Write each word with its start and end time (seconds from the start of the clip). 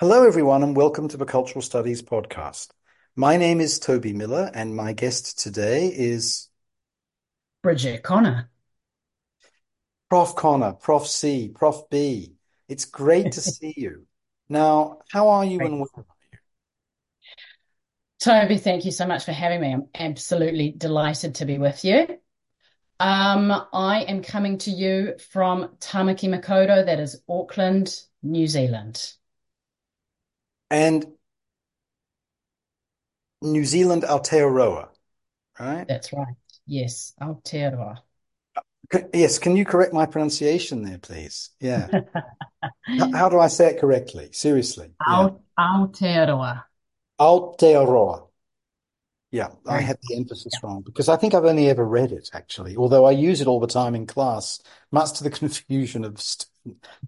Hello, 0.00 0.26
everyone, 0.26 0.64
and 0.64 0.76
welcome 0.76 1.06
to 1.06 1.16
the 1.16 1.24
Cultural 1.24 1.62
Studies 1.62 2.02
podcast. 2.02 2.70
My 3.14 3.36
name 3.36 3.60
is 3.60 3.78
Toby 3.78 4.12
Miller, 4.12 4.50
and 4.52 4.74
my 4.74 4.92
guest 4.92 5.38
today 5.38 5.86
is 5.86 6.48
Bridget 7.62 8.02
Conor. 8.02 8.50
Prof. 10.10 10.34
Conor, 10.34 10.72
Prof. 10.72 11.06
C, 11.06 11.48
Prof. 11.54 11.88
B. 11.90 12.32
It's 12.68 12.86
great 12.86 13.30
to 13.32 13.40
see 13.40 13.72
you. 13.76 14.04
Now, 14.48 14.98
how 15.12 15.28
are 15.28 15.44
you 15.44 15.58
Great. 15.58 15.70
and 15.70 15.78
where 15.78 15.88
are 15.96 16.04
you? 16.32 16.38
Toby, 18.18 18.58
thank 18.58 18.84
you 18.84 18.90
so 18.90 19.06
much 19.06 19.24
for 19.24 19.32
having 19.32 19.60
me. 19.60 19.74
I'm 19.74 19.86
absolutely 19.94 20.72
delighted 20.72 21.36
to 21.36 21.44
be 21.44 21.58
with 21.58 21.84
you. 21.84 22.18
Um, 22.98 23.52
I 23.72 24.00
am 24.08 24.22
coming 24.24 24.58
to 24.58 24.72
you 24.72 25.14
from 25.30 25.68
Tamaki 25.78 26.28
Makaurau, 26.28 26.84
that 26.84 26.98
is 26.98 27.22
Auckland, 27.28 27.96
New 28.24 28.48
Zealand. 28.48 29.14
And 30.74 31.06
New 33.42 33.64
Zealand 33.64 34.02
Aotearoa, 34.02 34.88
right? 35.60 35.86
That's 35.86 36.12
right. 36.12 36.34
Yes, 36.66 37.14
Aotearoa. 37.20 37.98
Yes, 39.12 39.38
can 39.38 39.56
you 39.56 39.64
correct 39.64 39.92
my 39.92 40.06
pronunciation 40.06 40.82
there, 40.82 40.98
please? 40.98 41.50
Yeah. 41.60 41.88
How 43.12 43.28
do 43.28 43.38
I 43.38 43.46
say 43.46 43.70
it 43.70 43.80
correctly? 43.80 44.30
Seriously. 44.32 44.90
Yeah. 45.08 45.30
Aotearoa. 45.58 46.64
Aotearoa. 47.20 48.28
Yeah, 49.30 49.48
I 49.66 49.80
had 49.80 49.98
the 50.02 50.16
emphasis 50.16 50.62
wrong 50.62 50.82
because 50.82 51.08
I 51.08 51.16
think 51.16 51.34
I've 51.34 51.44
only 51.44 51.68
ever 51.68 51.84
read 51.84 52.12
it 52.12 52.30
actually, 52.32 52.76
although 52.76 53.04
I 53.04 53.10
use 53.10 53.40
it 53.40 53.48
all 53.48 53.58
the 53.58 53.66
time 53.66 53.96
in 53.96 54.06
class, 54.06 54.60
much 54.92 55.14
to 55.18 55.24
the 55.24 55.30
confusion 55.40 56.04
of 56.04 56.20
st 56.20 56.46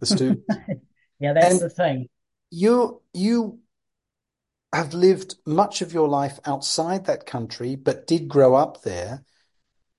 the 0.00 0.06
students. 0.06 0.42
Yeah. 0.48 0.74
Yeah, 1.18 1.32
that's 1.32 1.54
And 1.54 1.60
the 1.62 1.70
thing. 1.70 2.08
You 2.50 3.02
you 3.12 3.60
have 4.72 4.94
lived 4.94 5.36
much 5.46 5.80
of 5.82 5.92
your 5.92 6.08
life 6.08 6.38
outside 6.44 7.06
that 7.06 7.26
country, 7.26 7.76
but 7.76 8.06
did 8.06 8.28
grow 8.28 8.54
up 8.54 8.82
there. 8.82 9.24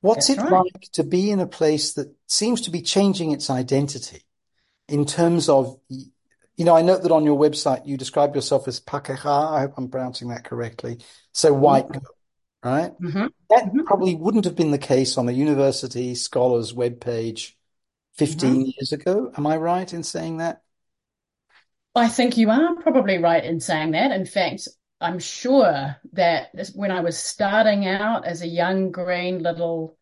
What's 0.02 0.30
That's 0.30 0.30
it 0.30 0.44
right. 0.44 0.52
like 0.52 0.90
to 0.94 1.04
be 1.04 1.32
in 1.32 1.40
a 1.40 1.48
place 1.48 1.94
that 1.94 2.14
seems 2.28 2.62
to 2.62 2.72
be 2.72 2.82
changing 2.82 3.32
its 3.32 3.50
identity 3.50 4.24
in 4.88 5.06
terms 5.06 5.50
of, 5.50 5.80
you 5.90 6.66
know, 6.66 6.76
I 6.76 6.82
note 6.82 7.04
that 7.04 7.12
on 7.12 7.26
your 7.26 7.38
website 7.40 7.88
you 7.88 7.98
describe 7.98 8.36
yourself 8.36 8.68
as 8.68 8.80
Pakeha. 8.80 9.54
I 9.54 9.62
hope 9.62 9.74
I'm 9.78 9.90
pronouncing 9.90 10.30
that 10.30 10.44
correctly. 10.46 11.00
So 11.34 11.54
white 11.54 11.88
Mm-hmm. 11.88 11.94
girl, 11.94 12.16
right? 12.64 12.92
hmm 13.00 13.28
That 13.50 13.70
hmm 13.72 13.86
probably 13.86 14.16
wouldn't 14.16 14.46
have 14.46 14.56
been 14.56 14.72
the 14.72 14.78
case 14.78 15.18
on 15.18 15.30
a 15.30 15.32
university 15.34 16.16
scholar's 16.16 16.74
webpage 16.74 17.54
hmm 18.26 18.58
15 18.58 18.74
years 18.78 18.92
ago. 18.92 19.32
Am 19.38 19.48
I 19.48 19.58
right 19.58 19.92
in 19.94 20.04
saying 20.04 20.38
that? 20.38 20.64
I 21.98 22.08
think 22.08 22.38
you 22.38 22.50
are 22.50 22.76
probably 22.76 23.18
right 23.18 23.44
in 23.44 23.60
saying 23.60 23.92
that. 23.92 24.12
In 24.12 24.26
fact, 24.26 24.68
I'm 25.02 25.20
sure 25.20 25.96
that 26.14 26.70
when 26.74 26.92
I 26.92 27.02
was 27.02 27.18
starting 27.18 27.88
out 27.88 28.26
as 28.26 28.42
a 28.42 28.48
young 28.48 28.92
green 28.92 29.42
little 29.42 29.98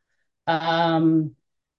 um, 0.48 1.36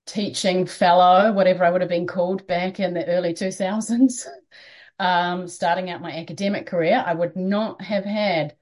teaching 0.06 0.67
fellow, 0.67 1.33
whatever 1.33 1.64
I 1.64 1.70
would 1.70 1.83
have 1.83 1.91
been 1.91 2.06
called 2.06 2.47
back 2.47 2.81
in 2.81 2.94
the 2.94 3.06
early 3.06 3.34
2000s, 3.34 4.27
um, 4.98 5.48
starting 5.48 5.91
out 5.91 6.00
my 6.00 6.12
academic 6.12 6.67
career, 6.67 7.03
I 7.05 7.14
would 7.14 7.37
not 7.37 7.83
have 7.83 8.05
had 8.05 8.56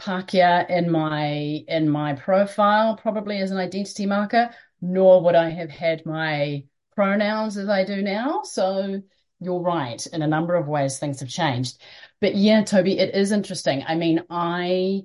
Pākehā 0.00 0.68
in 0.70 0.90
my 0.90 1.28
in 1.68 1.88
my 1.88 2.14
profile, 2.14 2.96
probably 2.96 3.38
as 3.38 3.50
an 3.50 3.58
identity 3.58 4.06
marker, 4.06 4.50
nor 4.80 5.22
would 5.22 5.34
I 5.34 5.50
have 5.50 5.70
had 5.70 6.04
my 6.04 6.64
pronouns 6.94 7.56
as 7.56 7.68
I 7.68 7.84
do 7.84 8.02
now. 8.02 8.42
So 8.42 9.02
you're 9.44 9.60
right. 9.60 10.04
In 10.06 10.22
a 10.22 10.26
number 10.26 10.54
of 10.54 10.68
ways, 10.68 10.98
things 10.98 11.20
have 11.20 11.28
changed. 11.28 11.80
But 12.20 12.34
yeah, 12.34 12.64
Toby, 12.64 12.98
it 12.98 13.14
is 13.14 13.32
interesting. 13.32 13.84
I 13.86 13.94
mean, 13.94 14.24
I 14.30 15.04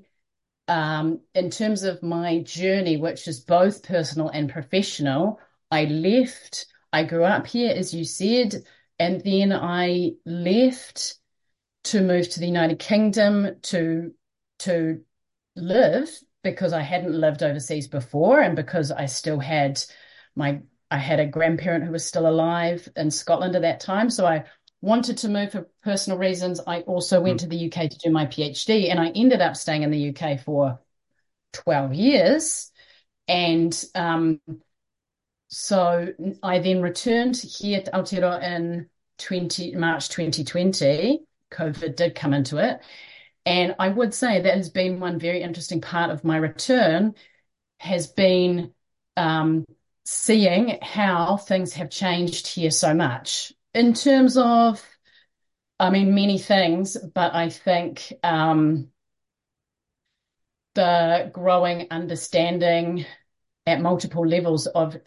um, 0.70 1.22
in 1.34 1.50
terms 1.50 1.84
of 1.84 2.04
my 2.04 2.40
journey, 2.40 2.98
which 2.98 3.28
is 3.28 3.40
both 3.40 3.84
personal 3.84 4.30
and 4.30 4.50
professional, 4.50 5.40
I 5.72 5.86
left, 5.86 6.68
I 6.94 7.04
grew 7.04 7.24
up 7.24 7.48
here, 7.48 7.74
as 7.76 7.94
you 7.94 8.06
said, 8.06 8.64
and 9.00 9.22
then 9.24 9.52
I 9.52 10.14
left 10.26 11.16
to 11.86 12.02
move 12.02 12.30
to 12.30 12.40
the 12.40 12.46
United 12.46 12.80
Kingdom 12.80 13.60
to 13.64 14.14
to 14.60 15.02
live 15.56 16.10
because 16.44 16.74
I 16.74 16.82
hadn't 16.82 17.20
lived 17.20 17.44
overseas 17.44 17.88
before 17.88 18.40
and 18.40 18.56
because 18.56 18.92
I 18.92 19.08
still 19.08 19.40
had 19.40 19.82
my 20.36 20.62
I 20.92 20.98
had 20.98 21.20
a 21.20 21.26
grandparent 21.28 21.86
who 21.86 21.92
was 21.92 22.06
still 22.06 22.28
alive 22.28 22.88
in 22.96 23.12
Scotland 23.12 23.56
at 23.56 23.62
that 23.62 23.80
time. 23.80 24.10
So 24.10 24.26
I 24.26 24.46
wanted 24.82 25.18
to 25.20 25.30
move 25.30 25.52
for 25.52 25.70
personal 25.84 26.18
reasons. 26.18 26.60
I 26.66 26.82
also 26.82 27.20
Mm. 27.20 27.24
went 27.24 27.40
to 27.42 27.48
the 27.48 27.58
UK 27.58 27.88
to 27.88 27.98
do 27.98 28.10
my 28.10 28.26
PhD 28.26 28.90
and 28.90 29.00
I 29.00 29.10
ended 29.10 29.42
up 29.42 29.56
staying 29.56 29.84
in 29.84 29.92
the 29.92 30.00
UK 30.00 30.38
for 30.38 30.80
12 31.54 31.94
years. 31.94 32.72
And 33.28 33.84
um, 33.96 34.42
so 35.50 36.14
I 36.44 36.60
then 36.60 36.82
returned 36.82 37.38
here 37.38 37.82
to 37.82 37.92
Aotearoa 37.92 38.44
in 38.44 38.90
20, 39.18 39.76
March 39.76 40.10
2020. 40.10 41.22
COVID 41.52 41.96
did 41.96 42.16
come 42.16 42.34
into 42.34 42.58
it. 42.58 42.80
And 43.46 43.76
I 43.80 43.90
would 43.90 44.14
say 44.14 44.42
that 44.42 44.58
has 44.58 44.70
been 44.70 45.00
one 45.00 45.18
very 45.20 45.42
interesting 45.42 45.82
part 45.82 46.12
of 46.12 46.24
my 46.24 46.38
return 46.38 47.16
has 47.80 48.08
been 48.08 48.74
um, 49.18 49.66
seeing 50.10 50.80
how 50.82 51.38
things 51.38 51.74
have 51.74 51.92
changed 51.92 52.48
here 52.48 52.72
so 52.72 52.96
much. 52.96 53.54
In 53.76 53.94
terms 53.94 54.38
of, 54.38 54.84
I 55.80 55.92
mean, 55.92 56.16
many 56.16 56.40
things, 56.40 56.98
but 56.98 57.36
I 57.36 57.50
think 57.50 58.12
um, 58.24 58.88
the 60.74 61.30
growing 61.32 61.88
understanding 61.92 63.06
at 63.68 63.82
multiple 63.82 64.26
levels 64.26 64.66
of 64.66 64.98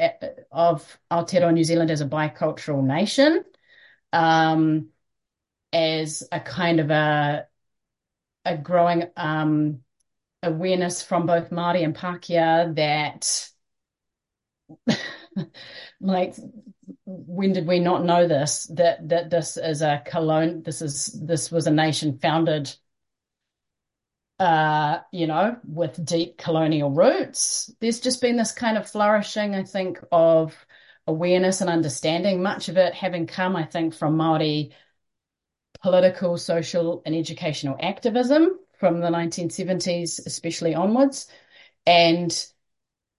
of 0.53 0.99
Aotearoa 1.11 1.53
New 1.53 1.65
Zealand 1.65 1.91
as 1.91 2.01
a 2.01 2.07
bicultural 2.07 2.85
nation, 2.85 3.43
um, 4.13 4.91
as 5.73 6.23
a 6.31 6.39
kind 6.39 6.79
of 6.79 6.93
a 6.93 7.49
a 8.45 8.57
growing 8.57 9.09
um, 9.17 9.81
awareness 10.45 11.03
from 11.03 11.27
both 11.27 11.51
Māori 11.51 11.83
and 11.83 11.97
Pākehā 11.97 12.77
that 12.77 13.52
like 16.01 16.35
when 17.07 17.53
did 17.53 17.67
we 17.67 17.79
not 17.79 18.05
know 18.05 18.27
this 18.29 18.67
that 18.75 19.09
that 19.09 19.31
this 19.31 19.57
is 19.57 19.83
a 19.83 20.03
colon 20.07 20.63
this 20.63 20.83
is 20.83 21.07
this 21.23 21.51
was 21.51 21.67
a 21.67 21.71
nation 21.71 22.19
founded 22.19 22.75
uh 24.39 24.99
you 25.13 25.27
know 25.27 25.57
with 25.65 26.05
deep 26.05 26.39
colonial 26.39 26.91
roots. 26.91 27.71
There's 27.81 28.01
just 28.01 28.21
been 28.21 28.37
this 28.37 28.53
kind 28.53 28.77
of 28.77 28.89
flourishing 28.89 29.55
I 29.55 29.65
think 29.65 30.01
of 30.11 30.55
awareness 31.07 31.61
and 31.61 31.71
understanding 31.71 32.43
much 32.43 32.69
of 32.69 32.77
it 32.77 32.95
having 32.95 33.27
come 33.27 33.57
I 33.57 33.65
think 33.65 33.95
from 33.95 34.17
Māori 34.17 34.73
political 35.83 36.39
social 36.39 37.03
and 37.05 37.15
educational 37.15 37.77
activism 37.81 38.59
from 38.79 39.01
the 39.01 39.09
1970s 39.09 40.27
especially 40.27 40.75
onwards. 40.75 41.27
And 41.87 42.33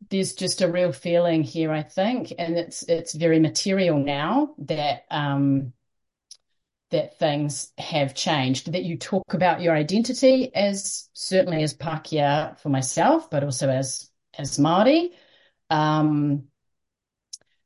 there's 0.09 0.33
just 0.33 0.61
a 0.61 0.71
real 0.71 0.91
feeling 0.91 1.43
here, 1.43 1.71
I 1.71 1.83
think, 1.83 2.33
and 2.37 2.57
it's 2.57 2.83
it's 2.83 3.13
very 3.13 3.39
material 3.39 3.97
now 3.97 4.55
that 4.59 5.05
um, 5.11 5.73
that 6.91 7.19
things 7.19 7.71
have 7.77 8.15
changed. 8.15 8.71
That 8.73 8.83
you 8.83 8.97
talk 8.97 9.33
about 9.33 9.61
your 9.61 9.75
identity 9.75 10.53
as 10.53 11.09
certainly 11.13 11.63
as 11.63 11.73
Pākehā 11.75 12.59
for 12.59 12.69
myself, 12.69 13.29
but 13.29 13.43
also 13.43 13.69
as 13.69 14.09
as 14.37 14.57
Māori. 14.57 15.11
Um, 15.69 16.45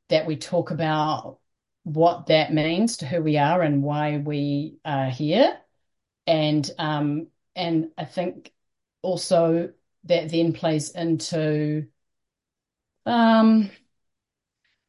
that 0.08 0.26
we 0.26 0.36
talk 0.36 0.70
about 0.70 1.38
what 1.82 2.26
that 2.26 2.52
means 2.52 2.98
to 2.98 3.06
who 3.06 3.22
we 3.22 3.36
are 3.36 3.60
and 3.62 3.82
why 3.82 4.18
we 4.18 4.78
are 4.84 5.10
here, 5.10 5.58
and 6.26 6.70
um, 6.78 7.28
and 7.56 7.90
I 7.96 8.04
think 8.04 8.52
also 9.02 9.72
that 10.04 10.30
then 10.30 10.52
plays 10.52 10.90
into 10.90 11.86
um, 13.08 13.70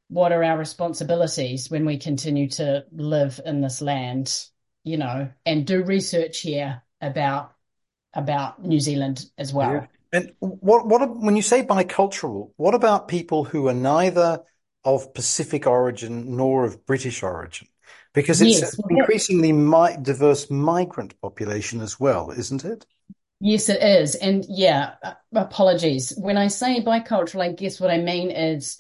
what 0.09 0.31
are 0.31 0.43
our 0.43 0.57
responsibilities 0.57 1.69
when 1.69 1.85
we 1.85 1.97
continue 1.97 2.49
to 2.49 2.85
live 2.91 3.39
in 3.45 3.61
this 3.61 3.81
land, 3.81 4.45
you 4.83 4.97
know, 4.97 5.29
and 5.45 5.67
do 5.67 5.83
research 5.83 6.39
here 6.41 6.81
about 7.01 7.53
about 8.13 8.63
New 8.63 8.79
Zealand 8.79 9.25
as 9.37 9.53
Yeah. 9.59 9.81
well. 9.81 9.91
And 10.11 10.33
what 10.39 10.87
what 10.87 11.17
when 11.17 11.35
you 11.35 11.41
say 11.41 11.63
bicultural, 11.63 12.51
what 12.57 12.73
about 12.73 13.07
people 13.07 13.43
who 13.43 13.67
are 13.67 13.73
neither 13.73 14.43
of 14.83 15.13
Pacific 15.13 15.67
origin 15.67 16.35
nor 16.35 16.65
of 16.65 16.85
British 16.85 17.21
origin? 17.21 17.67
Because 18.13 18.41
it's 18.41 18.59
Yes, 18.59 18.71
that, 18.77 18.79
increasingly 18.89 19.51
mi 19.53 19.97
diverse 20.01 20.49
migrant 20.49 21.19
population 21.21 21.81
as 21.81 21.99
well, 21.99 22.31
isn't 22.31 22.65
it? 22.65 22.85
Yes, 23.39 23.69
it 23.69 23.81
is. 23.81 24.15
And 24.15 24.45
yeah, 24.47 24.95
apologies. 25.33 26.13
When 26.17 26.37
I 26.37 26.47
say 26.47 26.81
bicultural, 26.81 27.43
I 27.43 27.51
guess 27.51 27.79
what 27.79 27.91
I 27.91 27.97
mean 27.97 28.31
is 28.31 28.79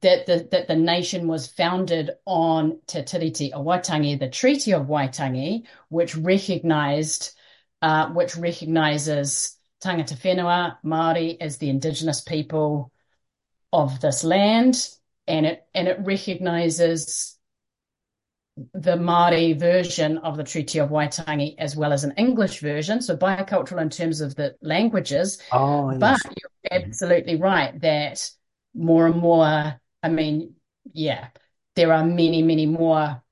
that 0.00 0.26
the 0.26 0.48
that 0.50 0.66
the 0.68 0.76
nation 0.76 1.28
was 1.28 1.46
founded 1.46 2.10
on 2.26 2.80
Te 2.86 3.02
Tiriti 3.02 3.52
o 3.52 3.62
Waitangi, 3.62 4.18
the 4.18 4.28
Treaty 4.28 4.72
of 4.72 4.86
Waitangi, 4.86 5.64
which 5.88 6.16
recognized 6.16 7.34
uh, 7.82 8.08
which 8.10 8.36
recognizes 8.36 9.56
tangata 9.82 10.16
whenua 10.16 10.78
Māori 10.84 11.36
as 11.40 11.58
the 11.58 11.68
indigenous 11.68 12.22
people 12.22 12.92
of 13.72 14.00
this 14.00 14.24
land, 14.24 14.88
and 15.26 15.46
it 15.46 15.66
and 15.74 15.88
it 15.88 15.98
recognizes 16.00 17.33
the 18.56 18.96
Māori 18.96 19.58
version 19.58 20.18
of 20.18 20.36
the 20.36 20.44
Treaty 20.44 20.78
of 20.78 20.90
Waitangi 20.90 21.56
as 21.58 21.74
well 21.74 21.92
as 21.92 22.04
an 22.04 22.12
English 22.16 22.60
version, 22.60 23.00
so 23.02 23.16
bicultural 23.16 23.82
in 23.82 23.90
terms 23.90 24.20
of 24.20 24.34
the 24.36 24.54
languages. 24.62 25.40
Oh, 25.52 25.90
yes. 25.90 25.98
But 26.00 26.20
you're 26.24 26.82
absolutely 26.82 27.36
right 27.36 27.78
that 27.80 28.30
more 28.74 29.06
and 29.06 29.16
more, 29.16 29.80
I 30.02 30.08
mean, 30.08 30.54
yeah, 30.92 31.28
there 31.74 31.92
are 31.92 32.04
many, 32.04 32.42
many 32.42 32.66
more 32.66 33.22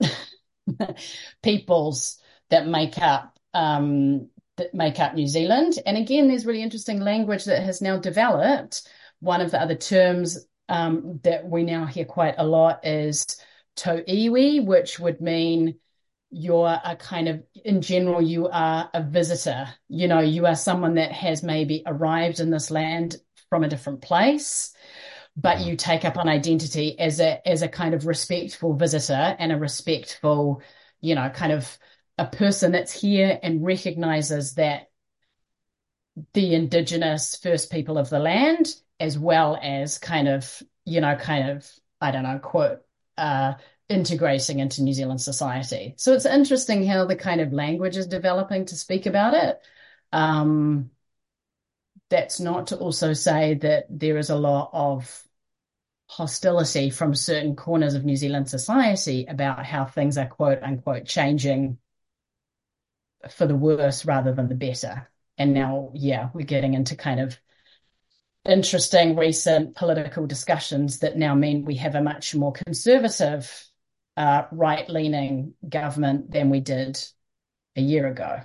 peoples 1.42 2.18
that 2.50 2.66
make 2.66 2.98
up 2.98 3.36
um, 3.54 4.28
that 4.56 4.74
make 4.74 5.00
up 5.00 5.14
New 5.14 5.26
Zealand. 5.26 5.78
And 5.84 5.96
again, 5.96 6.28
there's 6.28 6.46
really 6.46 6.62
interesting 6.62 7.00
language 7.00 7.44
that 7.46 7.62
has 7.62 7.82
now 7.82 7.96
developed. 7.96 8.88
One 9.20 9.40
of 9.40 9.50
the 9.50 9.60
other 9.60 9.74
terms 9.74 10.46
um, 10.68 11.20
that 11.24 11.44
we 11.44 11.64
now 11.64 11.86
hear 11.86 12.04
quite 12.04 12.36
a 12.38 12.46
lot 12.46 12.86
is 12.86 13.24
tauiwi, 13.76 14.64
which 14.64 14.98
would 14.98 15.20
mean 15.20 15.76
you're 16.30 16.80
a 16.84 16.96
kind 16.96 17.28
of, 17.28 17.42
in 17.64 17.80
general, 17.80 18.20
you 18.20 18.48
are 18.48 18.90
a 18.92 19.02
visitor. 19.02 19.68
You 19.88 20.08
know, 20.08 20.20
you 20.20 20.46
are 20.46 20.56
someone 20.56 20.94
that 20.94 21.12
has 21.12 21.42
maybe 21.42 21.82
arrived 21.86 22.40
in 22.40 22.50
this 22.50 22.70
land 22.70 23.16
from 23.50 23.62
a 23.62 23.68
different 23.68 24.02
place, 24.02 24.74
but 25.36 25.60
you 25.60 25.76
take 25.76 26.04
up 26.04 26.16
an 26.16 26.28
identity 26.28 26.98
as 26.98 27.20
a 27.20 27.46
as 27.46 27.62
a 27.62 27.68
kind 27.68 27.94
of 27.94 28.06
respectful 28.06 28.74
visitor 28.74 29.36
and 29.38 29.52
a 29.52 29.56
respectful, 29.56 30.62
you 31.00 31.14
know, 31.14 31.28
kind 31.30 31.52
of 31.52 31.78
a 32.18 32.26
person 32.26 32.72
that's 32.72 32.92
here 32.92 33.38
and 33.42 33.64
recognizes 33.64 34.54
that 34.54 34.90
the 36.32 36.54
indigenous 36.54 37.36
first 37.36 37.70
people 37.70 37.98
of 37.98 38.10
the 38.10 38.18
land, 38.18 38.74
as 39.00 39.18
well 39.18 39.58
as 39.60 39.98
kind 39.98 40.28
of, 40.28 40.62
you 40.84 41.00
know, 41.00 41.16
kind 41.16 41.50
of, 41.50 41.70
I 42.00 42.10
don't 42.10 42.22
know, 42.22 42.38
quote, 42.38 42.80
uh, 43.16 43.54
integrating 43.88 44.60
into 44.60 44.82
New 44.82 44.94
Zealand 44.94 45.20
society. 45.20 45.94
So 45.96 46.12
it's 46.12 46.26
interesting 46.26 46.86
how 46.86 47.04
the 47.04 47.16
kind 47.16 47.40
of 47.40 47.52
language 47.52 47.96
is 47.96 48.06
developing 48.06 48.66
to 48.66 48.76
speak 48.76 49.06
about 49.06 49.34
it. 49.34 49.60
Um, 50.12 50.90
that's 52.10 52.40
not 52.40 52.68
to 52.68 52.76
also 52.76 53.12
say 53.12 53.54
that 53.54 53.86
there 53.90 54.18
is 54.18 54.30
a 54.30 54.36
lot 54.36 54.70
of 54.72 55.22
hostility 56.06 56.90
from 56.90 57.14
certain 57.14 57.56
corners 57.56 57.94
of 57.94 58.04
New 58.04 58.16
Zealand 58.16 58.48
society 58.48 59.26
about 59.26 59.64
how 59.64 59.84
things 59.84 60.18
are 60.18 60.26
quote 60.26 60.62
unquote 60.62 61.06
changing 61.06 61.78
for 63.30 63.46
the 63.46 63.56
worse 63.56 64.04
rather 64.04 64.32
than 64.32 64.48
the 64.48 64.54
better. 64.54 65.10
And 65.38 65.54
now, 65.54 65.90
yeah, 65.94 66.28
we're 66.32 66.46
getting 66.46 66.74
into 66.74 66.94
kind 66.94 67.20
of 67.20 67.38
interesting 68.44 69.16
recent 69.16 69.74
political 69.74 70.26
discussions 70.26 71.00
that 71.00 71.16
now 71.16 71.34
mean 71.34 71.64
we 71.64 71.76
have 71.76 71.94
a 71.94 72.02
much 72.02 72.34
more 72.34 72.52
conservative, 72.52 73.68
uh, 74.16 74.42
right 74.52 74.88
leaning 74.88 75.54
government 75.68 76.30
than 76.30 76.50
we 76.50 76.60
did 76.60 77.02
a 77.76 77.80
year 77.80 78.06
ago. 78.06 78.40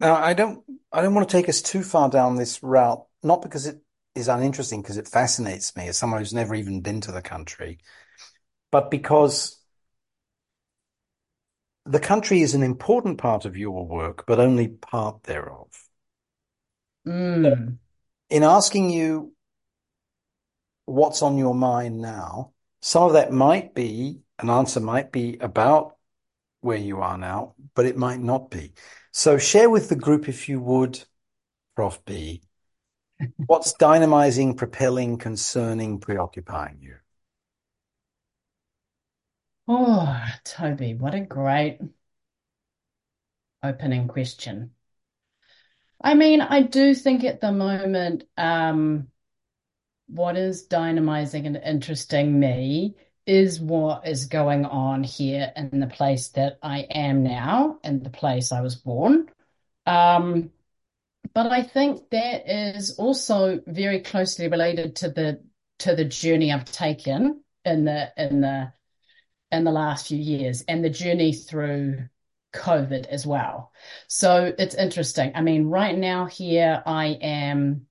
Now, 0.00 0.14
I 0.14 0.32
don't, 0.32 0.64
I 0.92 1.02
don't 1.02 1.14
want 1.14 1.28
to 1.28 1.32
take 1.32 1.48
us 1.48 1.60
too 1.60 1.82
far 1.82 2.08
down 2.08 2.36
this 2.36 2.62
route, 2.62 3.04
not 3.22 3.42
because 3.42 3.66
it 3.66 3.80
is 4.14 4.28
uninteresting, 4.28 4.80
because 4.80 4.96
it 4.96 5.08
fascinates 5.08 5.76
me 5.76 5.88
as 5.88 5.96
someone 5.96 6.20
who's 6.20 6.34
never 6.34 6.54
even 6.54 6.80
been 6.80 7.00
to 7.02 7.12
the 7.12 7.22
country, 7.22 7.78
but 8.70 8.90
because 8.90 9.60
the 11.84 12.00
country 12.00 12.42
is 12.42 12.54
an 12.54 12.62
important 12.62 13.18
part 13.18 13.44
of 13.44 13.56
your 13.56 13.86
work, 13.86 14.24
but 14.26 14.38
only 14.38 14.68
part 14.68 15.24
thereof. 15.24 15.68
Mm. 17.06 17.78
In 18.30 18.42
asking 18.42 18.90
you 18.90 19.32
what's 20.84 21.22
on 21.22 21.38
your 21.38 21.54
mind 21.54 22.00
now, 22.00 22.52
some 22.80 23.04
of 23.04 23.14
that 23.14 23.32
might 23.32 23.74
be, 23.74 24.20
an 24.38 24.50
answer 24.50 24.80
might 24.80 25.10
be 25.10 25.38
about 25.40 25.96
where 26.60 26.78
you 26.78 27.00
are 27.00 27.16
now, 27.16 27.54
but 27.74 27.86
it 27.86 27.96
might 27.96 28.20
not 28.20 28.50
be. 28.50 28.72
So 29.12 29.38
share 29.38 29.70
with 29.70 29.88
the 29.88 29.96
group, 29.96 30.28
if 30.28 30.48
you 30.48 30.60
would, 30.60 31.02
Prof 31.74 32.04
B, 32.04 32.42
what's 33.46 33.72
dynamizing, 33.74 34.56
propelling, 34.56 35.16
concerning, 35.16 35.98
preoccupying 35.98 36.78
you? 36.80 36.96
Oh, 39.66 40.24
Toby, 40.44 40.94
what 40.94 41.14
a 41.14 41.20
great 41.20 41.78
opening 43.62 44.08
question. 44.08 44.72
I 46.00 46.14
mean, 46.14 46.40
I 46.40 46.62
do 46.62 46.94
think 46.94 47.24
at 47.24 47.40
the 47.40 47.52
moment, 47.52 48.24
um, 48.36 49.08
what 50.06 50.36
is 50.36 50.66
dynamizing 50.66 51.46
and 51.46 51.56
interesting 51.56 52.38
me 52.38 52.96
is 53.26 53.60
what 53.60 54.06
is 54.06 54.26
going 54.26 54.64
on 54.64 55.04
here 55.04 55.52
in 55.54 55.80
the 55.80 55.86
place 55.86 56.28
that 56.30 56.58
I 56.62 56.80
am 56.90 57.22
now 57.22 57.78
and 57.84 58.02
the 58.02 58.10
place 58.10 58.52
I 58.52 58.62
was 58.62 58.74
born. 58.74 59.28
Um, 59.86 60.50
but 61.34 61.52
I 61.52 61.62
think 61.62 62.08
that 62.10 62.50
is 62.50 62.96
also 62.98 63.60
very 63.66 64.00
closely 64.00 64.48
related 64.48 64.96
to 64.96 65.10
the 65.10 65.42
to 65.80 65.94
the 65.94 66.04
journey 66.04 66.52
I've 66.52 66.64
taken 66.64 67.42
in 67.64 67.84
the 67.84 68.12
in 68.16 68.40
the 68.40 68.72
in 69.52 69.64
the 69.64 69.70
last 69.70 70.08
few 70.08 70.18
years 70.18 70.64
and 70.66 70.82
the 70.82 70.90
journey 70.90 71.32
through 71.32 72.08
COVID 72.54 73.06
as 73.06 73.26
well. 73.26 73.72
So 74.06 74.52
it's 74.58 74.74
interesting. 74.74 75.32
I 75.34 75.42
mean, 75.42 75.66
right 75.66 75.96
now 75.96 76.26
here 76.26 76.82
I 76.84 77.18
am 77.20 77.86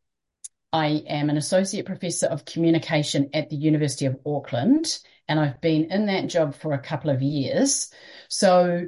I 0.74 1.04
am 1.08 1.30
an 1.30 1.38
associate 1.38 1.86
professor 1.86 2.28
of 2.28 2.46
communication 2.46 3.30
at 3.34 3.50
the 3.50 3.56
University 3.56 4.06
of 4.06 4.20
Auckland 4.26 5.00
and 5.28 5.40
I've 5.40 5.62
been 5.62 5.92
in 5.92 6.08
that 6.08 6.28
job 6.28 6.56
for 6.56 6.74
a 6.74 6.80
couple 6.80 7.10
of 7.10 7.22
years. 7.22 7.92
So, 8.30 8.88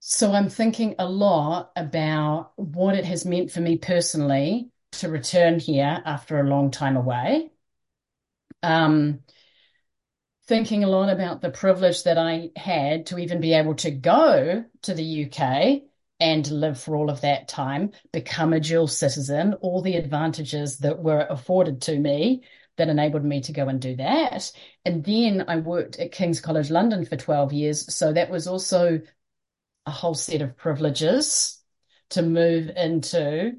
so 0.00 0.32
I'm 0.32 0.48
thinking 0.48 0.96
a 0.98 1.08
lot 1.08 1.72
about 1.76 2.52
what 2.56 2.96
it 2.96 3.04
has 3.04 3.24
meant 3.24 3.50
for 3.50 3.60
me 3.60 3.76
personally 3.76 4.70
to 4.92 5.08
return 5.08 5.58
here 5.58 6.02
after 6.04 6.38
a 6.38 6.48
long 6.48 6.70
time 6.70 6.96
away. 6.96 7.50
Um, 8.62 9.20
thinking 10.46 10.82
a 10.84 10.88
lot 10.88 11.08
about 11.08 11.40
the 11.40 11.50
privilege 11.50 12.02
that 12.04 12.18
I 12.18 12.50
had 12.56 13.06
to 13.06 13.18
even 13.18 13.40
be 13.40 13.54
able 13.54 13.74
to 13.76 13.90
go 13.90 14.64
to 14.82 14.94
the 14.94 15.24
UK 15.26 15.82
and 16.18 16.48
live 16.50 16.80
for 16.80 16.96
all 16.96 17.10
of 17.10 17.20
that 17.22 17.48
time, 17.48 17.92
become 18.12 18.52
a 18.52 18.60
dual 18.60 18.86
citizen, 18.86 19.54
all 19.54 19.82
the 19.82 19.96
advantages 19.96 20.78
that 20.78 21.02
were 21.02 21.26
afforded 21.28 21.82
to 21.82 21.98
me 21.98 22.42
that 22.76 22.88
enabled 22.88 23.24
me 23.24 23.40
to 23.42 23.52
go 23.52 23.68
and 23.68 23.80
do 23.80 23.96
that. 23.96 24.50
And 24.84 25.04
then 25.04 25.44
I 25.48 25.56
worked 25.56 25.98
at 25.98 26.12
King's 26.12 26.40
College 26.40 26.70
London 26.70 27.04
for 27.04 27.16
12 27.16 27.52
years. 27.52 27.94
So 27.94 28.12
that 28.12 28.30
was 28.30 28.46
also 28.46 29.00
a 29.86 29.90
whole 29.90 30.14
set 30.14 30.42
of 30.42 30.56
privileges 30.56 31.60
to 32.10 32.22
move 32.22 32.70
into 32.76 33.52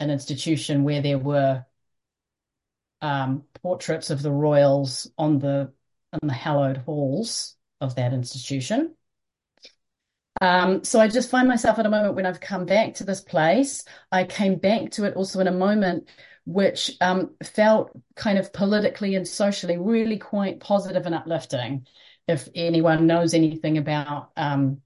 an 0.00 0.10
institution 0.10 0.84
where 0.84 1.02
there 1.02 1.18
were 1.18 1.64
um, 3.00 3.44
portraits 3.62 4.10
of 4.10 4.22
the 4.22 4.32
royals 4.32 5.10
on 5.16 5.38
the 5.38 5.72
on 6.12 6.26
the 6.26 6.32
hallowed 6.32 6.78
halls 6.78 7.56
of 7.80 7.94
that 7.96 8.12
institution. 8.12 8.94
Um, 10.40 10.84
so 10.84 11.00
I 11.00 11.08
just 11.08 11.30
find 11.30 11.48
myself 11.48 11.78
at 11.78 11.86
a 11.86 11.90
moment 11.90 12.14
when 12.14 12.26
I've 12.26 12.40
come 12.40 12.64
back 12.64 12.94
to 12.94 13.04
this 13.04 13.20
place. 13.20 13.84
I 14.12 14.24
came 14.24 14.56
back 14.56 14.92
to 14.92 15.04
it 15.04 15.16
also 15.16 15.40
in 15.40 15.48
a 15.48 15.52
moment 15.52 16.08
which 16.44 16.96
um, 17.02 17.34
felt 17.42 17.90
kind 18.14 18.38
of 18.38 18.52
politically 18.54 19.14
and 19.14 19.28
socially 19.28 19.76
really 19.76 20.16
quite 20.16 20.60
positive 20.60 21.04
and 21.04 21.14
uplifting. 21.14 21.86
If 22.26 22.48
anyone 22.54 23.06
knows 23.06 23.34
anything 23.34 23.76
about 23.76 24.30
um, 24.36 24.80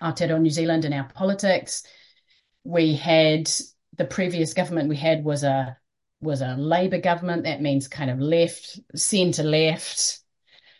Aotearoa 0.00 0.40
New 0.40 0.50
Zealand 0.50 0.84
and 0.84 0.94
our 0.94 1.08
politics, 1.14 1.82
we 2.64 2.94
had 2.94 3.50
the 3.96 4.04
previous 4.04 4.54
government 4.54 4.88
we 4.88 4.96
had 4.96 5.24
was 5.24 5.42
a 5.42 5.76
was 6.22 6.40
a 6.40 6.56
Labour 6.56 6.98
government. 6.98 7.44
That 7.44 7.60
means 7.60 7.88
kind 7.88 8.10
of 8.10 8.18
left, 8.18 8.80
centre 8.94 9.42
left, 9.42 10.20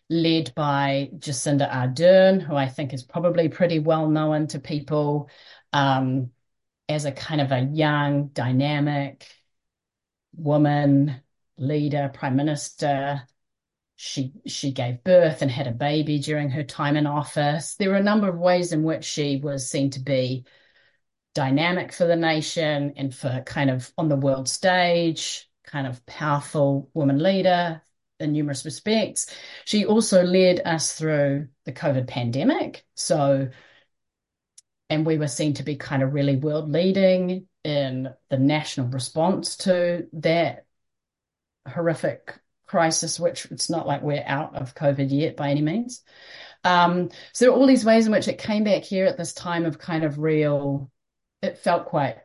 led 0.09 0.55
by 0.55 1.11
Jacinda 1.19 1.69
Ardern, 1.71 2.41
who 2.41 2.55
I 2.55 2.69
think 2.69 2.93
is 2.95 3.03
probably 3.03 3.49
pretty 3.49 3.79
well 3.79 4.09
known 4.09 4.47
to 4.49 4.61
people 4.61 5.29
um, 5.73 6.31
as 6.89 7.05
a 7.05 7.13
kind 7.13 7.41
of 7.41 7.53
a 7.53 7.61
young, 7.61 8.29
dynamic, 8.29 9.27
woman, 10.35 11.21
leader, 11.59 12.11
prime 12.13 12.37
minister. 12.37 13.23
She 13.97 14.33
she 14.47 14.73
gave 14.73 15.03
birth 15.05 15.43
and 15.43 15.51
had 15.51 15.67
a 15.67 15.73
baby 15.73 16.19
during 16.19 16.51
her 16.51 16.63
time 16.63 16.97
in 16.97 17.07
office. 17.07 17.75
There 17.77 17.91
were 17.91 17.97
a 17.97 18.03
number 18.03 18.29
of 18.29 18.39
ways 18.39 18.73
in 18.73 18.83
which 18.83 19.05
she 19.05 19.39
was 19.39 19.69
seen 19.71 19.91
to 19.91 20.01
be 20.01 20.45
dynamic 21.35 21.93
for 21.93 22.07
the 22.07 22.17
nation 22.17 22.93
and 22.97 23.15
for 23.15 23.43
kind 23.47 23.71
of 23.71 23.91
on 23.99 24.09
the 24.09 24.17
world 24.17 24.49
stage, 24.49 25.51
kind 25.65 25.87
of 25.87 26.05
powerful 26.07 26.91
woman 26.95 27.19
leader 27.19 27.83
in 28.21 28.33
numerous 28.33 28.65
respects. 28.65 29.35
She 29.65 29.85
also 29.85 30.23
led 30.23 30.63
us 30.65 30.93
through 30.93 31.49
the 31.65 31.73
COVID 31.73 32.07
pandemic. 32.07 32.85
So, 32.95 33.49
and 34.89 35.05
we 35.05 35.19
were 35.19 35.29
seen 35.29 35.55
to 35.55 35.63
be 35.63 35.77
kind 35.77 36.03
of 36.03 36.15
really 36.15 36.37
world 36.37 36.71
leading 36.71 37.47
in 37.65 38.09
the 38.31 38.39
national 38.39 38.89
response 38.89 39.57
to 39.57 40.07
that 40.15 40.67
horrific 41.67 42.39
crisis, 42.67 43.19
which 43.19 43.47
it's 43.47 43.71
not 43.71 43.87
like 43.87 44.03
we're 44.03 44.25
out 44.25 44.55
of 44.55 44.75
COVID 44.75 45.09
yet 45.11 45.37
by 45.37 45.51
any 45.51 45.63
means. 45.63 46.03
Um, 46.65 47.11
so 47.33 47.45
there 47.45 47.53
are 47.53 47.57
all 47.57 47.67
these 47.67 47.85
ways 47.85 48.07
in 48.07 48.13
which 48.13 48.29
it 48.29 48.39
came 48.39 48.65
back 48.65 48.83
here 48.83 49.07
at 49.07 49.17
this 49.17 49.33
time 49.33 49.67
of 49.67 49.79
kind 49.79 50.05
of 50.05 50.19
real, 50.19 50.91
it 51.43 51.59
felt 51.59 51.87
quite 51.87 52.17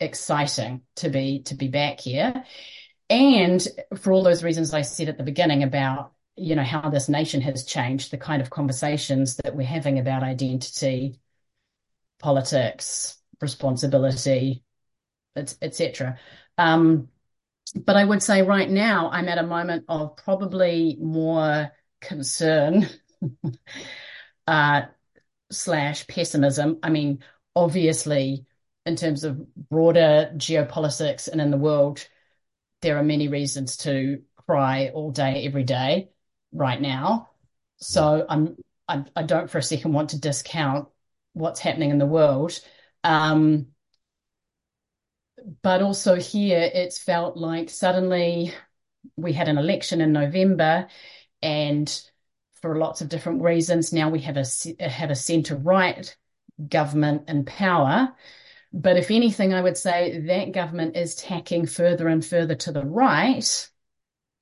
exciting 0.00 0.82
to 0.96 1.10
be 1.10 1.42
to 1.42 1.54
be 1.56 1.68
back 1.68 2.00
here. 2.00 2.44
And 3.10 3.66
for 3.96 4.12
all 4.12 4.22
those 4.22 4.44
reasons 4.44 4.74
I 4.74 4.82
said 4.82 5.08
at 5.08 5.16
the 5.16 5.24
beginning 5.24 5.62
about, 5.62 6.12
you 6.36 6.54
know, 6.54 6.62
how 6.62 6.90
this 6.90 7.08
nation 7.08 7.40
has 7.40 7.64
changed, 7.64 8.10
the 8.10 8.18
kind 8.18 8.42
of 8.42 8.50
conversations 8.50 9.36
that 9.36 9.56
we're 9.56 9.66
having 9.66 9.98
about 9.98 10.22
identity, 10.22 11.18
politics, 12.18 13.16
responsibility, 13.40 14.62
etc. 15.36 16.18
Um, 16.58 17.08
but 17.74 17.96
I 17.96 18.04
would 18.04 18.22
say 18.22 18.42
right 18.42 18.68
now 18.68 19.10
I'm 19.10 19.28
at 19.28 19.38
a 19.38 19.42
moment 19.42 19.84
of 19.88 20.16
probably 20.16 20.96
more 21.00 21.70
concern 22.00 22.88
uh, 24.46 24.82
slash 25.50 26.06
pessimism. 26.06 26.78
I 26.82 26.90
mean, 26.90 27.22
obviously, 27.54 28.46
in 28.86 28.96
terms 28.96 29.24
of 29.24 29.54
broader 29.54 30.32
geopolitics 30.36 31.28
and 31.28 31.40
in 31.40 31.50
the 31.50 31.56
world, 31.56 32.06
there 32.80 32.96
are 32.98 33.02
many 33.02 33.28
reasons 33.28 33.76
to 33.78 34.22
cry 34.46 34.90
all 34.94 35.10
day, 35.10 35.44
every 35.46 35.64
day 35.64 36.10
right 36.52 36.80
now. 36.80 37.28
So 37.78 38.24
I'm, 38.28 38.56
I, 38.86 39.04
I 39.14 39.22
don't 39.22 39.50
for 39.50 39.58
a 39.58 39.62
second 39.62 39.92
want 39.92 40.10
to 40.10 40.20
discount 40.20 40.88
what's 41.32 41.60
happening 41.60 41.90
in 41.90 41.98
the 41.98 42.06
world. 42.06 42.58
Um, 43.04 43.68
but 45.62 45.82
also 45.82 46.16
here, 46.16 46.70
it's 46.72 46.98
felt 46.98 47.36
like 47.36 47.70
suddenly 47.70 48.52
we 49.16 49.32
had 49.32 49.48
an 49.48 49.58
election 49.58 50.00
in 50.00 50.12
November, 50.12 50.88
and 51.40 52.02
for 52.60 52.76
lots 52.76 53.00
of 53.00 53.08
different 53.08 53.42
reasons, 53.42 53.92
now 53.92 54.10
we 54.10 54.20
have 54.20 54.36
a 54.36 54.44
have 54.88 55.10
a 55.10 55.14
centre 55.14 55.56
right 55.56 56.16
government 56.68 57.28
in 57.28 57.44
power, 57.44 58.14
but 58.72 58.96
if 58.96 59.10
anything, 59.10 59.54
I 59.54 59.62
would 59.62 59.76
say 59.76 60.20
that 60.26 60.52
government 60.52 60.96
is 60.96 61.14
tacking 61.14 61.66
further 61.66 62.08
and 62.08 62.24
further 62.24 62.54
to 62.56 62.72
the 62.72 62.84
right 62.84 63.68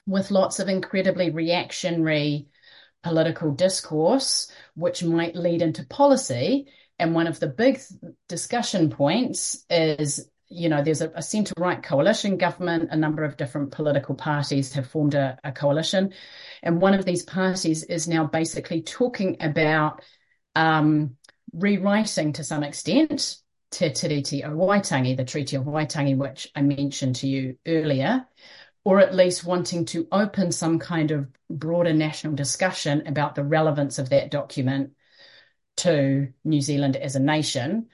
with 0.06 0.30
lots 0.30 0.58
of 0.58 0.68
incredibly 0.68 1.30
reactionary 1.30 2.48
political 3.02 3.52
discourse, 3.52 4.50
which 4.74 5.04
might 5.04 5.36
lead 5.36 5.62
into 5.62 5.86
policy. 5.86 6.66
And 6.98 7.14
one 7.14 7.26
of 7.26 7.38
the 7.38 7.46
big 7.46 7.80
discussion 8.28 8.90
points 8.90 9.64
is, 9.70 10.28
you 10.48 10.68
know, 10.68 10.82
there's 10.82 11.02
a, 11.02 11.10
a 11.14 11.22
centre 11.22 11.54
right 11.56 11.80
coalition 11.80 12.36
government. 12.36 12.88
A 12.90 12.96
number 12.96 13.22
of 13.22 13.36
different 13.36 13.70
political 13.70 14.16
parties 14.16 14.72
have 14.72 14.88
formed 14.88 15.14
a, 15.14 15.38
a 15.44 15.52
coalition. 15.52 16.14
And 16.62 16.80
one 16.80 16.94
of 16.94 17.04
these 17.04 17.22
parties 17.22 17.84
is 17.84 18.08
now 18.08 18.26
basically 18.26 18.82
talking 18.82 19.36
about 19.40 20.02
um, 20.56 21.16
rewriting 21.52 22.32
to 22.34 22.44
some 22.44 22.64
extent 22.64 23.36
Te 23.70 23.90
Tiriti 23.90 24.44
o 24.44 24.50
Waitangi, 24.50 25.16
the 25.16 25.24
Treaty 25.24 25.56
of 25.56 25.64
Waitangi, 25.64 26.16
which 26.16 26.50
I 26.54 26.62
mentioned 26.62 27.16
to 27.16 27.28
you 27.28 27.58
earlier, 27.66 28.26
or 28.84 29.00
at 29.00 29.14
least 29.14 29.44
wanting 29.44 29.84
to 29.86 30.06
open 30.12 30.52
some 30.52 30.78
kind 30.78 31.10
of 31.10 31.28
broader 31.50 31.92
national 31.92 32.34
discussion 32.34 33.06
about 33.06 33.34
the 33.34 33.44
relevance 33.44 33.98
of 33.98 34.10
that 34.10 34.30
document 34.30 34.92
to 35.78 36.32
New 36.44 36.60
Zealand 36.60 36.96
as 36.96 37.16
a 37.16 37.20
nation, 37.20 37.88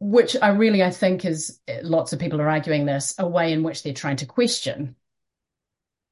which 0.00 0.36
I 0.40 0.48
really 0.48 0.82
I 0.82 0.90
think 0.90 1.24
is 1.24 1.60
lots 1.82 2.12
of 2.12 2.18
people 2.18 2.40
are 2.40 2.48
arguing 2.48 2.86
this 2.86 3.14
a 3.18 3.28
way 3.28 3.52
in 3.52 3.62
which 3.62 3.82
they're 3.82 3.92
trying 3.92 4.16
to 4.16 4.26
question 4.26 4.96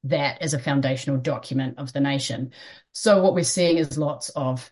that 0.05 0.41
as 0.41 0.55
a 0.55 0.59
foundational 0.59 1.19
document 1.19 1.79
of 1.79 1.93
the 1.93 2.01
nation. 2.01 2.53
So 2.93 3.23
what 3.23 3.35
we're 3.35 3.45
seeing 3.45 3.79
is 3.79 3.99
lots 3.99 4.29
of 4.31 4.71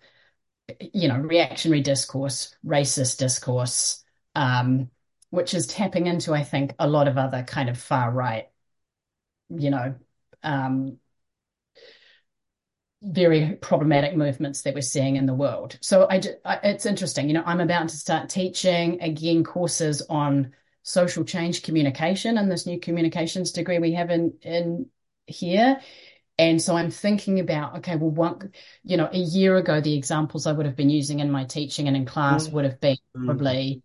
you 0.81 1.09
know 1.09 1.19
reactionary 1.19 1.81
discourse, 1.81 2.55
racist 2.65 3.19
discourse, 3.19 4.04
um, 4.35 4.91
which 5.31 5.55
is 5.55 5.67
tapping 5.67 6.07
into, 6.07 6.35
I 6.35 6.45
think, 6.45 6.75
a 6.79 6.89
lot 6.89 7.09
of 7.09 7.19
other 7.19 7.43
kind 7.43 7.69
of 7.69 7.79
far 7.79 8.11
right, 8.11 8.47
you 9.49 9.71
know, 9.71 9.95
um, 10.43 10.99
very 13.03 13.57
problematic 13.61 14.17
movements 14.17 14.63
that 14.63 14.75
we're 14.75 14.81
seeing 14.81 15.17
in 15.17 15.27
the 15.27 15.35
world. 15.35 15.79
So 15.83 16.09
I, 16.09 16.23
I, 16.45 16.61
it's 16.65 16.87
interesting. 16.87 17.29
You 17.29 17.35
know, 17.35 17.43
I'm 17.45 17.61
about 17.61 17.89
to 17.91 17.97
start 17.97 18.31
teaching 18.31 19.03
again 19.03 19.45
courses 19.45 20.03
on 20.09 20.53
social 20.83 21.25
change 21.25 21.63
communication 21.63 22.39
and 22.39 22.51
this 22.51 22.67
new 22.67 22.79
communications 22.79 23.53
degree 23.53 23.79
we 23.79 23.93
have 23.93 24.11
in 24.11 24.35
in 24.43 24.87
here. 25.27 25.81
And 26.39 26.61
so 26.61 26.77
I'm 26.77 26.91
thinking 26.91 27.39
about, 27.39 27.79
okay, 27.79 27.95
well, 27.95 28.11
one, 28.11 28.53
you 28.83 28.97
know, 28.97 29.09
a 29.11 29.19
year 29.19 29.57
ago, 29.57 29.81
the 29.81 29.97
examples 29.97 30.47
I 30.47 30.53
would 30.53 30.67
have 30.67 30.75
been 30.75 30.91
using 30.91 31.21
in 31.21 31.31
my 31.31 31.45
teaching 31.45 31.87
and 31.87 31.97
in 31.97 32.07
class 32.07 32.49
mm. 32.49 32.53
would 32.53 32.65
have 32.65 32.81
been 32.81 32.97
mm. 33.17 33.25
probably 33.25 33.83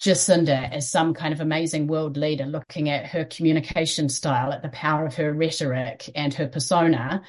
Jacinda 0.00 0.70
as 0.72 0.90
some 0.90 1.12
kind 1.12 1.32
of 1.32 1.40
amazing 1.40 1.88
world 1.88 2.16
leader, 2.16 2.46
looking 2.46 2.88
at 2.88 3.06
her 3.06 3.24
communication 3.24 4.08
style, 4.08 4.52
at 4.52 4.62
the 4.62 4.68
power 4.68 5.04
of 5.06 5.16
her 5.16 5.32
rhetoric 5.32 6.08
and 6.14 6.32
her 6.34 6.46
persona. 6.46 7.22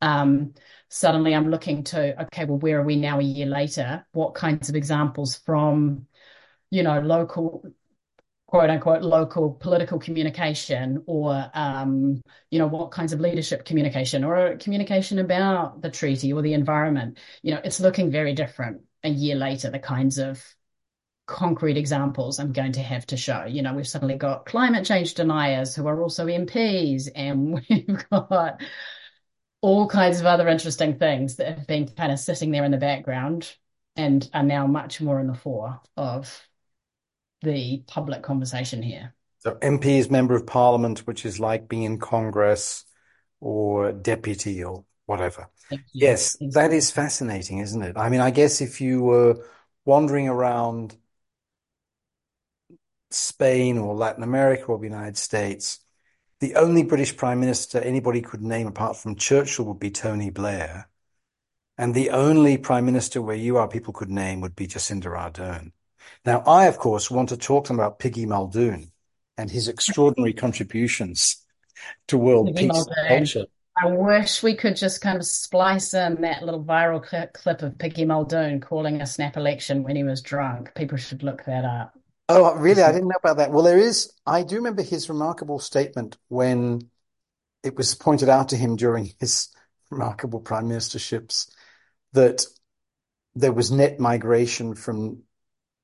Um, 0.00 0.54
suddenly 0.88 1.34
I'm 1.34 1.50
looking 1.50 1.84
to, 1.84 2.22
okay, 2.24 2.44
well, 2.46 2.58
where 2.58 2.80
are 2.80 2.84
we 2.84 2.96
now 2.96 3.18
a 3.18 3.22
year 3.22 3.46
later? 3.46 4.06
What 4.12 4.34
kinds 4.34 4.68
of 4.68 4.74
examples 4.76 5.36
from, 5.36 6.06
you 6.70 6.82
know, 6.82 7.00
local, 7.00 7.62
quote 8.46 8.70
unquote, 8.70 9.02
local 9.02 9.50
political 9.52 9.98
communication 9.98 11.02
or, 11.06 11.50
um, 11.52 12.22
you 12.50 12.58
know, 12.58 12.66
what 12.66 12.90
kinds 12.90 13.12
of 13.12 13.20
leadership 13.20 13.66
communication 13.66 14.24
or 14.24 14.56
communication 14.56 15.18
about 15.18 15.82
the 15.82 15.90
treaty 15.90 16.32
or 16.32 16.40
the 16.40 16.54
environment? 16.54 17.18
You 17.42 17.54
know, 17.54 17.60
it's 17.62 17.80
looking 17.80 18.10
very 18.10 18.32
different 18.32 18.80
a 19.02 19.10
year 19.10 19.36
later, 19.36 19.70
the 19.70 19.78
kinds 19.78 20.18
of 20.18 20.42
concrete 21.26 21.76
examples 21.76 22.38
I'm 22.38 22.52
going 22.52 22.72
to 22.72 22.82
have 22.82 23.06
to 23.06 23.16
show. 23.16 23.44
You 23.44 23.62
know, 23.62 23.74
we've 23.74 23.88
suddenly 23.88 24.16
got 24.16 24.46
climate 24.46 24.84
change 24.84 25.14
deniers 25.14 25.74
who 25.74 25.86
are 25.86 26.02
also 26.02 26.26
MPs, 26.26 27.08
and 27.14 27.54
we've 27.70 28.08
got 28.10 28.60
all 29.60 29.88
kinds 29.88 30.20
of 30.20 30.26
other 30.26 30.48
interesting 30.48 30.98
things 30.98 31.36
that 31.36 31.58
have 31.58 31.66
been 31.66 31.88
kind 31.88 32.12
of 32.12 32.18
sitting 32.18 32.50
there 32.50 32.64
in 32.64 32.70
the 32.70 32.76
background 32.76 33.54
and 33.96 34.28
are 34.34 34.42
now 34.42 34.66
much 34.66 35.00
more 35.00 35.20
in 35.20 35.26
the 35.26 35.34
fore 35.34 35.80
of 35.96 36.46
the 37.42 37.82
public 37.86 38.22
conversation 38.22 38.82
here. 38.82 39.14
So 39.40 39.52
MP 39.56 39.98
is 39.98 40.10
member 40.10 40.34
of 40.34 40.46
parliament, 40.46 41.00
which 41.00 41.24
is 41.24 41.38
like 41.38 41.68
being 41.68 41.82
in 41.82 41.98
Congress 41.98 42.84
or 43.40 43.92
deputy 43.92 44.64
or 44.64 44.84
whatever. 45.06 45.48
Yes, 45.92 46.36
that 46.52 46.72
is 46.72 46.90
fascinating, 46.90 47.58
isn't 47.58 47.82
it? 47.82 47.96
I 47.96 48.08
mean, 48.08 48.20
I 48.20 48.30
guess 48.30 48.60
if 48.60 48.80
you 48.80 49.02
were 49.02 49.46
wandering 49.84 50.28
around 50.28 50.96
Spain 53.14 53.78
or 53.78 53.94
Latin 53.94 54.22
America 54.22 54.64
or 54.66 54.78
the 54.78 54.84
United 54.84 55.16
States, 55.16 55.80
the 56.40 56.56
only 56.56 56.82
British 56.82 57.16
Prime 57.16 57.40
Minister 57.40 57.80
anybody 57.80 58.20
could 58.20 58.42
name 58.42 58.66
apart 58.66 58.96
from 58.96 59.16
Churchill 59.16 59.64
would 59.66 59.78
be 59.78 59.90
Tony 59.90 60.30
Blair. 60.30 60.88
And 61.78 61.94
the 61.94 62.10
only 62.10 62.56
Prime 62.56 62.86
Minister 62.86 63.22
where 63.22 63.36
you 63.36 63.56
are 63.56 63.68
people 63.68 63.92
could 63.92 64.10
name 64.10 64.40
would 64.40 64.54
be 64.54 64.66
Jacinda 64.66 65.06
Ardern. 65.06 65.72
Now, 66.24 66.40
I, 66.40 66.66
of 66.66 66.78
course, 66.78 67.10
want 67.10 67.30
to 67.30 67.36
talk 67.36 67.64
to 67.64 67.68
them 67.68 67.80
about 67.80 67.98
Piggy 67.98 68.26
Muldoon 68.26 68.92
and 69.36 69.50
his 69.50 69.68
extraordinary 69.68 70.32
contributions 70.44 71.44
to 72.08 72.18
world 72.18 72.54
Piggy 72.54 72.68
peace 72.68 72.86
and 72.86 73.08
culture. 73.08 73.46
I 73.76 73.86
wish 73.88 74.42
we 74.42 74.54
could 74.54 74.76
just 74.76 75.00
kind 75.00 75.16
of 75.16 75.26
splice 75.26 75.94
in 75.94 76.20
that 76.20 76.44
little 76.44 76.62
viral 76.62 77.02
clip 77.32 77.62
of 77.62 77.78
Piggy 77.78 78.04
Muldoon 78.04 78.60
calling 78.60 79.00
a 79.00 79.06
snap 79.06 79.36
election 79.36 79.82
when 79.82 79.96
he 79.96 80.04
was 80.04 80.22
drunk. 80.22 80.74
People 80.74 80.96
should 80.96 81.24
look 81.24 81.44
that 81.46 81.64
up. 81.64 81.98
Oh, 82.28 82.54
really? 82.56 82.82
I 82.82 82.92
didn't 82.92 83.08
know 83.08 83.18
about 83.22 83.36
that. 83.36 83.50
Well, 83.50 83.64
there 83.64 83.78
is, 83.78 84.12
I 84.26 84.42
do 84.44 84.56
remember 84.56 84.82
his 84.82 85.08
remarkable 85.08 85.58
statement 85.58 86.16
when 86.28 86.90
it 87.62 87.76
was 87.76 87.94
pointed 87.94 88.28
out 88.28 88.50
to 88.50 88.56
him 88.56 88.76
during 88.76 89.12
his 89.20 89.48
remarkable 89.90 90.40
prime 90.40 90.68
ministerships 90.68 91.50
that 92.12 92.44
there 93.34 93.52
was 93.52 93.70
net 93.70 94.00
migration 94.00 94.74
from 94.74 95.22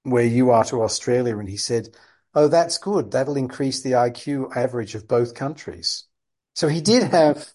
where 0.05 0.25
you 0.25 0.51
are 0.51 0.65
to 0.67 0.83
Australia. 0.83 1.39
And 1.39 1.49
he 1.49 1.57
said, 1.59 1.89
Oh, 2.35 2.49
that's 2.49 2.79
good. 2.79 3.13
That'll 3.13 3.37
increase 3.37 3.83
the 3.83 3.97
IQ 3.97 4.51
average 4.55 4.95
of 4.95 5.09
both 5.09 5.35
countries. 5.35 6.05
So 6.55 6.69
he 6.69 6.81
did 6.81 7.05
have 7.05 7.49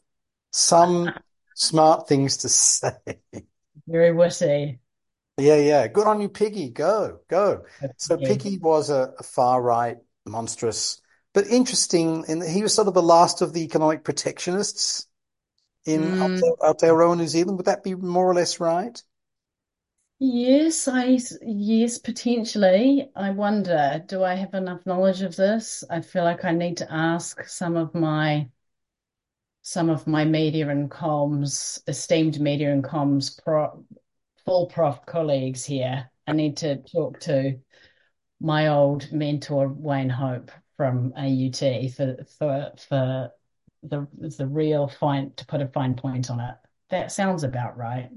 some 0.51 1.13
smart 1.55 2.07
things 2.07 2.37
to 2.37 2.49
say. 2.49 2.93
Very 3.87 4.11
witty. 4.11 4.79
Yeah, 5.37 5.57
yeah. 5.57 5.87
Good 5.87 6.07
on 6.07 6.21
you, 6.21 6.29
Piggy. 6.29 6.69
Go, 6.69 7.19
go. 7.27 7.65
So 7.97 8.17
Piggy 8.17 8.57
was 8.57 8.89
a, 8.89 9.13
a 9.19 9.23
far 9.23 9.61
right, 9.61 9.97
monstrous 10.25 11.01
but 11.33 11.45
interesting 11.47 12.23
in 12.29 12.41
he 12.41 12.63
was 12.63 12.73
sort 12.73 12.87
of 12.87 12.93
the 12.93 13.01
last 13.03 13.41
of 13.41 13.51
the 13.51 13.61
economic 13.61 14.05
protectionists 14.05 15.05
in 15.85 16.13
Mm, 16.13 16.55
Aotearoa, 16.63 17.17
New 17.17 17.27
Zealand. 17.27 17.57
Would 17.57 17.67
that 17.67 17.83
be 17.83 17.95
more 17.95 18.29
or 18.29 18.35
less 18.35 18.59
right? 18.59 19.01
yes, 20.19 20.87
I 20.89 21.19
yes, 21.41 21.97
potentially. 21.99 23.09
I 23.15 23.29
wonder, 23.31 24.03
do 24.07 24.23
I 24.23 24.35
have 24.35 24.53
enough 24.53 24.85
knowledge 24.85 25.21
of 25.21 25.35
this? 25.35 25.83
I 25.89 26.01
feel 26.01 26.23
like 26.23 26.43
I 26.45 26.51
need 26.51 26.77
to 26.77 26.91
ask 26.91 27.43
some 27.47 27.75
of 27.77 27.93
my 27.95 28.49
some 29.63 29.89
of 29.89 30.05
my 30.07 30.23
media 30.25 30.69
and 30.69 30.89
comms, 30.91 31.79
esteemed 31.87 32.39
media 32.39 32.71
and 32.71 32.83
comms 32.83 33.41
pro, 33.43 33.83
full 34.45 34.67
prof 34.67 35.05
colleagues 35.05 35.65
here. 35.65 36.09
I 36.27 36.33
need 36.33 36.57
to 36.57 36.77
talk 36.77 37.19
to 37.21 37.59
my 38.39 38.67
old 38.67 39.11
mentor 39.11 39.67
Wayne 39.67 40.09
Hope 40.09 40.51
from 40.77 41.13
AUT 41.15 41.59
for 41.95 42.17
for 42.37 42.71
for 42.87 43.31
the 43.83 44.07
the 44.37 44.47
real 44.47 44.87
fine 44.87 45.31
to 45.37 45.45
put 45.45 45.61
a 45.61 45.67
fine 45.67 45.95
point 45.95 46.29
on 46.29 46.39
it. 46.39 46.55
That 46.89 47.11
sounds 47.11 47.43
about 47.43 47.77
right. 47.77 48.09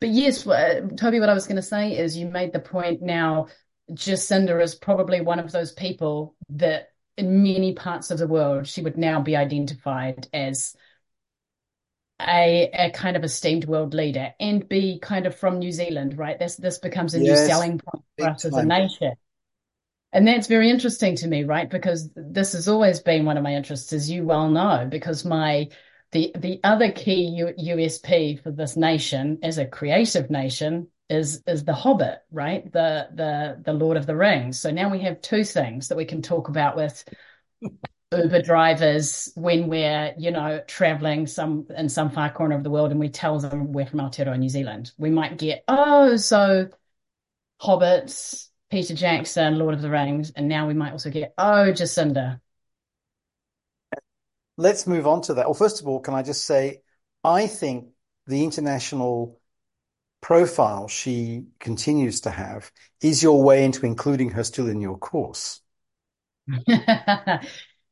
But 0.00 0.10
yes, 0.10 0.46
uh, 0.46 0.82
Toby, 0.96 1.20
what 1.20 1.28
I 1.28 1.34
was 1.34 1.46
going 1.46 1.56
to 1.56 1.62
say 1.62 1.96
is 1.96 2.16
you 2.16 2.26
made 2.26 2.52
the 2.52 2.60
point 2.60 3.02
now. 3.02 3.48
Jacinda 3.90 4.60
is 4.62 4.74
probably 4.74 5.20
one 5.20 5.38
of 5.38 5.52
those 5.52 5.72
people 5.72 6.34
that 6.50 6.88
in 7.16 7.42
many 7.42 7.72
parts 7.72 8.10
of 8.10 8.18
the 8.18 8.26
world 8.26 8.66
she 8.66 8.82
would 8.82 8.98
now 8.98 9.20
be 9.20 9.36
identified 9.36 10.28
as 10.32 10.74
a, 12.20 12.70
a 12.72 12.90
kind 12.90 13.16
of 13.16 13.24
esteemed 13.24 13.66
world 13.66 13.94
leader 13.94 14.32
and 14.40 14.68
be 14.68 14.98
kind 14.98 15.26
of 15.26 15.36
from 15.36 15.58
New 15.58 15.72
Zealand, 15.72 16.16
right? 16.16 16.38
This 16.38 16.56
this 16.56 16.78
becomes 16.78 17.14
a 17.14 17.18
new 17.18 17.36
selling 17.36 17.78
point 17.78 18.04
for 18.18 18.28
us 18.28 18.44
as 18.44 18.54
a 18.54 18.64
nation. 18.64 19.12
And 20.12 20.26
that's 20.26 20.46
very 20.46 20.70
interesting 20.70 21.16
to 21.16 21.28
me, 21.28 21.44
right? 21.44 21.68
Because 21.68 22.08
this 22.14 22.52
has 22.52 22.68
always 22.68 23.00
been 23.00 23.26
one 23.26 23.36
of 23.36 23.42
my 23.42 23.54
interests, 23.54 23.92
as 23.92 24.10
you 24.10 24.24
well 24.24 24.48
know, 24.48 24.88
because 24.90 25.24
my 25.24 25.68
the 26.12 26.32
the 26.36 26.60
other 26.64 26.90
key 26.92 27.42
USP 27.58 28.42
for 28.42 28.50
this 28.50 28.76
nation 28.76 29.38
as 29.42 29.58
a 29.58 29.66
creative 29.66 30.30
nation 30.30 30.88
is 31.10 31.42
is 31.46 31.64
the 31.64 31.74
Hobbit, 31.74 32.20
right? 32.30 32.70
The 32.72 33.08
the 33.12 33.62
the 33.62 33.72
Lord 33.72 33.96
of 33.96 34.06
the 34.06 34.16
Rings. 34.16 34.58
So 34.58 34.70
now 34.70 34.90
we 34.90 35.00
have 35.00 35.20
two 35.20 35.44
things 35.44 35.88
that 35.88 35.96
we 35.96 36.06
can 36.06 36.22
talk 36.22 36.48
about 36.48 36.76
with 36.76 37.04
Uber 38.22 38.42
drivers 38.42 39.32
when 39.34 39.68
we're, 39.68 40.14
you 40.18 40.30
know, 40.30 40.62
traveling 40.66 41.26
some 41.26 41.66
in 41.76 41.88
some 41.88 42.10
far 42.10 42.30
corner 42.30 42.56
of 42.56 42.62
the 42.62 42.70
world 42.70 42.90
and 42.90 43.00
we 43.00 43.08
tell 43.08 43.38
them 43.38 43.72
we're 43.72 43.86
from 43.86 44.00
Aotearoa, 44.00 44.38
New 44.38 44.48
Zealand. 44.48 44.92
We 44.98 45.10
might 45.10 45.38
get, 45.38 45.64
oh, 45.68 46.16
so 46.16 46.68
Hobbits, 47.60 48.48
Peter 48.70 48.94
Jackson, 48.94 49.58
Lord 49.58 49.74
of 49.74 49.82
the 49.82 49.90
Rings, 49.90 50.30
and 50.30 50.48
now 50.48 50.66
we 50.66 50.74
might 50.74 50.92
also 50.92 51.10
get, 51.10 51.34
oh, 51.38 51.72
Jacinda. 51.72 52.40
Let's 54.56 54.86
move 54.86 55.06
on 55.06 55.22
to 55.22 55.34
that. 55.34 55.46
Well, 55.46 55.54
first 55.54 55.80
of 55.80 55.88
all, 55.88 56.00
can 56.00 56.14
I 56.14 56.22
just 56.22 56.44
say, 56.44 56.82
I 57.22 57.46
think 57.46 57.88
the 58.26 58.42
international 58.42 59.40
profile 60.20 60.88
she 60.88 61.44
continues 61.60 62.22
to 62.22 62.30
have 62.30 62.72
is 63.00 63.22
your 63.22 63.42
way 63.42 63.64
into 63.64 63.86
including 63.86 64.30
her 64.30 64.42
still 64.42 64.68
in 64.68 64.80
your 64.80 64.98
course. 64.98 65.60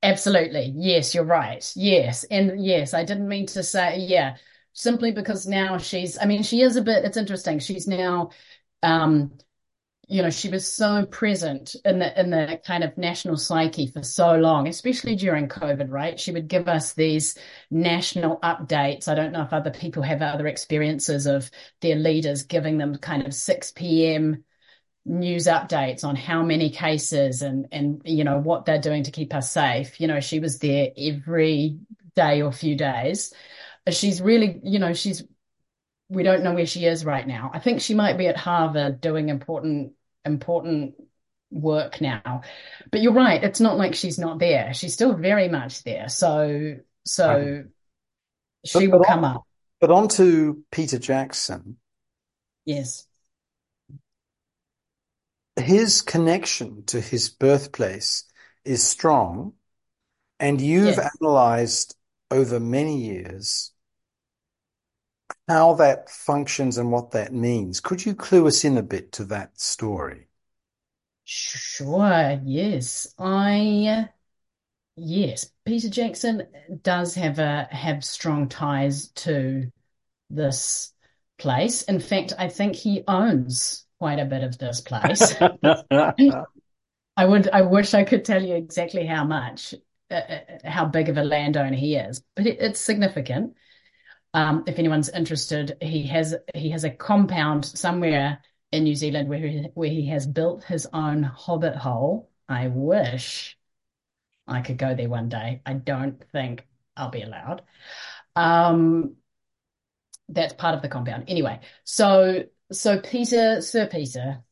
Absolutely. 0.04 0.72
Yes, 0.76 1.14
you're 1.14 1.24
right. 1.24 1.72
Yes. 1.74 2.24
And 2.24 2.64
yes, 2.64 2.94
I 2.94 3.04
didn't 3.04 3.28
mean 3.28 3.46
to 3.48 3.62
say, 3.64 3.98
yeah, 4.00 4.36
simply 4.74 5.12
because 5.12 5.46
now 5.46 5.78
she's, 5.78 6.18
I 6.20 6.26
mean, 6.26 6.42
she 6.44 6.60
is 6.62 6.76
a 6.76 6.82
bit, 6.82 7.04
it's 7.06 7.16
interesting. 7.16 7.58
She's 7.58 7.88
now, 7.88 8.30
um, 8.82 9.32
you 10.08 10.22
know, 10.22 10.30
she 10.30 10.48
was 10.50 10.72
so 10.72 11.06
present 11.06 11.76
in 11.84 11.98
the 12.00 12.20
in 12.20 12.30
the 12.30 12.60
kind 12.66 12.84
of 12.84 12.98
national 12.98 13.36
psyche 13.38 13.88
for 13.88 14.02
so 14.02 14.36
long, 14.36 14.68
especially 14.68 15.16
during 15.16 15.48
COVID, 15.48 15.90
right? 15.90 16.20
She 16.20 16.32
would 16.32 16.48
give 16.48 16.68
us 16.68 16.94
these 16.94 17.38
national 17.70 18.38
updates. 18.40 19.08
I 19.08 19.14
don't 19.16 19.32
know 19.32 19.42
if 19.42 19.52
other 19.52 19.70
people 19.72 20.02
have 20.02 20.22
other 20.22 20.48
experiences 20.48 21.26
of 21.26 21.50
their 21.82 21.96
leaders 21.96 22.44
giving 22.44 22.78
them 22.78 22.96
kind 22.98 23.26
of 23.26 23.34
6 23.34 24.14
p.m. 24.14 24.44
news 25.06 25.46
updates 25.46 26.04
on 26.04 26.16
how 26.16 26.42
many 26.42 26.70
cases 26.70 27.42
and 27.42 27.68
and 27.72 28.00
you 28.04 28.24
know 28.24 28.38
what 28.38 28.64
they're 28.64 28.80
doing 28.80 29.02
to 29.04 29.10
keep 29.10 29.34
us 29.34 29.52
safe. 29.52 30.00
You 30.00 30.06
know, 30.08 30.20
she 30.20 30.40
was 30.40 30.58
there 30.58 30.88
every 30.96 31.78
day 32.16 32.42
or 32.42 32.52
few 32.52 32.76
days. 32.76 33.32
She's 33.90 34.22
really, 34.22 34.60
you 34.62 34.78
know, 34.78 34.94
she's 34.94 35.22
we 36.08 36.22
don't 36.22 36.42
know 36.42 36.54
where 36.54 36.66
she 36.66 36.86
is 36.86 37.04
right 37.04 37.26
now. 37.26 37.50
I 37.52 37.58
think 37.58 37.80
she 37.80 37.94
might 37.94 38.18
be 38.18 38.28
at 38.28 38.36
Harvard 38.36 39.00
doing 39.00 39.28
important 39.28 39.92
important 40.24 40.94
work 41.50 42.00
now. 42.00 42.42
But 42.90 43.00
you're 43.00 43.12
right, 43.12 43.42
it's 43.42 43.60
not 43.60 43.76
like 43.76 43.94
she's 43.94 44.18
not 44.18 44.38
there. 44.38 44.74
She's 44.74 44.94
still 44.94 45.14
very 45.14 45.48
much 45.48 45.82
there. 45.84 46.08
So 46.08 46.76
so 47.04 47.64
she 48.64 48.88
will 48.88 49.04
come 49.04 49.24
up. 49.24 49.42
but 49.80 49.90
on 49.90 50.08
to 50.08 50.64
Peter 50.70 50.98
Jackson. 50.98 51.76
Yes. 52.64 53.06
His 55.56 56.00
connection 56.00 56.84
to 56.84 57.00
his 57.00 57.28
birthplace 57.28 58.22
is 58.64 58.86
strong, 58.86 59.54
and 60.40 60.60
you've 60.60 60.98
Yes. 60.98 61.18
analyzed 61.22 61.96
over 62.30 62.60
many 62.60 63.04
years 63.06 63.72
how 65.48 65.72
that 65.72 66.10
functions 66.10 66.76
and 66.76 66.92
what 66.92 67.12
that 67.12 67.32
means. 67.32 67.80
Could 67.80 68.04
you 68.04 68.14
clue 68.14 68.46
us 68.46 68.62
in 68.64 68.76
a 68.76 68.82
bit 68.82 69.10
to 69.12 69.24
that 69.26 69.58
story? 69.58 70.28
Sure. 71.24 72.40
Yes. 72.44 73.14
I 73.18 74.08
yes, 74.96 75.52
Peter 75.64 75.90
Jackson 75.90 76.48
does 76.82 77.14
have 77.16 77.38
a 77.40 77.64
have 77.72 78.04
strong 78.04 78.48
ties 78.48 79.08
to 79.10 79.70
this 80.30 80.94
place. 81.38 81.82
In 81.84 82.00
fact, 82.00 82.32
I 82.38 82.48
think 82.48 82.76
he 82.76 83.04
owns 83.08 83.83
quite 83.98 84.18
a 84.18 84.24
bit 84.24 84.42
of 84.42 84.58
this 84.58 84.80
place. 84.82 85.34
I 87.16 87.24
would, 87.24 87.48
I 87.48 87.62
wish 87.62 87.94
I 87.94 88.04
could 88.04 88.24
tell 88.24 88.42
you 88.42 88.54
exactly 88.54 89.06
how 89.06 89.24
much, 89.24 89.74
uh, 90.10 90.14
uh, 90.14 90.40
how 90.64 90.86
big 90.86 91.08
of 91.08 91.16
a 91.16 91.24
landowner 91.24 91.76
he 91.76 91.94
is, 91.94 92.22
but 92.34 92.46
it, 92.46 92.58
it's 92.60 92.80
significant. 92.80 93.54
Um, 94.32 94.64
if 94.66 94.80
anyone's 94.80 95.08
interested, 95.10 95.76
he 95.80 96.02
has 96.08 96.34
he 96.54 96.70
has 96.70 96.82
a 96.82 96.90
compound 96.90 97.64
somewhere 97.64 98.40
in 98.72 98.82
New 98.82 98.96
Zealand 98.96 99.28
where 99.28 99.38
he, 99.38 99.68
where 99.74 99.88
he 99.88 100.08
has 100.08 100.26
built 100.26 100.64
his 100.64 100.88
own 100.92 101.22
hobbit 101.22 101.76
hole. 101.76 102.28
I 102.48 102.66
wish 102.66 103.56
I 104.48 104.60
could 104.60 104.76
go 104.76 104.94
there 104.96 105.08
one 105.08 105.28
day. 105.28 105.62
I 105.64 105.74
don't 105.74 106.22
think 106.32 106.66
I'll 106.96 107.10
be 107.10 107.22
allowed. 107.22 107.62
Um, 108.34 109.14
that's 110.28 110.54
part 110.54 110.74
of 110.74 110.82
the 110.82 110.88
compound. 110.88 111.24
Anyway, 111.28 111.60
so 111.84 112.44
so 112.72 113.00
Peter, 113.00 113.60
Sir 113.60 113.86
Peter, 113.86 114.42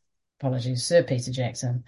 apologies, 0.40 0.84
Sir 0.84 1.02
Peter 1.02 1.30
Jackson 1.30 1.84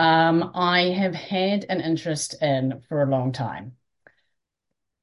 um, 0.00 0.52
I 0.54 0.84
have 0.92 1.14
had 1.14 1.66
an 1.68 1.82
interest 1.82 2.40
in 2.42 2.80
for 2.88 3.02
a 3.02 3.10
long 3.10 3.32
time. 3.32 3.76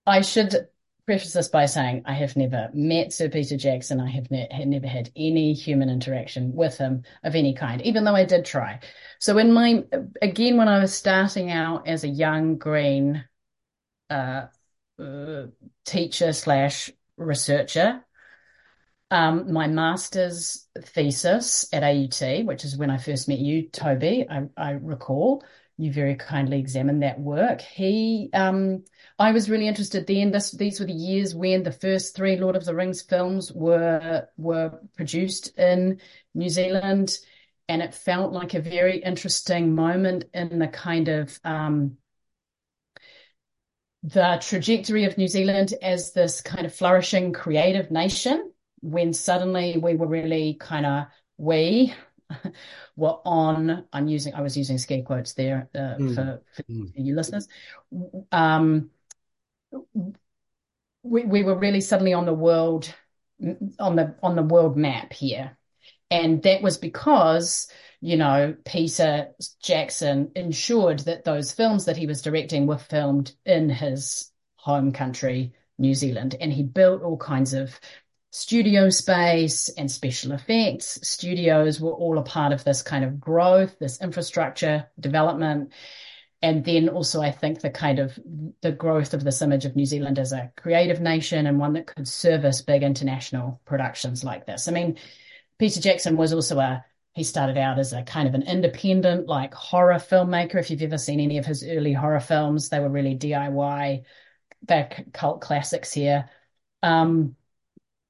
I 0.08 0.21
should 0.21 0.56
preface 1.06 1.34
this 1.34 1.50
by 1.50 1.67
saying 1.67 2.02
I 2.06 2.13
have 2.13 2.36
never 2.36 2.71
met 2.73 3.13
Sir 3.13 3.30
Peter 3.30 3.58
Jackson. 3.58 4.00
I 4.00 4.10
have 4.10 4.32
ne 4.32 4.47
never 4.65 4.88
had 4.88 5.12
any 5.15 5.54
human 5.54 5.91
interaction 5.91 6.56
with 6.56 6.80
him 6.80 7.04
of 7.23 7.36
any 7.36 7.54
kind, 7.54 7.80
even 7.84 8.06
though 8.06 8.15
I 8.15 8.26
did 8.26 8.43
try. 8.43 8.80
So 9.19 9.38
in 9.38 9.54
my, 9.54 9.84
again, 10.19 10.58
when 10.58 10.67
I 10.67 10.80
was 10.80 10.95
starting 10.95 11.52
out 11.52 11.88
as 11.88 12.04
a 12.04 12.08
young 12.08 12.58
green 12.58 13.23
uh, 14.10 14.47
uh, 14.97 15.43
teacher 15.86 16.34
slash 16.34 16.89
researcher, 17.17 18.04
um, 19.10 19.52
my 19.54 19.67
master's 19.67 20.67
thesis 20.78 21.67
at 21.72 21.84
AUT, 21.84 22.46
which 22.46 22.65
is 22.65 22.78
when 22.78 22.89
I 22.89 22.98
first 22.98 23.28
met 23.28 23.39
you, 23.39 23.70
Toby, 23.70 24.26
I, 24.30 24.48
I 24.58 24.72
recall 24.72 25.43
you 25.78 25.93
very 25.93 26.15
kindly 26.15 26.60
examined 26.60 27.04
that 27.04 27.20
work. 27.20 27.62
He, 27.62 28.30
um, 28.34 28.84
I 29.20 29.32
was 29.32 29.50
really 29.50 29.67
interested 29.67 30.08
then. 30.08 30.32
This, 30.32 30.52
these 30.52 30.80
were 30.80 30.88
the 30.88 30.93
years 30.93 31.36
when 31.36 31.63
the 31.63 31.72
first 31.72 32.15
three 32.15 32.36
Lord 32.36 32.56
of 32.56 32.65
the 32.65 32.76
Rings 32.76 33.02
films 33.02 33.52
were 33.54 34.28
were 34.38 34.80
produced 34.96 35.58
in 35.58 36.02
New 36.34 36.50
Zealand, 36.50 37.17
and 37.70 37.82
it 37.82 37.93
felt 37.93 38.34
like 38.34 38.56
a 38.56 38.62
very 38.62 38.98
interesting 38.98 39.76
moment 39.76 40.26
in 40.34 40.60
the 40.60 40.67
kind 40.67 41.08
of 41.10 41.39
um, 41.43 41.98
the 44.04 44.39
trajectory 44.41 45.06
of 45.06 45.17
New 45.17 45.28
Zealand 45.28 45.74
as 45.82 46.12
this 46.12 46.41
kind 46.41 46.65
of 46.65 46.74
flourishing 46.74 47.34
creative 47.34 47.91
nation 47.91 48.52
when 48.91 49.13
suddenly 49.13 49.78
we 49.78 49.95
were 49.95 50.08
really 50.08 50.56
kind 50.56 50.86
of 50.86 51.06
we 51.38 51.93
were 52.95 53.17
on 53.26 53.86
i'm 53.93 54.08
using 54.08 54.34
i 54.34 54.41
was 54.41 54.58
using 54.58 54.78
scare 54.78 55.04
quotes 55.04 55.34
there 55.34 55.69
uh, 55.76 55.95
Mm, 56.00 56.15
for, 56.15 56.41
for 56.54 56.63
mm. 56.69 56.91
you 56.95 57.15
listeners 57.15 57.47
um 58.32 58.89
we, 61.04 61.23
we 61.26 61.43
were 61.43 61.58
really 61.58 61.82
suddenly 61.82 62.13
on 62.13 62.26
the 62.26 62.34
world 62.34 62.93
on 63.80 63.95
the 63.95 64.15
on 64.23 64.36
the 64.36 64.43
world 64.43 64.78
map 64.78 65.13
here 65.13 65.58
And 66.12 66.43
that 66.43 66.63
was 66.63 66.78
because, 66.80 67.69
you 68.02 68.17
know, 68.17 68.56
Peter 68.65 69.30
Jackson 69.63 70.32
ensured 70.36 71.02
that 71.02 71.26
those 71.26 71.54
films 71.54 71.86
that 71.86 71.97
he 71.97 72.08
was 72.08 72.23
directing 72.23 72.67
were 72.67 72.80
filmed 72.80 73.34
in 73.45 73.69
his 73.69 74.32
home 74.58 74.93
country, 74.93 75.54
New 75.80 75.95
Zealand. 75.95 76.36
And 76.41 76.54
he 76.54 76.63
built 76.63 77.04
all 77.04 77.17
kinds 77.17 77.54
of 77.56 77.80
studio 78.38 78.88
space 78.91 79.67
and 79.69 79.89
special 79.89 80.32
effects. 80.32 81.00
Studios 81.02 81.82
were 81.82 81.91
all 81.91 82.19
a 82.19 82.23
part 82.23 82.54
of 82.54 82.63
this 82.63 82.84
kind 82.84 83.04
of 83.04 83.19
growth, 83.19 83.80
this 83.80 84.00
infrastructure 84.00 84.88
development. 85.00 85.73
And 86.43 86.63
then 86.63 86.88
also, 86.88 87.19
I 87.19 87.32
think 87.32 87.62
the 87.62 87.71
kind 87.71 87.97
of 87.97 88.17
the 88.62 88.71
growth 88.71 89.15
of 89.15 89.23
this 89.23 89.41
image 89.41 89.65
of 89.65 89.76
New 89.76 89.88
Zealand 89.88 90.19
as 90.19 90.34
a 90.34 90.52
creative 90.56 91.02
nation 91.02 91.47
and 91.47 91.58
one 91.58 91.73
that 91.73 91.88
could 91.88 92.08
service 92.08 92.62
big 92.62 92.84
international 92.84 93.60
productions 93.65 94.23
like 94.23 94.45
this. 94.45 94.67
I 94.67 94.71
mean, 94.71 94.97
Peter 95.58 95.82
Jackson 95.82 96.15
was 96.15 96.32
also 96.32 96.60
a 96.60 96.86
he 97.13 97.23
started 97.23 97.58
out 97.58 97.80
as 97.80 97.91
a 97.91 98.04
kind 98.04 98.28
of 98.28 98.36
an 98.36 98.43
independent 98.43 99.26
like 99.26 99.56
horror 99.56 99.95
filmmaker. 99.95 100.60
If 100.60 100.69
you've 100.69 100.84
ever 100.84 101.00
seen 101.00 101.19
any 101.19 101.39
of 101.39 101.47
his 101.47 101.67
early 101.67 101.93
horror 101.93 102.19
films, 102.19 102.69
they 102.69 102.80
were 102.80 102.89
really 102.89 103.17
DIY. 103.17 104.04
They're 104.62 105.06
cult 105.12 105.41
classics 105.41 105.91
here. 105.91 106.30
Um, 106.84 107.36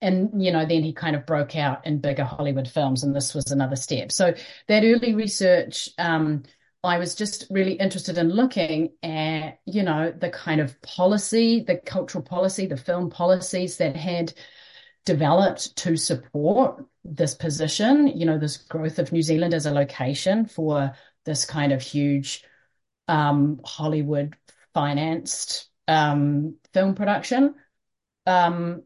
and 0.02 0.44
you 0.44 0.52
know 0.52 0.66
then 0.66 0.84
he 0.84 0.94
kind 0.94 1.16
of 1.16 1.26
broke 1.26 1.56
out 1.56 1.86
in 1.86 2.00
bigger 2.00 2.24
hollywood 2.24 2.68
films 2.68 3.04
and 3.04 3.16
this 3.16 3.34
was 3.34 3.52
another 3.52 3.76
step. 3.76 4.12
So 4.12 4.34
that 4.68 4.84
early 4.84 5.14
research 5.14 5.90
um, 5.98 6.44
i 6.84 6.98
was 7.00 7.16
just 7.16 7.48
really 7.50 7.74
interested 7.74 8.18
in 8.18 8.30
looking 8.30 8.92
at 9.04 9.60
you 9.66 9.84
know 9.84 10.12
the 10.12 10.30
kind 10.30 10.62
of 10.62 10.80
policy 10.82 11.64
the 11.64 11.78
cultural 11.78 12.24
policy 12.24 12.68
the 12.68 12.78
film 12.78 13.10
policies 13.10 13.78
that 13.78 13.96
had 13.96 14.34
developed 15.06 15.76
to 15.78 15.96
support 15.96 16.86
this 17.04 17.34
position 17.34 18.08
you 18.08 18.26
know 18.26 18.38
this 18.38 18.58
growth 18.58 19.00
of 19.00 19.12
new 19.12 19.22
zealand 19.22 19.54
as 19.54 19.66
a 19.66 19.72
location 19.72 20.46
for 20.46 20.94
this 21.26 21.46
kind 21.46 21.72
of 21.72 21.82
huge 21.82 22.44
um, 23.08 23.60
hollywood 23.66 24.36
financed 24.74 25.70
um, 25.88 26.56
film 26.74 26.96
production. 26.96 27.56
Um, 28.26 28.84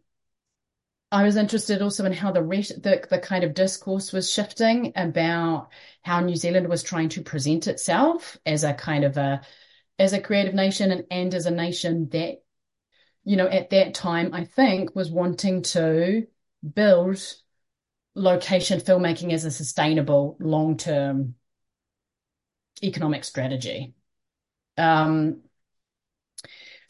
I 1.12 1.24
was 1.24 1.36
interested 1.36 1.82
also 1.82 2.06
in 2.06 2.14
how 2.14 2.32
the, 2.32 2.42
the 2.42 3.06
the 3.10 3.20
kind 3.20 3.44
of 3.44 3.54
discourse 3.54 4.14
was 4.14 4.32
shifting 4.32 4.94
about 4.96 5.70
how 6.04 6.22
New 6.22 6.36
Zealand 6.36 6.70
was 6.70 6.84
trying 6.84 7.10
to 7.10 7.22
present 7.22 7.68
itself 7.68 8.38
as 8.46 8.64
a 8.64 8.74
kind 8.74 9.04
of 9.04 9.18
a 9.18 9.42
as 10.00 10.14
a 10.14 10.22
creative 10.22 10.54
nation 10.54 10.92
and, 10.92 11.06
and 11.12 11.34
as 11.34 11.46
a 11.46 11.52
nation 11.52 12.10
that 12.10 12.38
you 13.26 13.36
know 13.36 13.48
at 13.48 13.72
that 13.72 13.94
time 13.94 14.34
I 14.34 14.46
think 14.46 14.96
was 14.96 15.12
wanting 15.12 15.64
to 15.64 16.28
build 16.74 17.22
location 18.16 18.80
filmmaking 18.80 19.34
as 19.34 19.46
a 19.46 19.52
sustainable 19.52 20.38
long 20.40 20.78
term 20.78 21.36
economic 22.84 23.24
strategy. 23.24 23.94
Um, 24.78 25.42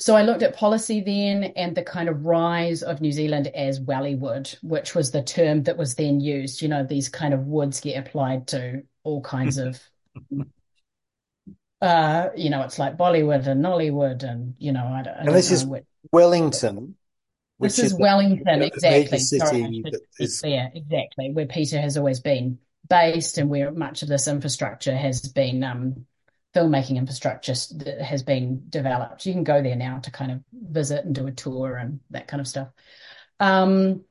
so 0.02 0.16
I 0.16 0.24
looked 0.24 0.42
at 0.42 0.56
policy 0.56 1.00
then 1.02 1.44
and 1.56 1.78
the 1.78 1.84
kind 1.84 2.10
of 2.10 2.26
rise 2.26 2.82
of 2.82 3.02
New 3.02 3.12
Zealand 3.12 3.46
as 3.50 3.80
Wellywood, 3.80 4.58
which 4.64 4.96
was 4.96 5.12
the 5.12 5.22
term 5.22 5.62
that 5.64 5.78
was 5.78 5.94
then 5.94 6.20
used. 6.20 6.64
You 6.64 6.70
know, 6.70 6.84
these 6.84 7.08
kind 7.08 7.36
of 7.36 7.46
woods 7.46 7.82
get 7.82 8.00
applied 8.00 8.48
to 8.48 8.82
all 9.04 9.22
kinds 9.22 9.60
of, 9.60 9.80
uh, 11.82 12.30
you 12.36 12.50
know, 12.50 12.64
it's 12.64 12.80
like 12.80 12.98
Bollywood 12.98 13.46
and 13.46 13.64
Nollywood 13.64 14.24
and, 14.24 14.56
you 14.58 14.72
know, 14.72 14.88
I 14.88 15.04
don't, 15.04 15.14
I 15.14 15.20
and 15.20 15.36
this 15.36 15.52
is 15.52 15.68
which, 15.68 15.86
Wellington. 16.12 16.96
This 17.60 17.78
is, 17.78 17.92
is 17.92 18.00
Wellington, 18.00 18.64
exactly. 18.64 19.20
Sorry, 19.20 19.84
is... 20.20 20.42
Exactly. 20.44 21.30
Where 21.32 21.46
Peter 21.46 21.80
has 21.80 21.96
always 21.96 22.22
been 22.22 22.58
based 22.90 23.38
and 23.38 23.52
where 23.52 23.72
much 23.72 24.02
of 24.02 24.08
this 24.08 24.28
infrastructure 24.28 24.98
has 24.98 25.22
been 25.22 25.64
um, 25.64 26.08
filmmaking 26.54 26.98
infrastructure 26.98 27.54
that 27.76 28.02
has 28.02 28.24
been 28.24 28.64
developed. 28.70 29.26
You 29.26 29.34
can 29.34 29.44
go 29.44 29.62
there 29.62 29.76
now 29.76 30.00
to 30.00 30.12
kind 30.12 30.32
of 30.32 30.40
visit 30.52 31.06
and 31.06 31.16
do 31.16 31.28
a 31.28 31.32
tour 31.32 31.78
and 31.78 32.00
that 32.10 32.28
kind 32.28 32.42
of 32.42 32.48
stuff. 32.48 32.70
Um, 33.40 34.04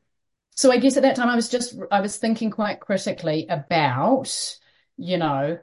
so 0.57 0.71
I 0.71 0.79
guess 0.79 0.97
at 0.97 1.03
that 1.05 1.17
time 1.17 1.29
I 1.29 1.37
was 1.37 1.49
just 1.49 1.77
I 1.91 2.01
was 2.01 2.17
thinking 2.17 2.51
quite 2.51 2.81
critically 2.81 3.47
about, 3.49 4.59
you 4.97 5.17
know, 5.17 5.59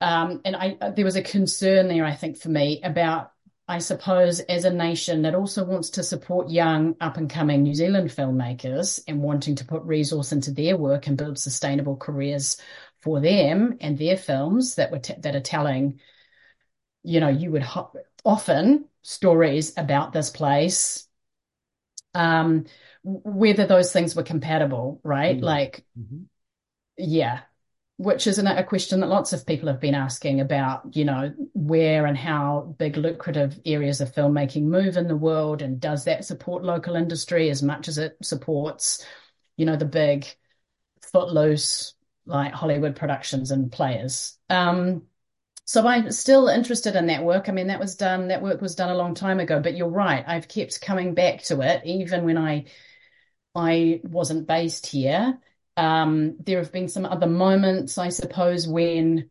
um, 0.00 0.40
and 0.44 0.56
I 0.56 0.90
there 0.90 1.04
was 1.04 1.16
a 1.16 1.22
concern 1.22 1.88
there 1.88 2.04
I 2.04 2.14
think 2.14 2.38
for 2.38 2.48
me 2.48 2.80
about 2.82 3.32
I 3.68 3.78
suppose 3.78 4.40
as 4.40 4.64
a 4.64 4.72
nation 4.72 5.22
that 5.22 5.34
also 5.34 5.64
wants 5.64 5.90
to 5.90 6.02
support 6.02 6.50
young 6.50 6.96
up 7.00 7.16
and 7.18 7.30
coming 7.30 7.62
New 7.62 7.74
Zealand 7.74 8.10
filmmakers 8.10 9.00
and 9.06 9.22
wanting 9.22 9.54
to 9.56 9.64
put 9.64 9.82
resource 9.82 10.32
into 10.32 10.50
their 10.50 10.76
work 10.76 11.06
and 11.06 11.16
build 11.16 11.38
sustainable 11.38 11.96
careers 11.96 12.56
for 13.02 13.20
them 13.20 13.76
and 13.80 13.98
their 13.98 14.16
films 14.16 14.76
that 14.76 14.90
were 14.90 14.98
t- 14.98 15.14
that 15.18 15.36
are 15.36 15.40
telling 15.40 16.00
you 17.02 17.20
know 17.20 17.28
you 17.28 17.50
would 17.50 17.62
ho- 17.62 17.92
often 18.24 18.84
stories 19.02 19.72
about 19.76 20.12
this 20.12 20.30
place 20.30 21.06
um 22.14 22.64
whether 23.02 23.66
those 23.66 23.92
things 23.92 24.14
were 24.14 24.22
compatible 24.22 25.00
right 25.02 25.36
mm-hmm. 25.36 25.44
like 25.44 25.84
mm-hmm. 25.98 26.22
yeah 26.96 27.40
which 27.96 28.26
is 28.26 28.38
a 28.38 28.64
question 28.64 29.00
that 29.00 29.10
lots 29.10 29.34
of 29.34 29.44
people 29.44 29.68
have 29.68 29.78
been 29.80 29.94
asking 29.94 30.40
about 30.40 30.96
you 30.96 31.04
know 31.04 31.32
where 31.52 32.06
and 32.06 32.16
how 32.16 32.74
big 32.78 32.96
lucrative 32.96 33.60
areas 33.66 34.00
of 34.00 34.14
filmmaking 34.14 34.62
move 34.62 34.96
in 34.96 35.06
the 35.06 35.16
world 35.16 35.60
and 35.60 35.80
does 35.80 36.04
that 36.04 36.24
support 36.24 36.64
local 36.64 36.96
industry 36.96 37.50
as 37.50 37.62
much 37.62 37.88
as 37.88 37.98
it 37.98 38.16
supports 38.22 39.04
you 39.58 39.66
know 39.66 39.76
the 39.76 39.84
big 39.84 40.26
footloose 41.12 41.94
like 42.26 42.52
Hollywood 42.52 42.96
productions 42.96 43.50
and 43.50 43.72
players. 43.72 44.36
Um, 44.48 45.02
so 45.64 45.86
I'm 45.86 46.10
still 46.10 46.48
interested 46.48 46.96
in 46.96 47.06
that 47.06 47.22
work. 47.24 47.48
I 47.48 47.52
mean, 47.52 47.68
that 47.68 47.78
was 47.78 47.94
done, 47.94 48.28
that 48.28 48.42
work 48.42 48.60
was 48.60 48.74
done 48.74 48.90
a 48.90 48.96
long 48.96 49.14
time 49.14 49.38
ago, 49.38 49.60
but 49.60 49.76
you're 49.76 49.88
right. 49.88 50.24
I've 50.26 50.48
kept 50.48 50.80
coming 50.80 51.14
back 51.14 51.42
to 51.44 51.60
it, 51.60 51.82
even 51.84 52.24
when 52.24 52.38
I, 52.38 52.64
I 53.54 54.00
wasn't 54.02 54.48
based 54.48 54.86
here. 54.86 55.38
Um, 55.76 56.36
there 56.40 56.58
have 56.58 56.72
been 56.72 56.88
some 56.88 57.06
other 57.06 57.28
moments, 57.28 57.98
I 57.98 58.08
suppose, 58.08 58.66
when 58.66 59.30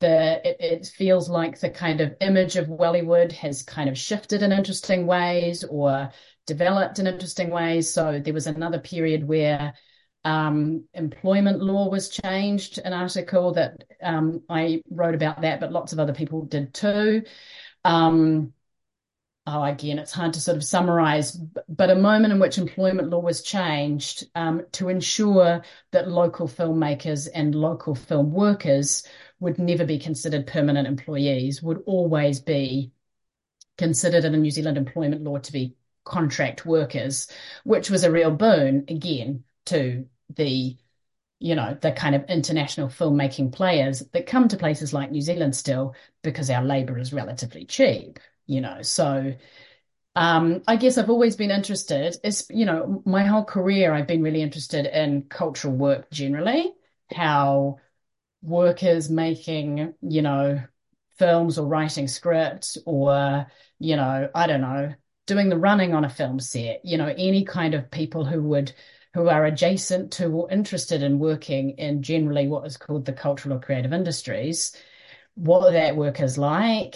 the, 0.00 0.40
it, 0.46 0.56
it 0.60 0.86
feels 0.86 1.28
like 1.28 1.58
the 1.58 1.70
kind 1.70 2.00
of 2.00 2.14
image 2.20 2.56
of 2.56 2.66
Wellywood 2.66 3.32
has 3.32 3.62
kind 3.62 3.88
of 3.88 3.98
shifted 3.98 4.42
in 4.42 4.52
interesting 4.52 5.06
ways 5.06 5.64
or 5.64 6.10
developed 6.46 6.98
in 6.98 7.06
interesting 7.06 7.50
ways. 7.50 7.90
So 7.90 8.20
there 8.20 8.34
was 8.34 8.46
another 8.46 8.78
period 8.78 9.26
where 9.26 9.74
um, 10.24 10.84
employment 10.94 11.60
law 11.60 11.88
was 11.88 12.08
changed, 12.08 12.78
an 12.78 12.92
article 12.92 13.52
that 13.54 13.84
um, 14.02 14.42
I 14.48 14.82
wrote 14.90 15.14
about 15.14 15.42
that, 15.42 15.60
but 15.60 15.72
lots 15.72 15.92
of 15.92 15.98
other 15.98 16.12
people 16.12 16.44
did 16.44 16.74
too. 16.74 17.22
Um, 17.84 18.52
oh, 19.46 19.62
again, 19.62 19.98
it's 19.98 20.12
hard 20.12 20.34
to 20.34 20.40
sort 20.40 20.56
of 20.56 20.64
summarize, 20.64 21.38
but 21.68 21.90
a 21.90 21.94
moment 21.94 22.32
in 22.32 22.40
which 22.40 22.58
employment 22.58 23.10
law 23.10 23.20
was 23.20 23.42
changed 23.42 24.26
um, 24.34 24.62
to 24.72 24.88
ensure 24.88 25.62
that 25.92 26.10
local 26.10 26.48
filmmakers 26.48 27.28
and 27.32 27.54
local 27.54 27.94
film 27.94 28.32
workers 28.32 29.04
would 29.40 29.58
never 29.58 29.86
be 29.86 29.98
considered 29.98 30.46
permanent 30.46 30.88
employees, 30.88 31.62
would 31.62 31.82
always 31.86 32.40
be 32.40 32.92
considered 33.78 34.24
in 34.24 34.32
the 34.32 34.38
New 34.38 34.50
Zealand 34.50 34.76
employment 34.76 35.22
law 35.22 35.38
to 35.38 35.52
be 35.52 35.76
contract 36.04 36.66
workers, 36.66 37.28
which 37.64 37.88
was 37.88 38.02
a 38.02 38.10
real 38.10 38.30
boon 38.30 38.84
again 38.88 39.44
to 39.68 40.06
the 40.34 40.76
you 41.40 41.54
know 41.54 41.76
the 41.80 41.92
kind 41.92 42.14
of 42.14 42.24
international 42.24 42.88
filmmaking 42.88 43.52
players 43.52 44.00
that 44.12 44.26
come 44.26 44.48
to 44.48 44.56
places 44.56 44.92
like 44.92 45.10
New 45.10 45.20
Zealand 45.20 45.54
still 45.54 45.94
because 46.22 46.50
our 46.50 46.64
labor 46.64 46.98
is 46.98 47.12
relatively 47.12 47.64
cheap 47.64 48.18
you 48.48 48.60
know. 48.60 48.82
So 48.82 49.34
um, 50.16 50.62
I 50.66 50.74
guess 50.74 50.98
I've 50.98 51.10
always 51.10 51.36
been 51.36 51.52
interested. 51.52 52.16
Is 52.24 52.46
you 52.50 52.64
know 52.64 53.02
my 53.06 53.24
whole 53.24 53.44
career 53.44 53.92
I've 53.92 54.08
been 54.08 54.22
really 54.22 54.42
interested 54.42 54.86
in 54.86 55.22
cultural 55.28 55.74
work 55.74 56.10
generally 56.10 56.72
how 57.12 57.78
workers 58.42 59.08
making 59.08 59.94
you 60.02 60.22
know 60.22 60.60
films 61.18 61.58
or 61.58 61.66
writing 61.66 62.08
scripts 62.08 62.78
or 62.86 63.46
you 63.78 63.96
know 63.96 64.28
I 64.34 64.46
don't 64.46 64.60
know 64.60 64.94
doing 65.26 65.48
the 65.48 65.58
running 65.58 65.94
on 65.94 66.04
a 66.04 66.10
film 66.10 66.40
set 66.40 66.84
you 66.84 66.96
know 66.96 67.06
any 67.16 67.44
kind 67.44 67.74
of 67.74 67.90
people 67.90 68.24
who 68.24 68.42
would 68.42 68.72
who 69.18 69.28
are 69.28 69.44
adjacent 69.44 70.12
to 70.12 70.26
or 70.26 70.48
interested 70.48 71.02
in 71.02 71.18
working 71.18 71.70
in 71.70 72.04
generally 72.04 72.46
what 72.46 72.64
is 72.64 72.76
called 72.76 73.04
the 73.04 73.12
cultural 73.12 73.56
or 73.56 73.60
creative 73.60 73.92
industries, 73.92 74.76
what 75.34 75.72
that 75.72 75.96
work 75.96 76.20
is 76.20 76.38
like, 76.38 76.94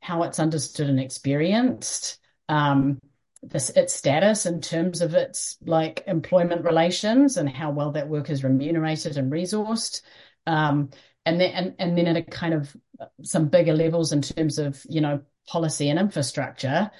how 0.00 0.22
it's 0.22 0.40
understood 0.40 0.88
and 0.88 0.98
experienced, 0.98 2.18
um, 2.48 2.98
this 3.42 3.68
its 3.68 3.92
status 3.92 4.46
in 4.46 4.62
terms 4.62 5.02
of 5.02 5.12
its 5.12 5.58
like 5.60 6.04
employment 6.06 6.64
relations 6.64 7.36
and 7.36 7.50
how 7.50 7.70
well 7.70 7.92
that 7.92 8.08
work 8.08 8.30
is 8.30 8.42
remunerated 8.42 9.18
and 9.18 9.30
resourced. 9.30 10.00
Um, 10.46 10.88
and 11.26 11.38
then 11.38 11.50
and, 11.52 11.74
and 11.78 11.98
then 11.98 12.06
at 12.06 12.16
a 12.16 12.22
kind 12.22 12.54
of 12.54 12.74
some 13.22 13.48
bigger 13.48 13.74
levels 13.74 14.12
in 14.12 14.22
terms 14.22 14.58
of, 14.58 14.82
you 14.88 15.02
know, 15.02 15.20
policy 15.46 15.90
and 15.90 15.98
infrastructure, 15.98 16.90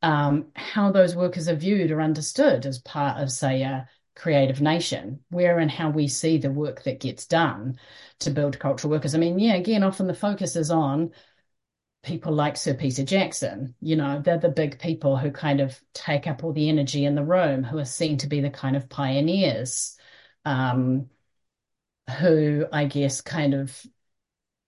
um, 0.00 0.46
how 0.54 0.92
those 0.92 1.16
workers 1.16 1.48
are 1.48 1.56
viewed 1.56 1.90
or 1.90 2.00
understood 2.00 2.66
as 2.66 2.78
part 2.78 3.20
of, 3.20 3.32
say, 3.32 3.62
a 3.62 3.88
creative 4.14 4.60
nation, 4.60 5.20
where 5.30 5.58
and 5.58 5.70
how 5.70 5.90
we 5.90 6.08
see 6.08 6.38
the 6.38 6.50
work 6.50 6.82
that 6.84 7.00
gets 7.00 7.26
done 7.26 7.78
to 8.20 8.30
build 8.30 8.58
cultural 8.58 8.90
workers. 8.90 9.14
I 9.14 9.18
mean, 9.18 9.38
yeah, 9.38 9.54
again, 9.54 9.82
often 9.82 10.06
the 10.06 10.14
focus 10.14 10.56
is 10.56 10.70
on 10.70 11.12
people 12.02 12.32
like 12.32 12.56
Sir 12.56 12.74
Peter 12.74 13.04
Jackson. 13.04 13.74
You 13.80 13.96
know, 13.96 14.20
they're 14.20 14.38
the 14.38 14.48
big 14.48 14.78
people 14.78 15.16
who 15.16 15.30
kind 15.30 15.60
of 15.60 15.80
take 15.94 16.26
up 16.26 16.44
all 16.44 16.52
the 16.52 16.68
energy 16.68 17.04
in 17.04 17.14
the 17.14 17.24
room, 17.24 17.62
who 17.62 17.78
are 17.78 17.84
seen 17.84 18.18
to 18.18 18.26
be 18.26 18.40
the 18.40 18.50
kind 18.50 18.76
of 18.76 18.88
pioneers, 18.88 19.96
um, 20.44 21.08
who 22.18 22.66
I 22.72 22.84
guess 22.86 23.20
kind 23.20 23.54
of 23.54 23.80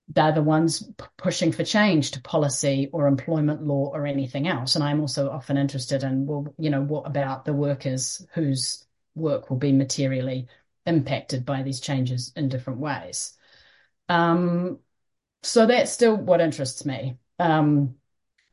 they're 0.09 0.33
the 0.33 0.43
ones 0.43 0.83
p- 0.83 1.05
pushing 1.17 1.51
for 1.51 1.65
change 1.65 2.11
to 2.13 2.21
policy 2.23 2.91
or 2.93 3.07
employment 3.07 3.63
law 3.67 3.91
or 3.93 4.07
anything 4.07 4.47
else. 4.47 4.75
And 4.75 4.85
I'm 4.85 5.01
also 5.01 5.31
often 5.31 5.57
interested 5.57 6.03
in, 6.03 6.27
well, 6.27 6.55
you 6.59 6.71
know, 6.71 6.83
what 6.83 7.07
about 7.07 7.45
the 7.45 7.55
workers 7.55 8.25
whose 8.35 8.84
work 9.15 9.51
will 9.51 9.57
be 9.57 9.73
materially 9.73 10.49
impacted 10.87 11.45
by 11.45 11.63
these 11.63 11.81
changes 11.81 12.33
in 12.37 12.49
different 12.49 12.81
ways? 12.81 13.35
Um, 14.09 14.79
so 15.43 15.67
that's 15.67 15.93
still 15.93 16.17
what 16.17 16.41
interests 16.41 16.85
me. 16.85 17.19
Um, 17.39 17.97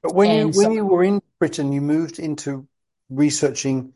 but 0.02 0.16
when 0.16 0.38
you 0.38 0.54
when 0.54 0.72
you 0.72 0.86
were 0.86 1.04
in 1.04 1.22
Britain, 1.40 1.72
you 1.72 1.82
moved 1.82 2.20
into 2.20 2.68
researching 3.10 3.94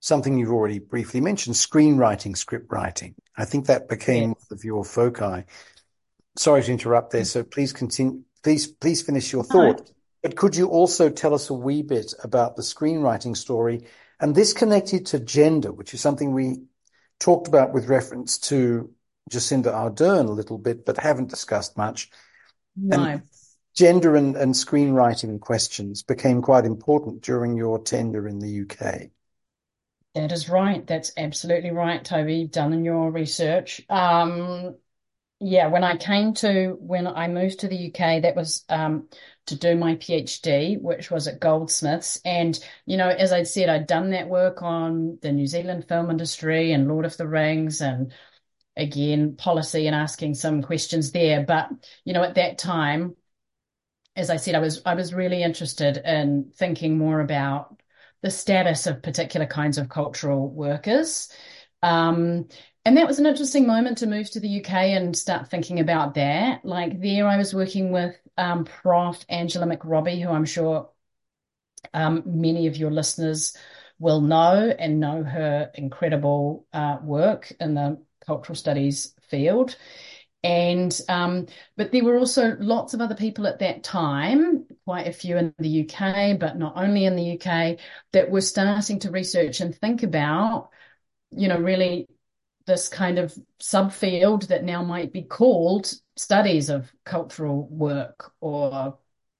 something 0.00 0.38
you've 0.38 0.52
already 0.52 0.78
briefly 0.78 1.20
mentioned: 1.20 1.56
screenwriting, 1.56 2.36
script 2.36 2.72
writing. 2.72 3.14
I 3.36 3.44
think 3.44 3.66
that 3.66 3.88
became 3.88 4.30
yes. 4.30 4.46
one 4.48 4.58
of 4.58 4.64
your 4.64 4.84
foci. 4.84 5.44
Sorry 6.36 6.62
to 6.62 6.72
interrupt 6.72 7.12
there. 7.12 7.24
So 7.24 7.44
please 7.44 7.72
continue. 7.72 8.22
Please 8.42 8.66
please 8.66 9.02
finish 9.02 9.32
your 9.32 9.44
thought. 9.44 9.80
Right. 9.80 9.90
But 10.22 10.36
could 10.36 10.56
you 10.56 10.68
also 10.68 11.10
tell 11.10 11.34
us 11.34 11.50
a 11.50 11.54
wee 11.54 11.82
bit 11.82 12.14
about 12.22 12.56
the 12.56 12.62
screenwriting 12.62 13.36
story 13.36 13.84
and 14.24 14.34
this 14.34 14.54
connected 14.54 15.04
to 15.04 15.20
gender, 15.20 15.70
which 15.70 15.92
is 15.92 16.00
something 16.00 16.32
we 16.32 16.62
talked 17.20 17.46
about 17.46 17.74
with 17.74 17.88
reference 17.88 18.38
to 18.38 18.90
Jacinda 19.30 19.66
Ardern 19.66 20.24
a 20.28 20.32
little 20.32 20.56
bit, 20.56 20.86
but 20.86 20.96
haven't 20.96 21.28
discussed 21.28 21.76
much. 21.76 22.08
No. 22.74 23.04
And 23.04 23.22
gender 23.76 24.16
and, 24.16 24.34
and 24.34 24.54
screenwriting 24.54 25.38
questions 25.40 26.02
became 26.02 26.40
quite 26.40 26.64
important 26.64 27.20
during 27.20 27.54
your 27.54 27.82
tenure 27.82 28.26
in 28.26 28.38
the 28.38 28.62
UK. 28.62 29.10
That 30.14 30.32
is 30.32 30.48
right. 30.48 30.86
That's 30.86 31.12
absolutely 31.18 31.72
right, 31.72 32.02
Toby. 32.02 32.36
You've 32.36 32.50
done 32.50 32.72
in 32.72 32.82
your 32.82 33.10
research. 33.10 33.82
Um, 33.90 34.76
yeah, 35.38 35.66
when 35.66 35.84
I 35.84 35.98
came 35.98 36.32
to, 36.36 36.78
when 36.80 37.06
I 37.06 37.28
moved 37.28 37.60
to 37.60 37.68
the 37.68 37.88
UK, 37.88 38.22
that 38.22 38.36
was 38.36 38.64
um, 38.70 39.06
to 39.46 39.56
do 39.56 39.76
my 39.76 39.96
PhD, 39.96 40.80
which 40.80 41.10
was 41.10 41.28
at 41.28 41.40
Goldsmiths. 41.40 42.20
And, 42.24 42.58
you 42.86 42.96
know, 42.96 43.08
as 43.08 43.32
I'd 43.32 43.48
said, 43.48 43.68
I'd 43.68 43.86
done 43.86 44.10
that 44.10 44.28
work 44.28 44.62
on 44.62 45.18
the 45.22 45.32
New 45.32 45.46
Zealand 45.46 45.86
film 45.88 46.10
industry 46.10 46.72
and 46.72 46.88
Lord 46.88 47.04
of 47.04 47.16
the 47.16 47.28
Rings 47.28 47.80
and 47.80 48.12
again, 48.76 49.36
policy 49.36 49.86
and 49.86 49.94
asking 49.94 50.34
some 50.34 50.62
questions 50.62 51.12
there. 51.12 51.44
But, 51.44 51.70
you 52.04 52.12
know, 52.12 52.22
at 52.22 52.34
that 52.36 52.58
time, 52.58 53.16
as 54.16 54.30
I 54.30 54.36
said, 54.36 54.54
I 54.54 54.60
was 54.60 54.80
I 54.84 54.94
was 54.94 55.14
really 55.14 55.42
interested 55.42 55.96
in 55.98 56.52
thinking 56.54 56.98
more 56.98 57.20
about 57.20 57.80
the 58.22 58.30
status 58.30 58.86
of 58.86 59.02
particular 59.02 59.46
kinds 59.46 59.76
of 59.76 59.88
cultural 59.88 60.48
workers. 60.48 61.28
Um, 61.82 62.48
and 62.84 62.96
that 62.96 63.06
was 63.06 63.18
an 63.18 63.26
interesting 63.26 63.66
moment 63.66 63.98
to 63.98 64.06
move 64.06 64.30
to 64.30 64.40
the 64.40 64.60
UK 64.60 64.72
and 64.72 65.16
start 65.16 65.48
thinking 65.48 65.80
about 65.80 66.14
that. 66.14 66.64
Like 66.64 67.00
there, 67.00 67.26
I 67.26 67.38
was 67.38 67.54
working 67.54 67.92
with 67.92 68.14
um, 68.36 68.64
Prof. 68.64 69.24
Angela 69.28 69.66
McRobbie, 69.66 70.22
who 70.22 70.28
I'm 70.30 70.44
sure 70.44 70.90
um, 71.94 72.22
many 72.26 72.66
of 72.66 72.76
your 72.76 72.90
listeners 72.90 73.56
will 73.98 74.20
know 74.20 74.74
and 74.78 75.00
know 75.00 75.22
her 75.22 75.70
incredible 75.74 76.66
uh, 76.72 76.98
work 77.02 77.52
in 77.60 77.74
the 77.74 78.02
cultural 78.26 78.56
studies 78.56 79.14
field. 79.28 79.76
And 80.42 81.00
um, 81.08 81.46
but 81.78 81.90
there 81.90 82.04
were 82.04 82.18
also 82.18 82.54
lots 82.60 82.92
of 82.92 83.00
other 83.00 83.14
people 83.14 83.46
at 83.46 83.60
that 83.60 83.82
time, 83.82 84.66
quite 84.84 85.06
a 85.06 85.12
few 85.12 85.38
in 85.38 85.54
the 85.58 85.88
UK, 85.88 86.38
but 86.38 86.58
not 86.58 86.74
only 86.76 87.06
in 87.06 87.16
the 87.16 87.40
UK, 87.40 87.78
that 88.12 88.30
were 88.30 88.42
starting 88.42 88.98
to 89.00 89.10
research 89.10 89.60
and 89.60 89.74
think 89.74 90.02
about, 90.02 90.68
you 91.30 91.48
know, 91.48 91.58
really 91.58 92.08
this 92.66 92.88
kind 92.88 93.18
of 93.18 93.36
subfield 93.60 94.48
that 94.48 94.64
now 94.64 94.82
might 94.82 95.12
be 95.12 95.22
called 95.22 95.92
studies 96.16 96.68
of 96.68 96.92
cultural 97.04 97.66
work 97.68 98.32
or 98.40 98.98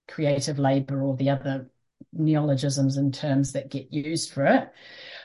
creative 0.09 0.59
labor 0.59 1.03
or 1.03 1.17
the 1.17 1.31
other 1.31 1.71
neologisms 2.13 2.97
and 2.97 3.15
terms 3.15 3.53
that 3.53 3.71
get 3.71 3.93
used 3.93 4.33
for 4.33 4.45
it. 4.45 4.71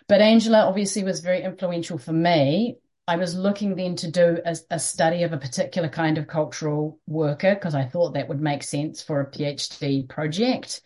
But 0.08 0.22
Angela 0.22 0.66
obviously 0.66 1.04
was 1.04 1.20
very 1.20 1.44
influential 1.44 1.98
for 1.98 2.14
me 2.14 2.78
I 3.10 3.16
was 3.16 3.36
looking 3.36 3.76
then 3.76 3.96
to 3.96 4.12
do 4.12 4.38
a, 4.46 4.56
a 4.70 4.78
study 4.78 5.24
of 5.24 5.34
a 5.34 5.38
particular 5.40 5.90
kind 5.90 6.20
of 6.20 6.28
cultural 6.28 7.00
worker 7.08 7.56
because 7.56 7.74
I 7.74 7.86
thought 7.86 8.14
that 8.14 8.30
would 8.30 8.40
make 8.40 8.62
sense 8.62 9.02
for 9.02 9.20
a 9.20 9.32
PhD 9.32 10.08
project. 10.08 10.82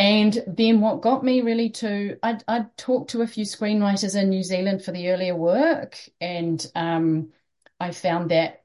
And 0.00 0.42
then 0.46 0.80
what 0.80 1.02
got 1.02 1.22
me 1.22 1.42
really 1.42 1.68
to, 1.68 2.16
I'd, 2.22 2.42
I'd 2.48 2.74
talked 2.78 3.10
to 3.10 3.20
a 3.20 3.26
few 3.26 3.44
screenwriters 3.44 4.18
in 4.18 4.30
New 4.30 4.42
Zealand 4.42 4.82
for 4.82 4.92
the 4.92 5.10
earlier 5.10 5.36
work, 5.36 5.98
and 6.22 6.66
um, 6.74 7.32
I 7.78 7.90
found 7.90 8.30
that 8.30 8.64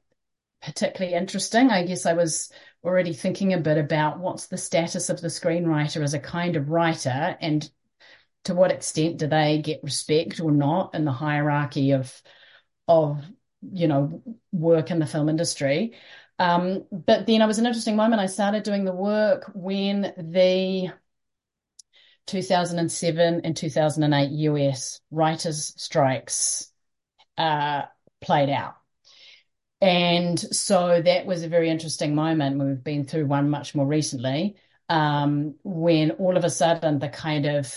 particularly 0.62 1.14
interesting. 1.14 1.68
I 1.68 1.84
guess 1.84 2.06
I 2.06 2.14
was 2.14 2.50
already 2.82 3.12
thinking 3.12 3.52
a 3.52 3.58
bit 3.58 3.76
about 3.76 4.18
what's 4.18 4.46
the 4.46 4.56
status 4.56 5.10
of 5.10 5.20
the 5.20 5.28
screenwriter 5.28 6.02
as 6.02 6.14
a 6.14 6.18
kind 6.18 6.56
of 6.56 6.70
writer 6.70 7.36
and 7.38 7.68
to 8.44 8.54
what 8.54 8.72
extent 8.72 9.18
do 9.18 9.26
they 9.26 9.60
get 9.60 9.82
respect 9.82 10.40
or 10.40 10.50
not 10.50 10.94
in 10.94 11.04
the 11.04 11.12
hierarchy 11.12 11.90
of 11.90 12.22
of 12.88 13.22
you 13.60 13.88
know 13.88 14.22
work 14.52 14.90
in 14.90 15.00
the 15.00 15.06
film 15.06 15.28
industry. 15.28 15.96
Um, 16.38 16.86
but 16.90 17.26
then 17.26 17.42
it 17.42 17.46
was 17.46 17.58
an 17.58 17.66
interesting 17.66 17.96
moment. 17.96 18.22
I 18.22 18.26
started 18.26 18.62
doing 18.62 18.86
the 18.86 18.94
work 18.94 19.50
when 19.54 20.14
the 20.16 20.92
2007 22.26 23.40
and 23.44 23.56
2008 23.56 24.30
US 24.30 25.00
writers' 25.10 25.72
strikes 25.76 26.70
uh, 27.38 27.82
played 28.20 28.50
out. 28.50 28.76
And 29.80 30.38
so 30.38 31.00
that 31.02 31.26
was 31.26 31.42
a 31.42 31.48
very 31.48 31.68
interesting 31.68 32.14
moment. 32.14 32.58
We've 32.58 32.82
been 32.82 33.04
through 33.04 33.26
one 33.26 33.50
much 33.50 33.74
more 33.74 33.86
recently, 33.86 34.56
um, 34.88 35.56
when 35.64 36.12
all 36.12 36.36
of 36.36 36.44
a 36.44 36.50
sudden 36.50 36.98
the 36.98 37.08
kind 37.08 37.46
of 37.46 37.72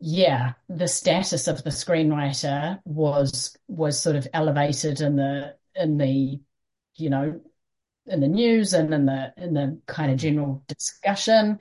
yeah, 0.00 0.52
the 0.68 0.88
status 0.88 1.48
of 1.48 1.64
the 1.64 1.70
screenwriter 1.70 2.80
was 2.84 3.56
was 3.68 3.98
sort 4.00 4.16
of 4.16 4.28
elevated 4.34 5.00
in 5.00 5.16
the 5.16 5.56
in 5.74 5.96
the 5.98 6.40
you 6.96 7.10
know 7.10 7.40
in 8.06 8.20
the 8.20 8.28
news 8.28 8.74
and 8.74 8.92
in 8.92 9.06
the 9.06 9.32
in 9.36 9.54
the 9.54 9.80
kind 9.86 10.12
of 10.12 10.18
general 10.18 10.62
discussion. 10.68 11.58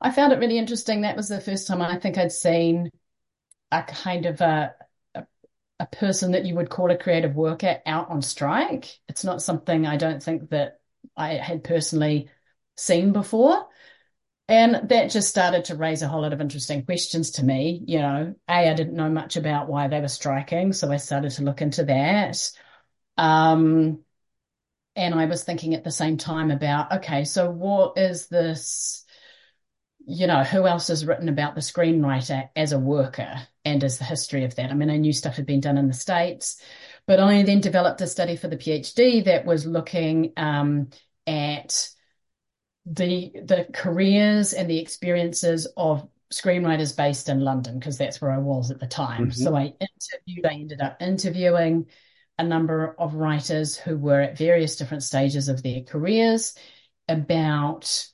I 0.00 0.10
found 0.10 0.32
it 0.32 0.38
really 0.38 0.58
interesting. 0.58 1.02
That 1.02 1.16
was 1.16 1.28
the 1.28 1.40
first 1.40 1.66
time 1.66 1.82
I 1.82 1.98
think 1.98 2.16
I'd 2.16 2.32
seen 2.32 2.90
a 3.70 3.82
kind 3.82 4.26
of 4.26 4.40
a, 4.40 4.74
a, 5.14 5.24
a 5.78 5.86
person 5.86 6.32
that 6.32 6.44
you 6.46 6.54
would 6.56 6.70
call 6.70 6.90
a 6.90 6.96
creative 6.96 7.34
worker 7.34 7.80
out 7.84 8.10
on 8.10 8.22
strike. 8.22 8.98
It's 9.08 9.24
not 9.24 9.42
something 9.42 9.86
I 9.86 9.96
don't 9.96 10.22
think 10.22 10.50
that 10.50 10.80
I 11.16 11.34
had 11.34 11.64
personally 11.64 12.30
seen 12.76 13.12
before. 13.12 13.66
And 14.48 14.88
that 14.88 15.10
just 15.10 15.28
started 15.28 15.66
to 15.66 15.76
raise 15.76 16.02
a 16.02 16.08
whole 16.08 16.22
lot 16.22 16.32
of 16.32 16.40
interesting 16.40 16.84
questions 16.84 17.32
to 17.32 17.44
me. 17.44 17.84
You 17.86 18.00
know, 18.00 18.34
A, 18.48 18.68
I 18.68 18.74
didn't 18.74 18.96
know 18.96 19.08
much 19.08 19.36
about 19.36 19.68
why 19.68 19.86
they 19.86 20.00
were 20.00 20.08
striking, 20.08 20.72
so 20.72 20.90
I 20.90 20.96
started 20.96 21.30
to 21.32 21.44
look 21.44 21.62
into 21.62 21.84
that. 21.84 22.50
Um, 23.16 24.00
and 24.96 25.14
I 25.14 25.26
was 25.26 25.44
thinking 25.44 25.74
at 25.74 25.84
the 25.84 25.92
same 25.92 26.16
time 26.16 26.50
about, 26.50 26.92
okay, 26.94 27.24
so 27.24 27.48
what 27.48 27.96
is 27.96 28.26
this? 28.26 29.04
You 30.06 30.26
know, 30.26 30.42
who 30.42 30.66
else 30.66 30.88
has 30.88 31.06
written 31.06 31.28
about 31.28 31.54
the 31.54 31.60
screenwriter 31.60 32.48
as 32.56 32.72
a 32.72 32.78
worker 32.78 33.34
and 33.64 33.84
as 33.84 33.98
the 33.98 34.04
history 34.04 34.44
of 34.44 34.56
that? 34.56 34.70
I 34.70 34.74
mean, 34.74 34.90
I 34.90 34.96
knew 34.96 35.12
stuff 35.12 35.36
had 35.36 35.46
been 35.46 35.60
done 35.60 35.78
in 35.78 35.88
the 35.88 35.94
States, 35.94 36.60
but 37.06 37.20
I 37.20 37.42
then 37.42 37.60
developed 37.60 38.00
a 38.00 38.06
study 38.06 38.36
for 38.36 38.48
the 38.48 38.56
PhD 38.56 39.24
that 39.26 39.44
was 39.44 39.66
looking 39.66 40.32
um, 40.36 40.88
at 41.26 41.88
the 42.86 43.30
the 43.44 43.66
careers 43.72 44.52
and 44.52 44.68
the 44.68 44.78
experiences 44.78 45.66
of 45.76 46.08
screenwriters 46.32 46.96
based 46.96 47.28
in 47.28 47.40
London 47.40 47.78
because 47.78 47.98
that's 47.98 48.20
where 48.20 48.30
I 48.30 48.38
was 48.38 48.70
at 48.70 48.80
the 48.80 48.86
time. 48.86 49.30
Mm-hmm. 49.30 49.42
So 49.42 49.54
I 49.54 49.74
interviewed, 49.80 50.46
I 50.46 50.54
ended 50.54 50.80
up 50.80 50.96
interviewing 51.00 51.86
a 52.38 52.44
number 52.44 52.94
of 52.98 53.14
writers 53.14 53.76
who 53.76 53.98
were 53.98 54.20
at 54.20 54.38
various 54.38 54.76
different 54.76 55.02
stages 55.02 55.48
of 55.48 55.62
their 55.62 55.82
careers 55.82 56.54
about 57.08 58.06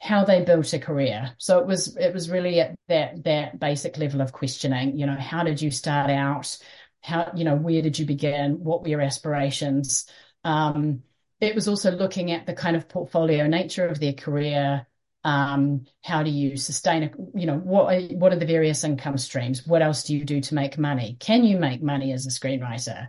how 0.00 0.24
they 0.24 0.44
built 0.44 0.72
a 0.72 0.78
career. 0.78 1.34
So 1.38 1.58
it 1.58 1.66
was 1.66 1.96
it 1.96 2.14
was 2.14 2.30
really 2.30 2.60
at 2.60 2.76
that 2.88 3.24
that 3.24 3.58
basic 3.58 3.98
level 3.98 4.20
of 4.20 4.32
questioning, 4.32 4.96
you 4.98 5.06
know, 5.06 5.16
how 5.16 5.44
did 5.44 5.60
you 5.60 5.70
start 5.70 6.10
out? 6.10 6.58
How, 7.00 7.32
you 7.34 7.44
know, 7.44 7.56
where 7.56 7.82
did 7.82 7.98
you 7.98 8.06
begin? 8.06 8.62
What 8.64 8.82
were 8.82 8.88
your 8.88 9.00
aspirations? 9.00 10.06
Um, 10.44 11.02
it 11.40 11.54
was 11.54 11.68
also 11.68 11.90
looking 11.92 12.32
at 12.32 12.46
the 12.46 12.54
kind 12.54 12.76
of 12.76 12.88
portfolio 12.88 13.46
nature 13.46 13.86
of 13.86 14.00
their 14.00 14.14
career, 14.14 14.86
Um, 15.24 15.84
how 16.02 16.22
do 16.22 16.30
you 16.30 16.56
sustain 16.56 17.02
a, 17.02 17.10
you 17.38 17.46
know, 17.46 17.58
what 17.58 17.92
are, 17.92 18.00
what 18.16 18.32
are 18.32 18.38
the 18.38 18.46
various 18.46 18.84
income 18.84 19.18
streams? 19.18 19.66
What 19.66 19.82
else 19.82 20.04
do 20.04 20.16
you 20.16 20.24
do 20.24 20.40
to 20.40 20.54
make 20.54 20.78
money? 20.78 21.16
Can 21.18 21.44
you 21.44 21.58
make 21.58 21.82
money 21.82 22.12
as 22.12 22.26
a 22.26 22.30
screenwriter? 22.30 23.08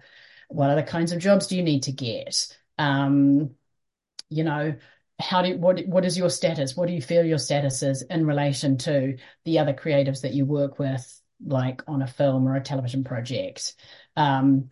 What 0.49 0.69
other 0.69 0.83
kinds 0.83 1.11
of 1.11 1.19
jobs 1.19 1.47
do 1.47 1.55
you 1.55 1.63
need 1.63 1.83
to 1.83 1.91
get? 1.91 2.57
Um, 2.77 3.55
you 4.29 4.43
know, 4.43 4.75
how 5.19 5.41
do 5.41 5.57
what 5.57 5.85
what 5.87 6.05
is 6.05 6.17
your 6.17 6.29
status? 6.29 6.75
What 6.75 6.87
do 6.87 6.93
you 6.93 7.01
feel 7.01 7.23
your 7.23 7.37
status 7.37 7.83
is 7.83 8.01
in 8.03 8.25
relation 8.25 8.77
to 8.79 9.17
the 9.45 9.59
other 9.59 9.73
creatives 9.73 10.21
that 10.21 10.33
you 10.33 10.45
work 10.45 10.79
with, 10.79 11.21
like 11.45 11.81
on 11.87 12.01
a 12.01 12.07
film 12.07 12.47
or 12.47 12.55
a 12.55 12.61
television 12.61 13.03
project? 13.03 13.75
Um, 14.15 14.69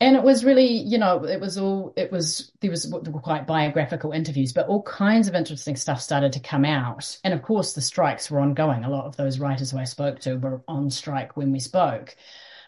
and 0.00 0.16
it 0.16 0.22
was 0.22 0.44
really, 0.44 0.66
you 0.66 0.98
know, 0.98 1.24
it 1.24 1.40
was 1.40 1.56
all, 1.56 1.94
it 1.96 2.10
was, 2.10 2.50
there 2.60 2.70
was 2.70 2.92
quite 3.22 3.46
biographical 3.46 4.10
interviews, 4.10 4.52
but 4.52 4.66
all 4.66 4.82
kinds 4.82 5.28
of 5.28 5.34
interesting 5.34 5.76
stuff 5.76 6.00
started 6.00 6.32
to 6.32 6.40
come 6.40 6.64
out. 6.64 7.16
And 7.22 7.32
of 7.32 7.42
course, 7.42 7.72
the 7.72 7.80
strikes 7.80 8.30
were 8.30 8.40
ongoing. 8.40 8.84
A 8.84 8.90
lot 8.90 9.06
of 9.06 9.16
those 9.16 9.38
writers 9.38 9.70
who 9.70 9.78
I 9.78 9.84
spoke 9.84 10.18
to 10.20 10.36
were 10.36 10.62
on 10.66 10.90
strike 10.90 11.36
when 11.36 11.52
we 11.52 11.60
spoke. 11.60 12.16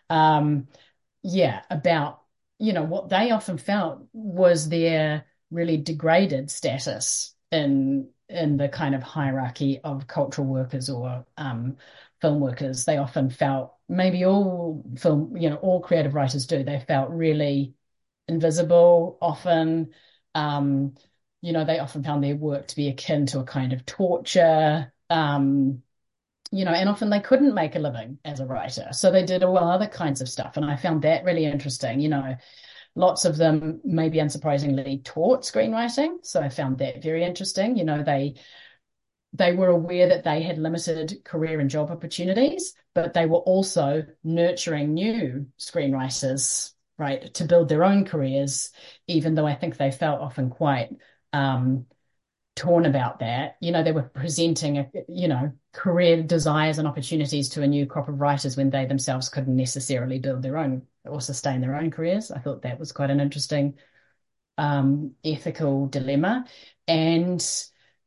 Um, 0.09 0.69
yeah, 1.23 1.63
about, 1.69 2.23
you 2.59 2.73
know, 2.73 2.85
what 2.85 3.09
they 3.09 3.33
often 3.33 3.59
felt 3.59 4.07
was 4.13 4.69
their 4.69 5.27
really 5.51 5.77
degraded 5.77 6.51
status 6.51 7.35
in 7.53 8.09
in 8.29 8.57
the 8.57 8.69
kind 8.69 8.95
of 8.95 9.03
hierarchy 9.03 9.81
of 9.85 10.07
cultural 10.07 10.47
workers 10.49 10.91
or 10.91 11.25
um, 11.37 11.77
film 12.21 12.41
workers. 12.41 12.85
They 12.85 12.97
often 12.97 13.31
felt 13.31 13.75
maybe 13.89 14.25
all 14.25 14.85
film, 14.99 15.37
you 15.37 15.51
know, 15.51 15.57
all 15.57 15.81
creative 15.81 16.15
writers 16.15 16.47
do. 16.47 16.65
They 16.65 16.81
felt 16.81 17.11
really 17.11 17.75
invisible. 18.27 19.19
Often, 19.23 19.93
um, 20.35 20.95
you 21.41 21.53
know, 21.53 21.65
they 21.65 21.79
often 21.79 22.03
found 22.03 22.25
their 22.25 22.37
work 22.37 22.67
to 22.69 22.77
be 22.77 22.89
akin 22.89 23.27
to 23.27 23.41
a 23.41 23.45
kind 23.45 23.73
of 23.73 23.87
torture. 23.87 24.93
Um, 25.09 25.83
you 26.53 26.65
know, 26.65 26.73
and 26.73 26.89
often 26.89 27.11
they 27.11 27.21
couldn't 27.21 27.55
make 27.55 27.75
a 27.75 27.81
living 27.81 28.19
as 28.25 28.41
a 28.41 28.47
writer, 28.47 28.89
so 28.93 29.11
they 29.11 29.25
did 29.25 29.43
all 29.43 29.59
other 29.59 29.89
kinds 29.89 30.21
of 30.21 30.29
stuff, 30.29 30.57
and 30.57 30.65
I 30.65 30.77
found 30.77 31.03
that 31.03 31.25
really 31.25 31.45
interesting. 31.45 32.01
You 32.01 32.09
know, 32.09 32.37
lots 32.97 33.25
of 33.25 33.37
them, 33.37 33.81
maybe 33.85 34.19
unsurprisingly, 34.19 35.05
taught 35.05 35.43
screenwriting, 35.43 36.17
so 36.23 36.41
I 36.41 36.49
found 36.49 36.79
that 36.79 37.03
very 37.03 37.23
interesting. 37.23 37.77
You 37.77 37.85
know, 37.85 38.03
they 38.03 38.35
they 39.33 39.53
were 39.53 39.69
aware 39.69 40.09
that 40.09 40.25
they 40.25 40.43
had 40.43 40.59
limited 40.59 41.23
career 41.25 41.61
and 41.61 41.69
job 41.69 41.91
opportunities, 41.91 42.75
but 42.95 43.13
they 43.13 43.27
were 43.27 43.39
also 43.39 44.05
nurturing 44.25 44.95
new 44.95 45.47
screenwriters, 45.59 46.73
right, 46.97 47.33
to 47.35 47.45
build 47.45 47.69
their 47.69 47.85
own 47.85 48.07
careers, 48.07 48.71
even 49.07 49.35
though 49.35 49.47
I 49.47 49.55
think 49.55 49.77
they 49.77 49.91
felt 49.91 50.23
often 50.23 50.49
quite 50.49 50.89
um, 51.35 51.85
torn 52.57 52.87
about 52.87 53.21
that. 53.21 53.57
You 53.61 53.71
know, 53.71 53.85
they 53.85 53.93
were 53.93 54.03
presenting, 54.03 54.79
a, 54.79 54.91
you 55.09 55.29
know, 55.29 55.53
career 55.73 56.23
desires 56.23 56.79
and 56.79 56.89
opportunities 56.89 57.51
to 57.51 57.63
a 57.63 57.67
new 57.67 57.87
crop 57.87 58.09
of 58.09 58.21
writers 58.21 58.57
when 58.57 58.71
they 58.71 58.87
themselves 58.87 59.29
couldn't 59.29 59.55
necessarily 59.55 60.19
build 60.19 60.43
their 60.43 60.59
own 60.59 60.83
or 61.05 61.21
sustain 61.21 61.61
their 61.61 61.77
own 61.77 61.91
careers. 61.91 62.31
I 62.31 62.41
thought 62.41 62.63
that 62.63 62.81
was 62.81 62.93
quite 62.93 63.11
an 63.11 63.21
interesting 63.21 63.75
um, 64.59 65.13
ethical 65.25 65.87
dilemma. 65.87 66.47
And 66.89 67.45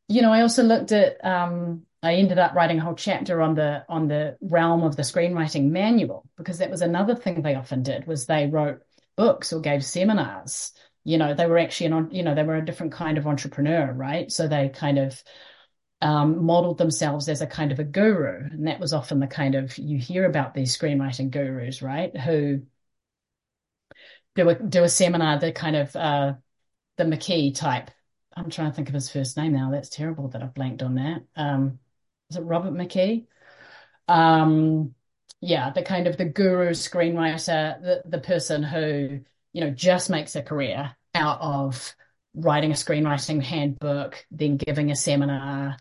you 0.08 0.22
know, 0.22 0.32
I 0.32 0.42
also 0.42 0.64
looked 0.64 0.90
at 0.90 1.24
um, 1.24 1.86
I 2.02 2.14
ended 2.14 2.38
up 2.38 2.54
writing 2.54 2.78
a 2.78 2.82
whole 2.82 2.96
chapter 2.96 3.40
on 3.40 3.54
the 3.54 3.84
on 3.88 4.08
the 4.08 4.36
realm 4.40 4.82
of 4.82 4.96
the 4.96 5.02
screenwriting 5.02 5.70
manual 5.70 6.28
because 6.36 6.58
that 6.58 6.70
was 6.70 6.82
another 6.82 7.14
thing 7.14 7.42
they 7.42 7.54
often 7.54 7.84
did 7.84 8.06
was 8.06 8.26
they 8.26 8.48
wrote 8.48 8.80
books 9.16 9.52
or 9.52 9.60
gave 9.60 9.84
seminars. 9.84 10.72
You 11.10 11.18
know, 11.18 11.34
they 11.34 11.46
were 11.46 11.58
actually 11.58 11.86
an 11.86 12.10
you 12.12 12.22
know 12.22 12.34
they 12.34 12.42
were 12.44 12.56
a 12.56 12.64
different 12.64 12.92
kind 12.92 13.18
of 13.18 13.26
entrepreneur, 13.26 13.92
right? 13.92 14.30
So 14.30 14.48
they 14.48 14.68
kind 14.68 14.98
of 14.98 15.22
um, 16.02 16.44
modeled 16.44 16.78
themselves 16.78 17.28
as 17.28 17.42
a 17.42 17.46
kind 17.46 17.72
of 17.72 17.78
a 17.78 17.84
guru, 17.84 18.48
and 18.50 18.66
that 18.66 18.80
was 18.80 18.92
often 18.94 19.20
the 19.20 19.26
kind 19.26 19.54
of 19.54 19.76
you 19.78 19.98
hear 19.98 20.24
about 20.26 20.54
these 20.54 20.76
screenwriting 20.76 21.30
gurus, 21.30 21.82
right? 21.82 22.16
Who 22.16 22.62
do 24.34 24.48
a 24.48 24.54
do 24.54 24.84
a 24.84 24.88
seminar, 24.88 25.38
the 25.38 25.52
kind 25.52 25.76
of 25.76 25.94
uh, 25.96 26.34
the 26.96 27.04
McKee 27.04 27.54
type 27.54 27.90
I'm 28.36 28.50
trying 28.50 28.70
to 28.70 28.76
think 28.76 28.88
of 28.88 28.94
his 28.94 29.10
first 29.10 29.36
name 29.36 29.52
now. 29.52 29.70
That's 29.70 29.88
terrible 29.88 30.28
that 30.28 30.42
I've 30.42 30.54
blanked 30.54 30.82
on 30.82 30.94
that. 30.96 31.22
Um, 31.36 31.78
is 32.30 32.36
it 32.36 32.42
Robert 32.42 32.72
McKee? 32.72 33.26
Um, 34.08 34.94
yeah, 35.40 35.70
the 35.70 35.82
kind 35.82 36.06
of 36.06 36.16
the 36.16 36.26
guru 36.26 36.70
screenwriter, 36.70 37.82
the 37.82 38.02
the 38.06 38.20
person 38.20 38.62
who 38.62 39.20
you 39.52 39.60
know 39.60 39.70
just 39.70 40.10
makes 40.10 40.36
a 40.36 40.42
career 40.42 40.96
out 41.14 41.40
of 41.40 41.94
writing 42.34 42.70
a 42.70 42.74
screenwriting 42.74 43.42
handbook, 43.42 44.24
then 44.30 44.56
giving 44.56 44.90
a 44.90 44.96
seminar, 44.96 45.76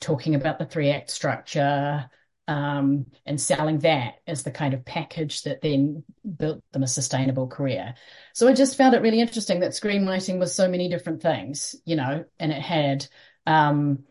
talking 0.00 0.34
about 0.34 0.58
the 0.58 0.66
three 0.66 0.90
act 0.90 1.10
structure, 1.10 2.08
um, 2.46 3.06
and 3.26 3.38
selling 3.38 3.80
that 3.80 4.20
as 4.26 4.42
the 4.42 4.50
kind 4.50 4.72
of 4.72 4.84
package 4.84 5.42
that 5.42 5.60
then 5.60 6.02
built 6.38 6.62
them 6.72 6.82
a 6.82 6.86
sustainable 6.86 7.46
career. 7.46 7.94
So 8.32 8.48
I 8.48 8.54
just 8.54 8.76
found 8.76 8.94
it 8.94 9.02
really 9.02 9.20
interesting 9.20 9.60
that 9.60 9.72
screenwriting 9.72 10.38
was 10.38 10.54
so 10.54 10.68
many 10.68 10.88
different 10.88 11.20
things, 11.20 11.76
you 11.84 11.96
know, 11.96 12.24
and 12.38 12.52
it 12.52 12.62
had 12.62 13.06
um, 13.46 14.04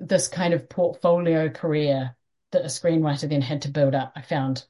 this 0.00 0.28
kind 0.28 0.54
of 0.54 0.68
portfolio 0.68 1.50
career 1.50 2.16
that 2.52 2.62
a 2.62 2.68
screenwriter 2.68 3.28
then 3.28 3.42
had 3.42 3.62
to 3.62 3.68
build 3.68 3.94
up. 3.94 4.12
I 4.16 4.22
found 4.22 4.64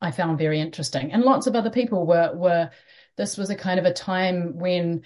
I 0.00 0.10
found 0.10 0.38
very 0.38 0.60
interesting, 0.60 1.12
and 1.12 1.22
lots 1.22 1.46
of 1.46 1.56
other 1.56 1.70
people 1.70 2.06
were 2.06 2.32
were. 2.34 2.70
This 3.16 3.36
was 3.36 3.50
a 3.50 3.56
kind 3.56 3.78
of 3.78 3.86
a 3.86 3.92
time 3.92 4.58
when 4.58 5.04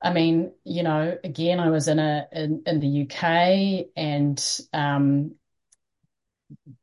I 0.00 0.12
mean, 0.12 0.52
you 0.64 0.82
know, 0.82 1.16
again, 1.22 1.60
I 1.60 1.70
was 1.70 1.88
in 1.88 1.98
a 1.98 2.26
in, 2.32 2.62
in 2.66 2.80
the 2.80 3.02
UK, 3.02 3.86
and 3.96 4.60
um, 4.72 5.36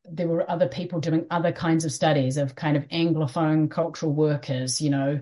there 0.06 0.28
were 0.28 0.50
other 0.50 0.68
people 0.68 1.00
doing 1.00 1.26
other 1.30 1.52
kinds 1.52 1.86
of 1.86 1.92
studies 1.92 2.38
of 2.38 2.56
kind 2.56 2.78
of 2.78 2.88
anglophone 2.88 3.70
cultural 3.70 4.14
workers, 4.14 4.82
you 4.82 4.90
know, 4.90 5.20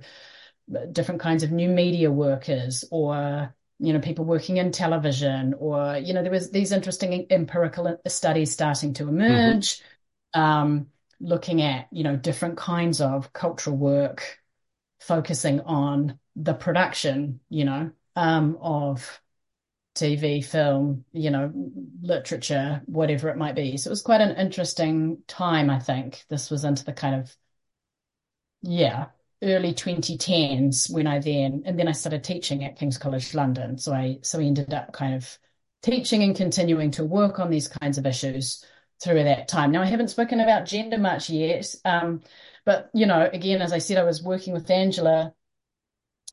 different 0.91 1.21
kinds 1.21 1.43
of 1.43 1.52
new 1.52 1.69
media 1.69 2.12
workers 2.12 2.84
or 2.91 3.54
you 3.80 3.93
know 3.93 4.00
people 4.00 4.26
working 4.26 4.58
in 4.58 4.71
television 4.71 5.54
or 5.60 5.97
you 5.97 6.13
know 6.13 6.23
there 6.23 6.32
was 6.32 6.52
these 6.52 6.71
interesting 6.71 7.28
empirical 7.30 8.00
studies 8.08 8.52
starting 8.52 8.93
to 8.93 9.08
emerge 9.08 9.82
mm-hmm. 10.36 10.41
um, 10.41 10.88
looking 11.19 11.62
at 11.62 11.88
you 11.91 12.04
know 12.04 12.15
different 12.15 12.58
kinds 12.58 13.00
of 13.02 13.32
cultural 13.34 13.78
work 13.78 14.39
focusing 14.99 15.60
on 15.62 16.19
the 16.36 16.53
production 16.53 17.39
you 17.49 17.65
know 17.65 17.91
um, 18.15 18.57
of 18.62 19.21
TV, 19.97 20.45
film, 20.45 21.05
you 21.12 21.31
know, 21.31 21.51
literature, 22.01 22.81
whatever 22.86 23.29
it 23.29 23.38
might 23.38 23.55
be. 23.55 23.77
So 23.77 23.89
it 23.89 23.91
was 23.91 24.01
quite 24.03 24.21
an 24.21 24.38
interesting 24.38 25.23
time, 25.27 25.69
I 25.69 25.79
think. 25.79 26.23
This 26.29 26.51
was 26.51 26.63
into 26.63 26.86
the 26.86 26.93
kind 26.93 27.15
of, 27.15 27.36
yeah, 28.62 29.07
early 29.41 29.73
2010s 29.73 30.89
when 30.91 31.07
I 31.07 31.19
then, 31.19 31.63
and 31.65 31.77
then 31.79 31.88
I 31.88 31.93
started 31.93 32.23
teaching 32.23 32.63
at 32.63 32.77
King's 32.77 32.97
College 32.97 33.33
London. 33.33 33.77
So 33.79 33.91
I, 33.93 34.19
so 34.21 34.39
I 34.39 34.43
ended 34.43 34.73
up 34.73 34.93
kind 34.93 35.15
of 35.15 35.38
teaching 35.81 36.21
and 36.23 36.36
continuing 36.36 36.91
to 36.91 37.03
work 37.03 37.39
on 37.39 37.49
these 37.49 37.67
kinds 37.67 37.97
of 37.97 38.05
issues 38.05 38.63
through 39.01 39.23
that 39.23 39.47
time. 39.47 39.71
Now, 39.71 39.81
I 39.81 39.86
haven't 39.86 40.10
spoken 40.10 40.39
about 40.39 40.65
gender 40.65 40.97
much 40.97 41.29
yet, 41.29 41.73
um, 41.86 42.21
but, 42.67 42.89
you 42.93 43.06
know, 43.06 43.30
again, 43.32 43.62
as 43.62 43.71
I 43.71 43.77
said, 43.77 43.97
I 43.97 44.03
was 44.03 44.21
working 44.21 44.51
with 44.51 44.69
Angela 44.69 45.34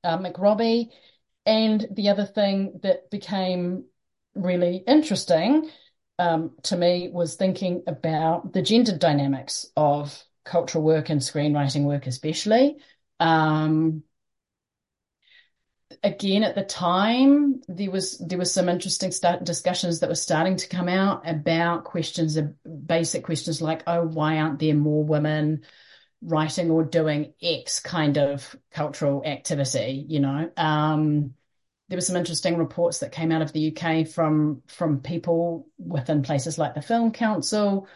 uh, 0.02 0.18
McRobbie 0.18 0.88
and 1.46 1.86
the 1.92 2.08
other 2.08 2.26
thing 2.26 2.80
that 2.82 3.08
became 3.08 3.84
really 4.34 4.78
interesting 4.78 5.70
um, 6.18 6.50
to 6.64 6.76
me 6.76 7.08
was 7.12 7.36
thinking 7.36 7.84
about 7.86 8.52
the 8.52 8.62
gender 8.62 8.98
dynamics 8.98 9.66
of 9.76 10.24
cultural 10.44 10.82
work 10.82 11.08
and 11.08 11.20
screenwriting 11.20 11.84
work, 11.84 12.08
especially. 12.08 12.78
Um, 13.20 14.02
again, 16.02 16.42
at 16.42 16.56
the 16.56 16.64
time, 16.64 17.60
there 17.68 17.92
was 17.92 18.18
there 18.18 18.38
was 18.38 18.52
some 18.52 18.68
interesting 18.68 19.12
discussions 19.44 20.00
that 20.00 20.08
were 20.08 20.16
starting 20.16 20.56
to 20.56 20.68
come 20.68 20.88
out 20.88 21.28
about 21.30 21.84
questions 21.84 22.36
basic 22.86 23.22
questions 23.22 23.62
like, 23.62 23.84
oh, 23.86 24.04
why 24.04 24.38
aren't 24.38 24.58
there 24.58 24.74
more 24.74 25.04
women 25.04 25.62
writing 26.22 26.70
or 26.70 26.84
doing 26.84 27.34
X 27.42 27.80
kind 27.80 28.18
of 28.18 28.54
cultural 28.70 29.22
activity, 29.24 30.04
you 30.08 30.20
know. 30.20 30.50
Um, 30.56 31.34
there 31.88 31.96
were 31.96 32.02
some 32.02 32.16
interesting 32.16 32.56
reports 32.56 33.00
that 33.00 33.12
came 33.12 33.30
out 33.30 33.42
of 33.42 33.52
the 33.52 33.60
UK 33.60 34.06
from 34.06 34.62
from 34.66 35.00
people 35.00 35.66
within 35.78 36.22
places 36.22 36.58
like 36.58 36.74
the 36.74 36.82
Film 36.82 37.12
Council 37.12 37.86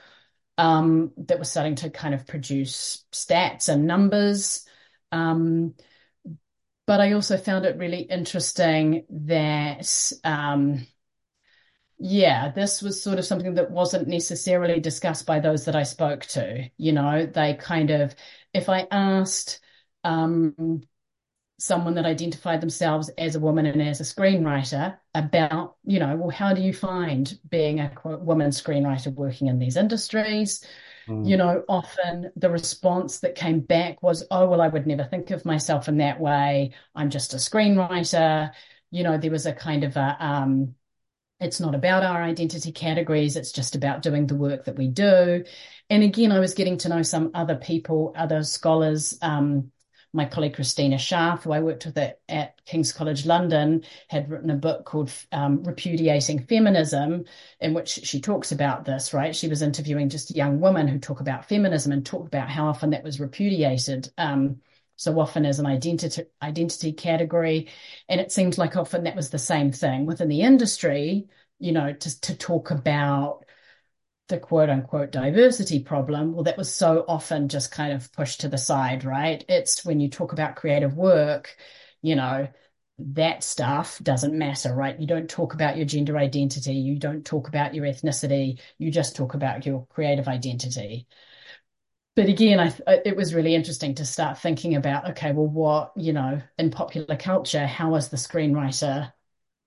um, 0.59 1.13
that 1.19 1.39
were 1.39 1.45
starting 1.45 1.77
to 1.77 1.91
kind 1.91 2.15
of 2.15 2.27
produce 2.27 3.05
stats 3.13 3.69
and 3.69 3.87
numbers. 3.87 4.67
Um, 5.13 5.75
but 6.87 7.01
I 7.01 7.13
also 7.13 7.37
found 7.37 7.67
it 7.67 7.77
really 7.77 8.01
interesting 8.01 9.05
that, 9.11 10.13
um, 10.25 10.87
yeah, 11.99 12.51
this 12.51 12.81
was 12.81 13.03
sort 13.03 13.19
of 13.19 13.25
something 13.25 13.55
that 13.55 13.71
wasn't 13.71 14.09
necessarily 14.09 14.81
discussed 14.81 15.27
by 15.27 15.41
those 15.41 15.65
that 15.65 15.77
I 15.77 15.83
spoke 15.83 16.25
to. 16.27 16.69
You 16.77 16.93
know, 16.93 17.27
they 17.27 17.55
kind 17.55 17.91
of, 17.91 18.15
if 18.55 18.69
I 18.69 18.87
asked, 18.91 19.61
um, 20.05 20.83
someone 21.59 21.95
that 21.95 22.07
identified 22.07 22.61
themselves 22.61 23.09
as 23.19 23.35
a 23.35 23.41
woman 23.41 23.67
and 23.67 23.83
as 23.83 24.01
a 24.01 24.05
screenwriter 24.05 24.97
about, 25.13 25.77
you 25.85 25.99
know, 25.99 26.15
well, 26.15 26.31
how 26.31 26.55
do 26.55 26.63
you 26.63 26.73
find 26.73 27.37
being 27.51 27.81
a 27.81 27.93
woman 28.05 28.51
screenwriter 28.51 29.13
working 29.13 29.49
in 29.49 29.59
these 29.59 29.77
industries? 29.77 30.65
Mm. 31.09 31.29
You 31.29 31.37
know, 31.37 31.65
often 31.69 32.31
the 32.37 32.49
response 32.49 33.19
that 33.21 33.35
came 33.35 33.59
back 33.59 34.01
was, 34.05 34.25
oh, 34.31 34.49
well, 34.49 34.61
I 34.61 34.69
would 34.69 34.87
never 34.87 35.03
think 35.03 35.33
of 35.33 35.45
myself 35.45 35.89
in 35.89 35.97
that 35.97 36.21
way. 36.21 36.75
I'm 36.95 37.11
just 37.11 37.35
a 37.35 37.39
screenwriter. 37.39 38.53
You 38.93 39.03
know, 39.03 39.19
there 39.19 39.33
was 39.33 39.47
a 39.47 39.53
kind 39.53 39.83
of 39.83 39.97
a, 39.97 40.17
um, 40.21 40.77
it's 41.41 41.61
not 41.61 41.75
about 41.75 42.03
our 42.03 42.23
identity 42.23 42.73
categories. 42.73 43.37
It's 43.37 43.53
just 43.53 43.75
about 43.75 44.03
doing 44.03 44.27
the 44.27 44.35
work 44.35 44.65
that 44.65 44.77
we 44.77 44.89
do. 44.89 45.45
And 45.89 46.03
again, 46.03 46.33
I 46.33 46.41
was 46.41 46.55
getting 46.55 46.79
to 46.79 46.89
know 46.89 47.03
some 47.03 47.31
other 47.35 47.57
people, 47.57 48.13
other 48.17 48.43
scholars. 48.43 49.17
Um, 49.23 49.71
my 50.13 50.25
colleague 50.25 50.55
Christina 50.55 50.97
Scharff, 50.97 51.43
who 51.43 51.53
I 51.53 51.61
worked 51.61 51.85
with 51.85 51.99
at, 51.99 52.21
at 52.29 52.65
King's 52.65 52.93
College 52.93 53.27
London, 53.27 53.85
had 54.09 54.31
written 54.31 54.51
a 54.51 54.57
book 54.57 54.85
called 54.87 55.13
um, 55.33 55.63
Repudiating 55.63 56.47
Feminism, 56.47 57.27
in 57.61 57.75
which 57.75 57.89
she 57.89 58.21
talks 58.21 58.51
about 58.51 58.85
this, 58.85 59.13
right? 59.13 59.37
She 59.37 59.49
was 59.49 59.61
interviewing 59.61 60.09
just 60.09 60.35
young 60.35 60.61
women 60.61 60.89
who 60.89 60.99
talk 60.99 61.21
about 61.21 61.49
feminism 61.49 61.93
and 61.93 62.05
talk 62.05 62.27
about 62.27 62.49
how 62.49 62.69
often 62.69 62.91
that 62.91 63.05
was 63.05 63.21
repudiated. 63.21 64.11
Um, 64.17 64.61
so 64.99 65.19
often 65.21 65.47
as 65.47 65.61
an 65.61 65.67
identity 65.67 66.25
identity 66.43 66.93
category. 66.93 67.69
And 68.09 68.21
it 68.21 68.33
seems 68.33 68.59
like 68.59 68.77
often 68.77 69.05
that 69.05 69.17
was 69.17 69.31
the 69.31 69.39
same 69.39 69.73
thing 69.73 70.07
within 70.07 70.29
the 70.29 70.43
industry, 70.43 71.29
you 71.61 71.73
know, 71.73 71.93
to, 71.93 72.21
to 72.23 72.37
talk 72.37 72.71
about 72.73 73.45
the 74.29 74.39
quote 74.39 74.69
unquote 74.69 75.13
diversity 75.13 75.81
problem. 75.81 76.35
Well, 76.35 76.45
that 76.45 76.59
was 76.59 76.75
so 76.75 77.05
often 77.09 77.49
just 77.49 77.71
kind 77.71 77.93
of 77.93 78.13
pushed 78.13 78.41
to 78.43 78.49
the 78.49 78.59
side, 78.59 79.05
right? 79.05 79.43
It's 79.49 79.85
when 79.85 80.01
you 80.01 80.11
talk 80.11 80.33
about 80.33 80.57
creative 80.57 80.97
work, 80.97 81.57
you 82.03 82.17
know, 82.17 82.49
that 82.99 83.45
stuff 83.45 84.01
doesn't 84.03 84.37
matter, 84.37 84.75
right? 84.75 84.99
You 84.99 85.07
don't 85.07 85.31
talk 85.31 85.55
about 85.55 85.77
your 85.77 85.87
gender 85.87 86.19
identity. 86.19 86.75
You 86.75 86.99
don't 86.99 87.25
talk 87.25 87.47
about 87.47 87.73
your 87.73 87.87
ethnicity. 87.87 88.59
You 88.79 88.91
just 88.91 89.15
talk 89.15 89.35
about 89.35 89.65
your 89.65 89.87
creative 89.87 90.27
identity 90.27 91.07
but 92.19 92.29
again, 92.29 92.59
I, 92.59 92.73
it 93.05 93.15
was 93.15 93.33
really 93.33 93.55
interesting 93.55 93.95
to 93.95 94.05
start 94.05 94.39
thinking 94.39 94.75
about, 94.75 95.11
okay, 95.11 95.31
well, 95.31 95.47
what, 95.47 95.93
you 95.95 96.13
know, 96.13 96.43
in 96.59 96.73
popular 96.73 97.15
culture, 97.15 97.65
how 97.65 97.91
was 97.91 98.09
the 98.09 98.17
screenwriter 98.17 99.13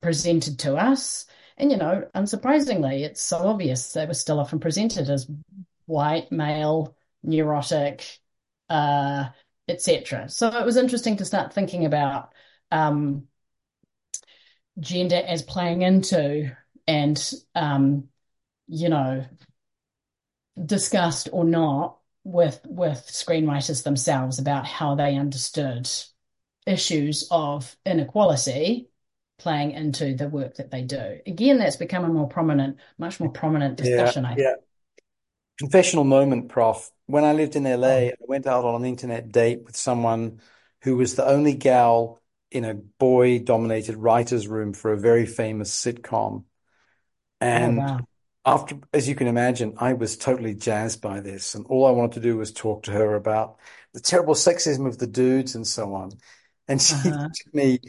presented 0.02 0.60
to 0.60 0.76
us? 0.76 1.28
And, 1.56 1.72
you 1.72 1.78
know, 1.78 2.10
unsurprisingly, 2.14 3.04
it's 3.04 3.22
so 3.22 3.38
obvious 3.38 3.94
they 3.94 4.06
were 4.06 4.14
still 4.14 4.38
often 4.38 4.60
presented 4.60 5.10
as 5.10 5.32
white, 5.86 6.30
male, 6.30 6.94
neurotic, 7.24 8.06
uh, 8.68 9.30
etc. 9.70 10.28
So 10.28 10.50
it 10.50 10.66
was 10.66 10.76
interesting 10.76 11.16
to 11.18 11.26
start 11.26 11.54
thinking 11.54 11.86
about 11.86 12.34
um, 12.70 13.28
gender 14.78 15.24
as 15.26 15.42
playing 15.42 15.84
into 15.84 16.54
and, 16.86 17.34
um, 17.56 18.10
you 18.68 18.90
know, 18.90 19.24
discussed 20.66 21.30
or 21.32 21.46
not 21.46 22.01
with 22.24 22.62
with 22.66 23.08
screenwriters 23.08 23.84
themselves 23.84 24.40
about 24.40 24.66
how 24.66 24.96
they 24.96 25.16
understood 25.16 25.90
issues 26.68 27.28
of 27.32 27.76
inequality 27.86 28.88
playing 29.40 29.72
into 29.72 30.14
the 30.16 30.28
work 30.28 30.56
that 30.56 30.70
they 30.70 30.84
do. 30.84 31.20
Again, 31.26 31.58
that's 31.58 31.76
become 31.76 32.06
a 32.06 32.10
more 32.10 32.28
prominent, 32.28 32.78
much 33.00 33.20
more 33.20 33.32
prominent 33.32 33.76
discussion. 33.76 34.24
Yeah, 34.24 34.30
I 34.30 34.36
think. 34.36 34.46
yeah. 34.46 34.54
Confessional 35.58 36.04
moment, 36.04 36.50
Prof. 36.50 36.92
When 37.08 37.24
I 37.24 37.34
lived 37.34 37.56
in 37.56 37.64
LA, 37.64 37.88
oh. 37.88 38.08
I 38.10 38.14
went 38.20 38.46
out 38.46 38.66
on 38.66 38.82
an 38.82 38.88
internet 38.88 39.32
date 39.32 39.64
with 39.66 39.76
someone 39.76 40.42
who 40.84 40.96
was 40.96 41.16
the 41.16 41.26
only 41.26 41.56
gal 41.56 42.22
in 42.52 42.66
a 42.66 42.76
boy-dominated 42.76 43.96
writers' 43.96 44.48
room 44.48 44.74
for 44.74 44.94
a 44.94 45.00
very 45.00 45.26
famous 45.26 45.74
sitcom. 45.74 46.44
Oh, 46.44 46.46
and 47.40 47.80
oh, 47.80 47.82
wow 47.82 48.00
after, 48.46 48.78
as 48.94 49.08
you 49.08 49.16
can 49.16 49.28
imagine, 49.28 49.76
I 49.78 49.94
was 49.94 50.18
totally 50.18 50.56
jazzed 50.56 51.02
by 51.02 51.20
this, 51.20 51.54
and 51.54 51.66
all 51.68 51.86
I 51.86 51.92
wanted 51.92 52.14
to 52.14 52.22
do 52.22 52.38
was 52.38 52.52
talk 52.52 52.84
to 52.84 52.92
her 52.92 53.16
about 53.16 53.58
the 53.94 54.00
terrible 54.00 54.34
sexism 54.34 54.88
of 54.88 54.98
the 54.98 55.08
dudes 55.08 55.56
and 55.56 55.68
so 55.68 55.94
on. 55.94 56.12
And 56.68 56.82
she 56.82 56.96
uh-huh. 56.96 57.10
looked 57.24 57.44
at 57.46 57.54
me 57.54 57.80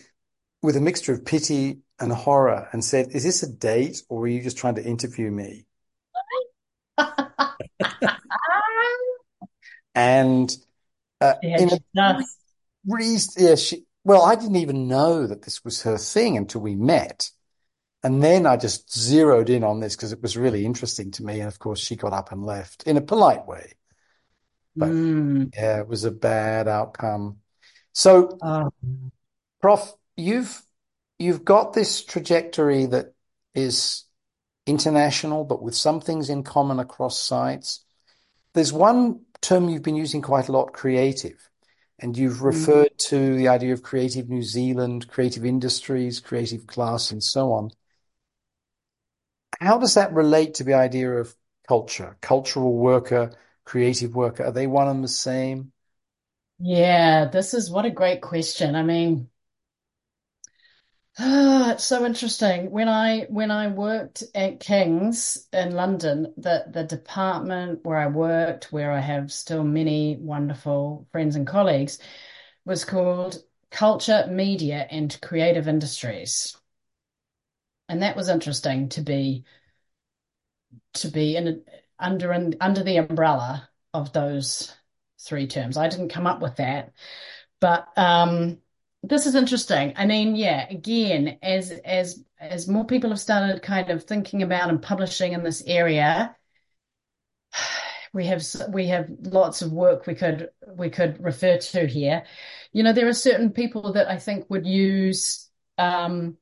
with 0.62 0.76
a 0.76 0.80
mixture 0.80 1.12
of 1.12 1.24
pity 1.24 1.78
and 1.98 2.12
horror 2.12 2.68
and 2.72 2.84
said, 2.84 3.08
"Is 3.12 3.24
this 3.24 3.42
a 3.42 3.50
date, 3.50 4.02
or 4.08 4.24
are 4.24 4.28
you 4.28 4.42
just 4.42 4.58
trying 4.58 4.74
to 4.74 4.84
interview 4.84 5.30
me?" 5.30 5.64
and 9.94 10.54
uh, 11.20 11.34
yeah, 11.42 11.60
in 11.60 11.70
a 11.72 11.78
reason, 12.86 13.46
yeah, 13.46 13.54
she. 13.54 13.84
Well, 14.04 14.22
I 14.22 14.34
didn't 14.34 14.56
even 14.56 14.88
know 14.88 15.28
that 15.28 15.42
this 15.42 15.64
was 15.64 15.82
her 15.82 15.96
thing 15.96 16.36
until 16.36 16.60
we 16.60 16.74
met. 16.74 17.30
And 18.04 18.22
then 18.22 18.46
I 18.46 18.56
just 18.56 18.92
zeroed 18.92 19.48
in 19.48 19.62
on 19.62 19.80
this 19.80 19.94
because 19.94 20.12
it 20.12 20.22
was 20.22 20.36
really 20.36 20.64
interesting 20.64 21.12
to 21.12 21.24
me. 21.24 21.40
And 21.40 21.48
of 21.48 21.58
course, 21.58 21.78
she 21.78 21.96
got 21.96 22.12
up 22.12 22.32
and 22.32 22.44
left 22.44 22.82
in 22.84 22.96
a 22.96 23.00
polite 23.00 23.46
way. 23.46 23.74
But 24.74 24.88
mm. 24.88 25.54
yeah, 25.54 25.80
it 25.80 25.88
was 25.88 26.04
a 26.04 26.10
bad 26.10 26.66
outcome. 26.66 27.38
So, 27.92 28.38
oh. 28.42 28.70
Prof, 29.60 29.92
you've 30.16 30.60
you've 31.18 31.44
got 31.44 31.72
this 31.72 32.04
trajectory 32.04 32.86
that 32.86 33.14
is 33.54 34.04
international, 34.66 35.44
but 35.44 35.62
with 35.62 35.74
some 35.74 36.00
things 36.00 36.30
in 36.30 36.42
common 36.42 36.80
across 36.80 37.20
sites. 37.22 37.84
There's 38.54 38.72
one 38.72 39.20
term 39.40 39.68
you've 39.68 39.82
been 39.82 39.96
using 39.96 40.22
quite 40.22 40.48
a 40.48 40.52
lot, 40.52 40.72
creative. 40.72 41.48
And 41.98 42.16
you've 42.16 42.38
mm. 42.38 42.46
referred 42.46 42.92
mm. 42.94 43.08
to 43.08 43.36
the 43.36 43.48
idea 43.48 43.72
of 43.72 43.82
creative 43.82 44.28
New 44.28 44.42
Zealand, 44.42 45.08
creative 45.08 45.44
industries, 45.44 46.18
creative 46.18 46.66
class, 46.66 47.12
and 47.12 47.22
so 47.22 47.52
on. 47.52 47.70
How 49.62 49.78
does 49.78 49.94
that 49.94 50.12
relate 50.12 50.54
to 50.54 50.64
the 50.64 50.74
idea 50.74 51.10
of 51.18 51.34
culture, 51.68 52.16
cultural 52.20 52.76
worker, 52.76 53.32
creative 53.64 54.14
worker? 54.14 54.44
Are 54.44 54.52
they 54.52 54.66
one 54.66 54.88
and 54.88 55.02
the 55.04 55.08
same? 55.08 55.72
Yeah, 56.58 57.26
this 57.26 57.52
is 57.54 57.70
what 57.70 57.84
a 57.84 57.90
great 57.90 58.22
question. 58.22 58.74
I 58.74 58.82
mean, 58.82 59.28
ah, 61.18 61.70
it's 61.72 61.84
so 61.84 62.04
interesting. 62.04 62.70
When 62.70 62.86
I 62.88 63.22
when 63.30 63.50
I 63.50 63.68
worked 63.68 64.24
at 64.34 64.60
King's 64.60 65.48
in 65.52 65.72
London, 65.74 66.34
the 66.36 66.64
the 66.68 66.84
department 66.84 67.82
where 67.84 67.96
I 67.98 68.06
worked, 68.08 68.72
where 68.72 68.92
I 68.92 69.00
have 69.00 69.32
still 69.32 69.64
many 69.64 70.16
wonderful 70.16 71.06
friends 71.12 71.34
and 71.36 71.46
colleagues, 71.46 71.98
was 72.66 72.84
called 72.84 73.42
Culture, 73.70 74.26
Media 74.30 74.86
and 74.90 75.18
Creative 75.22 75.68
Industries 75.68 76.56
and 77.88 78.02
that 78.02 78.16
was 78.16 78.28
interesting 78.28 78.88
to 78.90 79.00
be 79.00 79.44
to 80.94 81.08
be 81.08 81.36
in 81.36 81.62
under 81.98 82.32
in, 82.32 82.56
under 82.60 82.82
the 82.82 82.96
umbrella 82.96 83.68
of 83.94 84.12
those 84.12 84.74
three 85.20 85.46
terms. 85.46 85.76
I 85.76 85.88
didn't 85.88 86.08
come 86.08 86.26
up 86.26 86.40
with 86.40 86.56
that, 86.56 86.92
but 87.60 87.86
um, 87.96 88.58
this 89.02 89.26
is 89.26 89.34
interesting. 89.34 89.92
I 89.96 90.06
mean, 90.06 90.36
yeah, 90.36 90.66
again, 90.68 91.38
as 91.42 91.70
as 91.70 92.24
as 92.40 92.68
more 92.68 92.84
people 92.86 93.10
have 93.10 93.20
started 93.20 93.62
kind 93.62 93.90
of 93.90 94.04
thinking 94.04 94.42
about 94.42 94.68
and 94.68 94.82
publishing 94.82 95.32
in 95.32 95.42
this 95.42 95.62
area, 95.66 96.36
we 98.12 98.26
have 98.26 98.44
we 98.70 98.88
have 98.88 99.08
lots 99.20 99.62
of 99.62 99.72
work 99.72 100.06
we 100.06 100.14
could 100.14 100.50
we 100.76 100.90
could 100.90 101.22
refer 101.22 101.58
to 101.58 101.86
here. 101.86 102.24
You 102.72 102.82
know, 102.82 102.92
there 102.92 103.08
are 103.08 103.12
certain 103.12 103.50
people 103.50 103.94
that 103.94 104.08
I 104.08 104.18
think 104.18 104.48
would 104.50 104.66
use 104.66 105.48
um, 105.78 106.36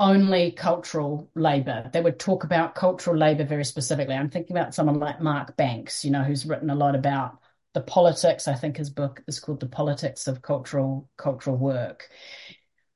only 0.00 0.52
cultural 0.52 1.30
labor. 1.34 1.90
They 1.92 2.00
would 2.00 2.18
talk 2.18 2.44
about 2.44 2.74
cultural 2.74 3.16
labor 3.16 3.44
very 3.44 3.64
specifically. 3.64 4.14
I'm 4.14 4.30
thinking 4.30 4.56
about 4.56 4.74
someone 4.74 4.98
like 4.98 5.20
Mark 5.20 5.56
Banks, 5.56 6.04
you 6.04 6.10
know, 6.10 6.22
who's 6.22 6.46
written 6.46 6.70
a 6.70 6.74
lot 6.74 6.94
about 6.94 7.38
the 7.74 7.80
politics. 7.80 8.46
I 8.46 8.54
think 8.54 8.76
his 8.76 8.90
book 8.90 9.22
is 9.26 9.40
called 9.40 9.60
The 9.60 9.66
Politics 9.66 10.28
of 10.28 10.42
Cultural 10.42 11.08
Cultural 11.16 11.56
Work. 11.56 12.08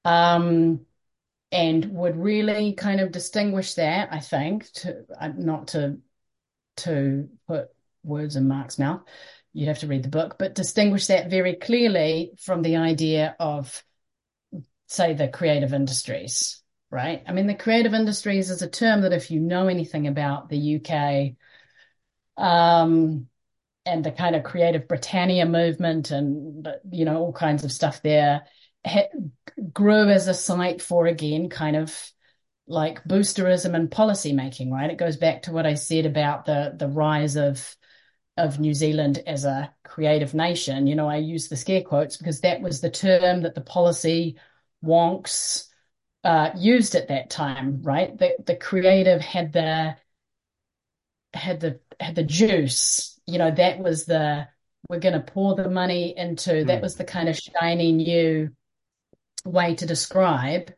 Um, 0.05 0.86
and 1.50 1.92
would 1.92 2.16
really 2.16 2.72
kind 2.72 3.00
of 3.00 3.12
distinguish 3.12 3.74
that, 3.74 4.09
I 4.12 4.20
think, 4.20 4.70
to 4.72 5.05
uh, 5.20 5.28
not 5.36 5.68
to 5.68 5.98
to 6.78 7.28
put 7.46 7.68
words 8.03 8.36
in 8.36 8.48
Mark's 8.48 8.78
mouth. 8.78 9.03
You'd 9.53 9.68
have 9.68 9.80
to 9.80 9.86
read 9.86 10.03
the 10.03 10.09
book, 10.09 10.36
but 10.38 10.55
distinguish 10.55 11.09
that 11.09 11.28
very 11.28 11.57
clearly 11.57 12.32
from 12.40 12.62
the 12.62 12.76
idea 12.76 13.36
of, 13.38 13.84
say, 14.86 15.12
the 15.12 15.28
creative 15.28 15.74
industries 15.74 16.61
right? 16.93 17.22
I 17.26 17.32
mean, 17.32 17.47
the 17.47 17.55
creative 17.55 17.95
industries 17.95 18.51
is 18.51 18.61
a 18.61 18.68
term 18.68 19.01
that 19.01 19.14
if 19.14 19.30
you 19.30 19.40
know 19.40 19.66
anything 19.66 20.07
about 20.07 20.51
the 20.51 20.59
UK, 20.59 21.34
um, 22.36 23.26
and 23.84 24.05
the 24.05 24.12
kind 24.12 24.36
of 24.36 24.45
creative 24.45 24.86
Britannia 24.86 25.47
movement 25.47 26.12
and, 26.12 26.68
you 26.90 27.05
know, 27.05 27.16
all 27.16 27.32
kinds 27.32 27.64
of 27.64 27.72
stuff 27.72 28.03
there 28.03 28.43
grew 29.72 30.09
as 30.09 30.28
a 30.28 30.34
site 30.34 30.80
for, 30.80 31.07
again, 31.07 31.49
kind 31.49 31.74
of 31.74 31.99
like 32.68 33.03
boosterism 33.05 33.74
and 33.74 33.90
policy 33.90 34.32
making, 34.32 34.70
right? 34.70 34.90
It 34.90 34.99
goes 34.99 35.16
back 35.16 35.43
to 35.43 35.53
what 35.53 35.66
I 35.66 35.74
said 35.74 36.07
about 36.07 36.45
the, 36.45 36.74
the 36.76 36.88
rise 36.88 37.36
of 37.36 37.74
of 38.38 38.59
New 38.59 38.72
Zealand 38.72 39.22
as 39.26 39.45
a 39.45 39.74
creative 39.84 40.32
nation. 40.32 40.86
You 40.86 40.95
know, 40.95 41.07
I 41.07 41.16
use 41.16 41.49
the 41.49 41.57
scare 41.57 41.82
quotes 41.82 42.16
because 42.16 42.40
that 42.40 42.62
was 42.62 42.80
the 42.80 42.88
term 42.88 43.43
that 43.43 43.55
the 43.55 43.61
policy 43.61 44.38
wonks 44.82 45.68
uh, 46.25 46.51
used 46.57 46.95
at 46.95 47.09
that 47.09 47.31
time, 47.31 47.83
right? 47.83 48.16
The 48.16 48.37
the 48.45 48.57
creative 48.57 49.20
had 49.20 49.53
the 49.53 49.97
had 51.35 51.61
the 51.61 51.81
had 52.01 52.14
the 52.14 52.25
juice. 52.25 53.18
You 53.27 53.39
know, 53.39 53.51
that 53.51 53.79
was 53.79 54.05
the 54.05 54.49
we're 54.89 54.99
going 55.01 55.14
to 55.14 55.20
pour 55.33 55.55
the 55.55 55.70
money 55.70 56.16
into. 56.16 56.64
That 56.64 56.83
was 56.83 56.97
the 56.97 57.05
kind 57.05 57.29
of 57.29 57.37
shiny 57.37 57.93
new 57.93 58.51
way 59.45 59.75
to 59.77 59.87
describe, 59.87 60.73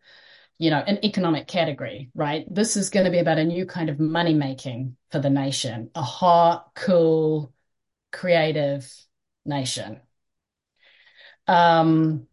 you 0.58 0.70
know, 0.70 0.78
an 0.78 1.04
economic 1.04 1.46
category, 1.46 2.10
right? 2.14 2.46
This 2.52 2.76
is 2.76 2.90
going 2.90 3.04
to 3.04 3.10
be 3.10 3.18
about 3.18 3.38
a 3.38 3.44
new 3.44 3.66
kind 3.66 3.90
of 3.90 4.00
money 4.00 4.34
making 4.34 4.96
for 5.10 5.18
the 5.18 5.30
nation, 5.30 5.90
a 5.94 6.02
hot, 6.02 6.70
cool, 6.74 7.52
creative 8.12 8.90
nation. 9.44 10.00
Um, 11.46 12.26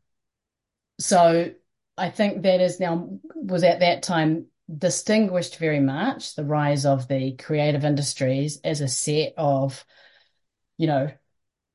so 1.00 1.54
I 2.02 2.10
think 2.10 2.42
that 2.42 2.62
is 2.62 2.80
now 2.80 3.20
was 3.36 3.64
at 3.64 3.82
that 3.82 4.02
time 4.02 4.48
distinguished 4.76 5.58
very 5.58 5.80
much 5.80 6.34
the 6.34 6.44
rise 6.44 6.84
of 6.84 7.08
the 7.08 7.36
creative 7.36 7.86
industries 7.86 8.60
as 8.64 8.82
a 8.82 8.88
set 8.88 9.36
of, 9.38 9.86
you 10.80 10.88
know, 10.88 11.12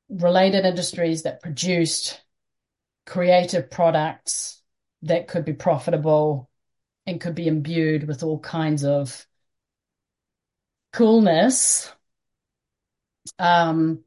related 0.09 0.65
industries 0.65 1.23
that 1.23 1.43
produced 1.43 2.21
creative 3.07 3.71
products 3.71 4.61
that 5.03 5.29
could 5.29 5.45
be 5.45 5.53
profitable 5.53 6.51
and 7.07 7.21
could 7.21 7.37
be 7.37 7.47
imbued 7.47 8.09
with 8.09 8.25
all 8.25 8.41
kinds 8.41 8.85
of 8.85 9.25
coolness. 10.93 11.93
Um, 13.39 14.01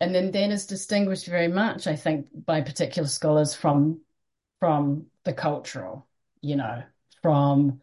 and 0.00 0.12
then 0.12 0.32
then 0.32 0.50
is 0.50 0.66
distinguished 0.66 1.26
very 1.26 1.46
much, 1.46 1.86
I 1.86 1.94
think, 1.94 2.26
by 2.34 2.62
particular 2.62 3.06
scholars 3.06 3.54
from 3.54 4.00
from 4.58 5.06
the 5.24 5.32
cultural, 5.32 6.06
you 6.40 6.56
know, 6.56 6.82
from 7.22 7.80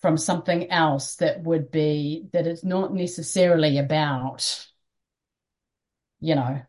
from 0.00 0.16
something 0.16 0.70
else 0.70 1.16
that 1.16 1.42
would 1.42 1.70
be 1.70 2.28
that 2.32 2.46
it's 2.46 2.62
not 2.64 2.94
necessarily 2.94 3.78
about, 3.78 4.66
you 6.20 6.36
know, 6.36 6.60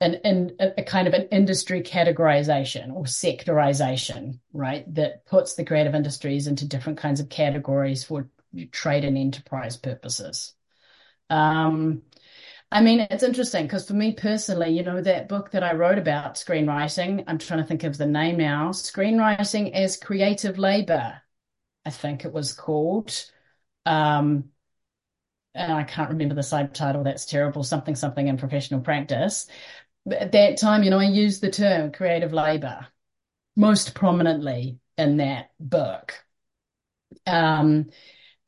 an, 0.00 0.14
an 0.24 0.56
a 0.76 0.82
kind 0.82 1.06
of 1.06 1.14
an 1.14 1.28
industry 1.30 1.82
categorization 1.82 2.92
or 2.92 3.04
sectorization, 3.04 4.40
right? 4.52 4.92
That 4.94 5.24
puts 5.26 5.54
the 5.54 5.64
creative 5.64 5.94
industries 5.94 6.48
into 6.48 6.66
different 6.66 6.98
kinds 6.98 7.20
of 7.20 7.28
categories 7.28 8.02
for 8.02 8.28
trade 8.72 9.04
and 9.04 9.16
enterprise 9.16 9.76
purposes. 9.76 10.54
Um, 11.30 12.02
I 12.72 12.80
mean, 12.80 13.06
it's 13.10 13.22
interesting 13.22 13.64
because 13.66 13.86
for 13.86 13.92
me 13.92 14.14
personally, 14.14 14.70
you 14.70 14.82
know, 14.82 15.02
that 15.02 15.28
book 15.28 15.50
that 15.50 15.62
I 15.62 15.74
wrote 15.74 15.98
about 15.98 16.36
screenwriting, 16.36 17.22
I'm 17.26 17.36
trying 17.36 17.60
to 17.60 17.66
think 17.66 17.84
of 17.84 17.98
the 17.98 18.06
name 18.06 18.38
now, 18.38 18.70
Screenwriting 18.70 19.72
as 19.72 19.98
Creative 19.98 20.56
Labor, 20.56 21.20
I 21.84 21.90
think 21.90 22.24
it 22.24 22.32
was 22.32 22.54
called. 22.54 23.14
Um, 23.84 24.44
and 25.54 25.70
I 25.70 25.84
can't 25.84 26.08
remember 26.08 26.34
the 26.34 26.42
subtitle, 26.42 27.04
that's 27.04 27.26
terrible, 27.26 27.62
something, 27.62 27.94
something 27.94 28.26
in 28.26 28.38
professional 28.38 28.80
practice. 28.80 29.48
But 30.06 30.18
at 30.18 30.32
that 30.32 30.56
time, 30.56 30.82
you 30.82 30.88
know, 30.88 30.98
I 30.98 31.04
used 31.04 31.42
the 31.42 31.50
term 31.50 31.92
creative 31.92 32.32
labor 32.32 32.86
most 33.54 33.94
prominently 33.94 34.78
in 34.96 35.18
that 35.18 35.50
book. 35.60 36.14
Um, 37.26 37.90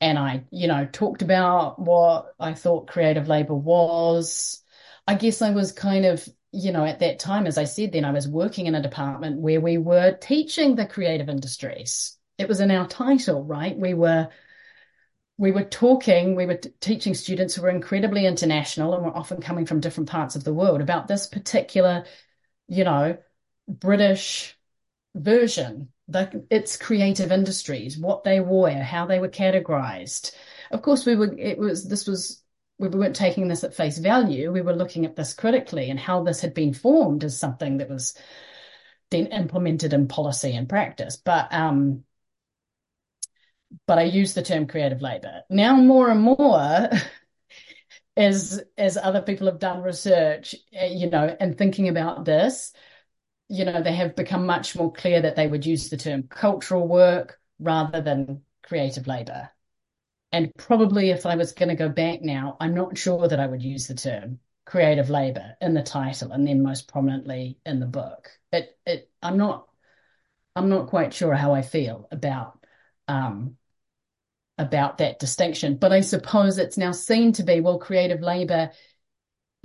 and 0.01 0.19
I, 0.19 0.43
you 0.51 0.67
know, 0.67 0.85
talked 0.85 1.21
about 1.21 1.79
what 1.79 2.33
I 2.39 2.53
thought 2.53 2.87
creative 2.87 3.27
labor 3.27 3.55
was. 3.55 4.61
I 5.07 5.15
guess 5.15 5.41
I 5.41 5.51
was 5.51 5.71
kind 5.71 6.05
of, 6.05 6.27
you 6.51 6.71
know, 6.71 6.83
at 6.83 6.99
that 6.99 7.19
time, 7.19 7.47
as 7.47 7.57
I 7.57 7.65
said, 7.65 7.91
then 7.91 8.05
I 8.05 8.11
was 8.11 8.27
working 8.27 8.65
in 8.65 8.75
a 8.75 8.81
department 8.81 9.39
where 9.39 9.61
we 9.61 9.77
were 9.77 10.13
teaching 10.13 10.75
the 10.75 10.85
creative 10.85 11.29
industries. 11.29 12.17
It 12.37 12.49
was 12.49 12.59
in 12.59 12.71
our 12.71 12.87
title, 12.87 13.43
right? 13.43 13.77
We 13.77 13.93
were 13.93 14.29
we 15.37 15.51
were 15.51 15.63
talking, 15.63 16.35
we 16.35 16.45
were 16.45 16.55
t- 16.55 16.69
teaching 16.79 17.13
students 17.13 17.55
who 17.55 17.61
were 17.61 17.69
incredibly 17.69 18.25
international 18.25 18.93
and 18.93 19.03
were 19.03 19.15
often 19.15 19.41
coming 19.41 19.65
from 19.65 19.81
different 19.81 20.09
parts 20.09 20.35
of 20.35 20.43
the 20.43 20.53
world 20.53 20.81
about 20.81 21.07
this 21.07 21.27
particular, 21.27 22.05
you 22.67 22.83
know, 22.85 23.17
British 23.67 24.57
version 25.13 25.89
the, 26.07 26.45
its 26.49 26.77
creative 26.77 27.31
industries, 27.31 27.97
what 27.97 28.23
they 28.23 28.39
were, 28.39 28.71
how 28.71 29.05
they 29.05 29.19
were 29.19 29.29
categorized. 29.29 30.31
Of 30.71 30.81
course, 30.81 31.05
we 31.05 31.15
were, 31.15 31.33
it 31.37 31.57
was, 31.57 31.87
this 31.87 32.07
was, 32.07 32.41
we 32.77 32.89
weren't 32.89 33.15
taking 33.15 33.47
this 33.47 33.63
at 33.63 33.75
face 33.75 33.97
value. 33.97 34.51
We 34.51 34.61
were 34.61 34.75
looking 34.75 35.05
at 35.05 35.15
this 35.15 35.33
critically 35.33 35.89
and 35.89 35.99
how 35.99 36.23
this 36.23 36.41
had 36.41 36.53
been 36.53 36.73
formed 36.73 37.23
as 37.23 37.39
something 37.39 37.77
that 37.77 37.89
was 37.89 38.17
then 39.11 39.27
implemented 39.27 39.93
in 39.93 40.07
policy 40.07 40.55
and 40.55 40.67
practice. 40.67 41.17
But, 41.17 41.53
um, 41.53 42.03
but 43.87 43.97
I 43.97 44.03
use 44.03 44.33
the 44.33 44.43
term 44.43 44.67
creative 44.67 45.01
labor. 45.01 45.43
Now 45.49 45.75
more 45.75 46.09
and 46.09 46.21
more, 46.21 46.89
as 48.17 48.63
as 48.77 48.97
other 48.97 49.21
people 49.21 49.47
have 49.47 49.59
done 49.59 49.81
research, 49.81 50.55
eh, 50.73 50.87
you 50.87 51.09
know, 51.09 51.35
and 51.39 51.57
thinking 51.57 51.89
about 51.89 52.25
this, 52.25 52.73
you 53.47 53.65
know, 53.65 53.81
they 53.81 53.95
have 53.95 54.15
become 54.15 54.45
much 54.45 54.75
more 54.75 54.91
clear 54.91 55.21
that 55.21 55.35
they 55.35 55.47
would 55.47 55.65
use 55.65 55.89
the 55.89 55.97
term 55.97 56.23
cultural 56.23 56.87
work 56.87 57.39
rather 57.59 58.01
than 58.01 58.41
creative 58.63 59.07
labor. 59.07 59.49
And 60.31 60.53
probably 60.57 61.11
if 61.11 61.25
I 61.25 61.35
was 61.35 61.53
going 61.53 61.69
to 61.69 61.75
go 61.75 61.89
back 61.89 62.21
now, 62.21 62.57
I'm 62.59 62.73
not 62.73 62.97
sure 62.97 63.27
that 63.27 63.39
I 63.39 63.47
would 63.47 63.63
use 63.63 63.87
the 63.87 63.93
term 63.93 64.39
creative 64.65 65.09
labor 65.09 65.55
in 65.61 65.73
the 65.73 65.83
title 65.83 66.31
and 66.31 66.47
then 66.47 66.63
most 66.63 66.87
prominently 66.87 67.59
in 67.65 67.79
the 67.79 67.85
book. 67.85 68.29
It, 68.51 68.77
it, 68.85 69.09
I'm 69.21 69.37
not, 69.37 69.67
I'm 70.55 70.69
not 70.69 70.87
quite 70.87 71.13
sure 71.13 71.33
how 71.33 71.53
I 71.53 71.61
feel 71.61 72.07
about, 72.11 72.65
um, 73.07 73.57
about 74.57 74.97
that 74.97 75.19
distinction, 75.19 75.77
but 75.77 75.91
I 75.91 76.01
suppose 76.01 76.57
it's 76.57 76.77
now 76.77 76.91
seen 76.91 77.33
to 77.33 77.43
be, 77.43 77.61
well, 77.61 77.77
creative 77.77 78.21
labor 78.21 78.71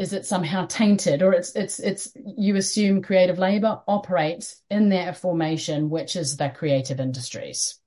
is 0.00 0.14
it 0.14 0.24
somehow 0.24 0.64
tainted? 0.66 1.22
Or 1.22 1.34
it's 1.34 1.54
it's 1.54 1.78
it's 1.78 2.10
you 2.14 2.56
assume 2.56 3.02
creative 3.02 3.38
labor 3.38 3.82
operates 3.86 4.62
in 4.70 4.88
that 4.88 5.18
formation 5.18 5.90
which 5.90 6.16
is 6.16 6.38
the 6.38 6.48
creative 6.48 6.98
industries. 7.00 7.78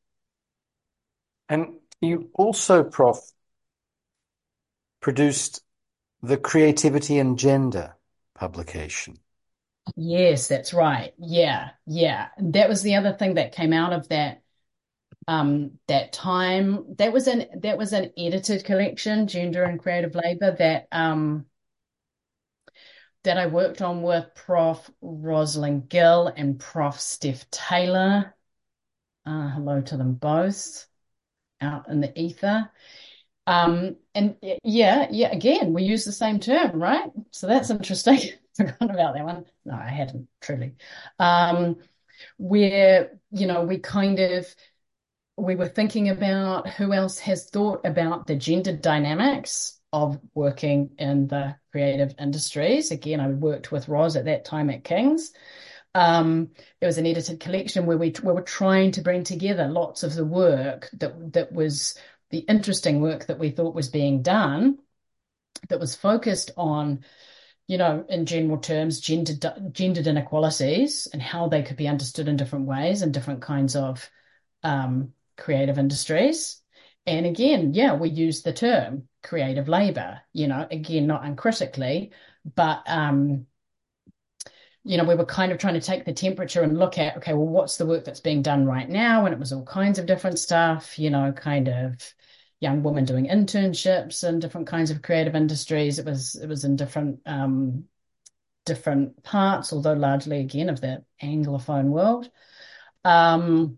And 1.50 1.80
you 2.02 2.30
also 2.36 2.84
prof 2.84 3.18
produced 5.02 5.64
the 6.22 6.38
creativity 6.38 7.18
and 7.18 7.38
gender 7.38 7.96
publication. 8.36 9.18
Yes 9.96 10.48
that's 10.48 10.74
right. 10.74 11.14
Yeah 11.18 11.72
yeah. 11.88 12.28
That 12.40 12.70
was 12.70 12.84
the 12.84 12.96
other 12.96 13.14
thing 13.14 13.34
that 13.36 13.54
came 13.56 13.74
out 13.74 13.92
of 13.92 14.08
that 14.10 14.44
um 15.28 15.80
that 15.88 16.14
time. 16.14 16.96
That 16.98 17.12
was 17.12 17.28
an 17.28 17.62
that 17.62 17.78
was 17.78 17.92
an 17.92 18.12
edited 18.18 18.66
collection 18.66 19.28
gender 19.28 19.64
and 19.64 19.80
creative 19.80 20.14
labor 20.14 20.56
that 20.60 20.88
um 20.92 21.48
that 23.24 23.38
I 23.38 23.48
worked 23.48 23.82
on 23.82 24.02
with 24.02 24.34
Prof. 24.36 24.90
Rosalind 25.02 25.90
Gill 25.90 26.28
and 26.28 26.60
Prof. 26.60 27.00
Steph 27.00 27.50
Taylor. 27.52 28.36
Uh, 29.26 29.50
hello 29.50 29.82
to 29.82 29.98
them 29.98 30.14
both 30.14 30.88
out 31.62 31.88
in 31.88 32.02
the 32.02 32.18
ether. 32.20 32.70
Um, 33.48 33.98
and 34.14 34.36
yeah, 34.64 35.08
yeah, 35.12 35.32
again, 35.32 35.74
we 35.74 35.84
use 35.84 36.06
the 36.06 36.12
same 36.12 36.40
term, 36.40 36.82
right? 36.82 37.10
So 37.32 37.48
that's 37.48 37.70
interesting. 37.70 38.20
Forgot 38.56 38.82
about 38.82 39.16
that 39.16 39.26
one. 39.26 39.46
No, 39.66 39.74
I 39.74 39.90
hadn't 39.90 40.28
truly. 40.42 40.76
Um, 41.20 41.78
where, 42.38 43.20
you 43.32 43.48
know, 43.48 43.64
we 43.64 43.80
kind 43.80 44.20
of, 44.20 44.54
we 45.36 45.56
were 45.56 45.68
thinking 45.68 46.10
about 46.10 46.70
who 46.70 46.94
else 46.94 47.20
has 47.20 47.50
thought 47.50 47.86
about 47.86 48.28
the 48.28 48.36
gender 48.36 48.76
dynamics 48.76 49.80
of 49.94 50.20
working 50.34 50.90
in 50.98 51.28
the 51.28 51.56
creative 51.72 52.16
industries. 52.20 52.90
Again, 52.92 53.20
I 53.20 53.28
worked 53.28 53.72
with 53.72 53.88
Roz 53.88 54.16
at 54.16 54.26
that 54.26 54.44
time 54.44 54.72
at 54.72 54.84
King's. 54.84 55.32
Um, 55.96 56.50
it 56.82 56.88
was 56.88 56.98
an 56.98 57.06
edited 57.06 57.40
collection 57.40 57.86
where 57.86 58.00
we, 58.00 58.12
we 58.24 58.34
were 58.34 58.42
trying 58.42 58.92
to 58.94 59.02
bring 59.02 59.24
together 59.24 59.68
lots 59.68 60.02
of 60.02 60.16
the 60.16 60.26
work 60.26 60.90
that 60.94 61.34
that 61.34 61.52
was 61.52 61.96
the 62.32 62.40
interesting 62.40 63.00
work 63.00 63.28
that 63.28 63.38
we 63.38 63.52
thought 63.52 63.76
was 63.76 63.90
being 63.90 64.24
done, 64.24 64.80
that 65.70 65.80
was 65.80 65.96
focused 65.96 66.50
on, 66.58 67.06
you 67.68 67.78
know, 67.78 68.04
in 68.10 68.26
general 68.26 68.58
terms, 68.58 69.00
gendered 69.00 69.46
gendered 69.72 70.08
inequalities 70.08 71.08
and 71.14 71.22
how 71.22 71.48
they 71.48 71.62
could 71.62 71.78
be 71.78 71.88
understood 71.88 72.28
in 72.28 72.36
different 72.36 72.66
ways 72.66 73.04
in 73.04 73.12
different 73.12 73.44
kinds 73.44 73.76
of 73.76 74.10
um, 74.64 75.14
creative 75.38 75.78
industries. 75.78 76.60
And 77.06 77.28
again, 77.28 77.76
yeah, 77.76 77.94
we 77.94 78.10
use 78.10 78.42
the 78.42 78.54
term 78.54 79.08
creative 79.24 79.68
labor, 79.68 80.22
you 80.34 80.48
know, 80.48 80.68
again, 80.70 81.08
not 81.08 81.26
uncritically, 81.26 82.12
but, 82.56 82.84
um, 82.88 83.48
you 84.84 84.98
know, 84.98 85.06
we 85.06 85.16
were 85.16 85.26
kind 85.26 85.52
of 85.52 85.58
trying 85.58 85.76
to 85.76 85.82
take 85.82 86.06
the 86.06 86.14
temperature 86.14 86.62
and 86.62 86.78
look 86.78 86.98
at, 86.98 87.18
okay, 87.18 87.34
well, 87.34 87.48
what's 87.48 87.78
the 87.78 87.86
work 87.86 88.04
that's 88.04 88.20
being 88.20 88.42
done 88.42 88.66
right 88.66 88.90
now? 88.90 89.26
And 89.26 89.34
it 89.34 89.40
was 89.40 89.54
all 89.54 89.64
kinds 89.64 89.98
of 89.98 90.06
different 90.06 90.40
stuff, 90.40 91.00
you 91.00 91.10
know, 91.10 91.32
kind 91.32 91.70
of, 91.70 92.14
young 92.64 92.82
women 92.82 93.04
doing 93.04 93.28
internships 93.28 94.28
in 94.28 94.40
different 94.40 94.68
kinds 94.68 94.90
of 94.90 95.02
creative 95.02 95.36
industries. 95.36 96.00
It 96.00 96.06
was 96.06 96.36
it 96.36 96.48
was 96.48 96.64
in 96.64 96.78
different 96.78 97.20
um, 97.26 97.84
different 98.66 99.22
parts, 99.22 99.74
although 99.74 99.94
largely 99.94 100.40
again 100.40 100.70
of 100.70 100.80
the 100.80 101.04
anglophone 101.22 101.90
world. 101.90 102.32
Um, 103.04 103.78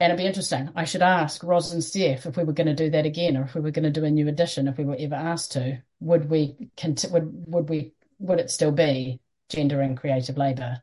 and 0.00 0.10
it'd 0.12 0.22
be 0.22 0.26
interesting. 0.26 0.70
I 0.74 0.84
should 0.84 1.02
ask 1.02 1.42
Ros 1.42 1.72
and 1.72 1.82
Steph 1.82 2.26
if 2.26 2.36
we 2.36 2.44
were 2.44 2.52
going 2.52 2.66
to 2.66 2.74
do 2.74 2.90
that 2.90 3.06
again, 3.06 3.36
or 3.36 3.42
if 3.42 3.54
we 3.54 3.60
were 3.60 3.70
going 3.70 3.84
to 3.84 3.90
do 3.90 4.04
a 4.04 4.10
new 4.10 4.28
edition, 4.28 4.66
if 4.66 4.76
we 4.76 4.84
were 4.84 4.96
ever 4.98 5.14
asked 5.14 5.52
to. 5.52 5.82
Would 6.00 6.28
we 6.28 6.56
would 6.82 7.46
would 7.46 7.68
we 7.68 7.92
would 8.18 8.40
it 8.40 8.50
still 8.50 8.72
be 8.72 9.20
gender 9.48 9.80
and 9.80 9.96
creative 9.96 10.36
labour? 10.36 10.82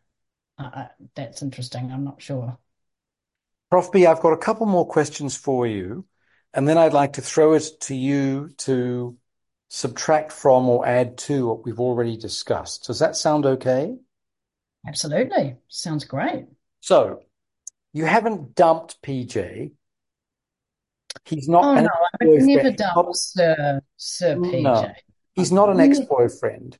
Uh, 0.58 0.70
uh, 0.74 0.88
that's 1.16 1.42
interesting. 1.42 1.92
I'm 1.92 2.04
not 2.04 2.22
sure. 2.22 2.58
Prof 3.70 3.92
B, 3.92 4.06
I've 4.06 4.22
got 4.22 4.34
a 4.34 4.38
couple 4.38 4.66
more 4.66 4.88
questions 4.88 5.36
for 5.36 5.68
you, 5.68 6.06
and 6.54 6.68
then 6.68 6.78
I'd 6.78 6.94
like 6.94 7.14
to 7.14 7.22
throw 7.22 7.54
it 7.54 7.70
to 7.82 7.96
you 7.96 8.50
to 8.60 9.18
subtract 9.70 10.32
from 10.32 10.68
or 10.68 10.86
add 10.86 11.18
to 11.18 11.48
what 11.48 11.66
we've 11.66 11.80
already 11.80 12.18
discussed. 12.18 12.88
Does 12.88 13.00
that 13.00 13.16
sound 13.16 13.46
okay? 13.46 13.96
Absolutely. 14.86 15.58
Sounds 15.70 16.04
great. 16.04 16.48
So 16.82 17.22
you 17.94 18.06
haven't 18.06 18.56
dumped 18.56 19.02
PJ. 19.02 19.72
He's 21.26 21.50
not 21.50 21.64
Oh 21.66 21.76
an 21.76 21.84
no, 21.84 21.90
I 22.22 22.26
would 22.26 22.42
never 22.44 22.72
dump 22.72 23.16
Sir 23.16 23.82
Sir 23.98 24.36
no, 24.36 24.92
he's 25.34 25.52
not 25.52 25.70
an 25.70 25.80
ex-boyfriend 25.80 26.78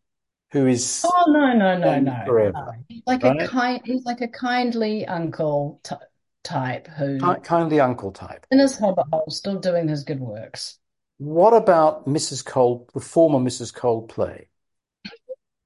who 0.52 0.68
is 0.68 1.06
Oh 1.06 1.32
no, 1.32 1.54
no, 1.54 1.78
no, 1.78 2.00
no, 2.00 2.12
no. 2.12 2.26
forever, 2.26 2.78
He's 2.88 3.04
like 3.06 3.24
a 3.24 3.48
kind 3.48 3.82
he's 3.84 4.06
like 4.06 4.22
a 4.22 4.28
kindly 4.28 5.06
uncle 5.06 5.80
t 5.84 5.96
type 6.44 6.88
who 6.88 7.20
Kindly 7.44 7.80
uncle 7.80 8.12
type. 8.12 8.46
in 8.52 8.60
his 8.60 8.78
hobbit 8.78 9.06
hole 9.12 9.26
oh, 9.28 9.30
still 9.32 9.60
doing 9.60 9.88
his 9.88 10.04
good 10.04 10.20
works. 10.20 10.80
What 11.18 11.54
about 11.54 12.08
Mrs. 12.08 12.44
Cole, 12.44 12.90
the 12.94 13.00
former 13.00 13.38
Mrs. 13.38 13.72
Coldplay? 13.74 14.48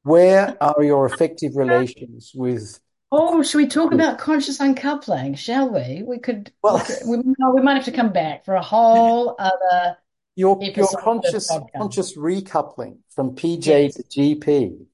Where 0.03 0.57
are 0.61 0.83
your 0.83 1.05
effective 1.05 1.55
relations 1.55 2.31
with? 2.35 2.79
Oh, 3.17 3.43
should 3.43 3.59
we 3.59 3.67
talk 3.67 3.89
hmm. 3.89 3.95
about 3.95 4.17
conscious 4.19 4.59
uncoupling, 4.59 5.35
shall 5.35 5.69
we? 5.69 6.03
We 6.03 6.19
could, 6.19 6.51
we 6.63 6.69
Well, 6.69 6.85
we, 7.07 7.17
we 7.17 7.61
might 7.61 7.75
have 7.75 7.85
to 7.85 7.91
come 7.91 8.11
back 8.11 8.45
for 8.45 8.55
a 8.55 8.61
whole 8.61 9.35
other 9.39 9.97
your 10.35 10.61
your 10.61 10.87
conscious 10.99 11.49
conscious 11.75 12.17
recoupling 12.17 12.97
from 13.09 13.35
PJ 13.35 13.65
Yes, 13.65 13.95
to 13.95 14.03
GP. 14.03 14.85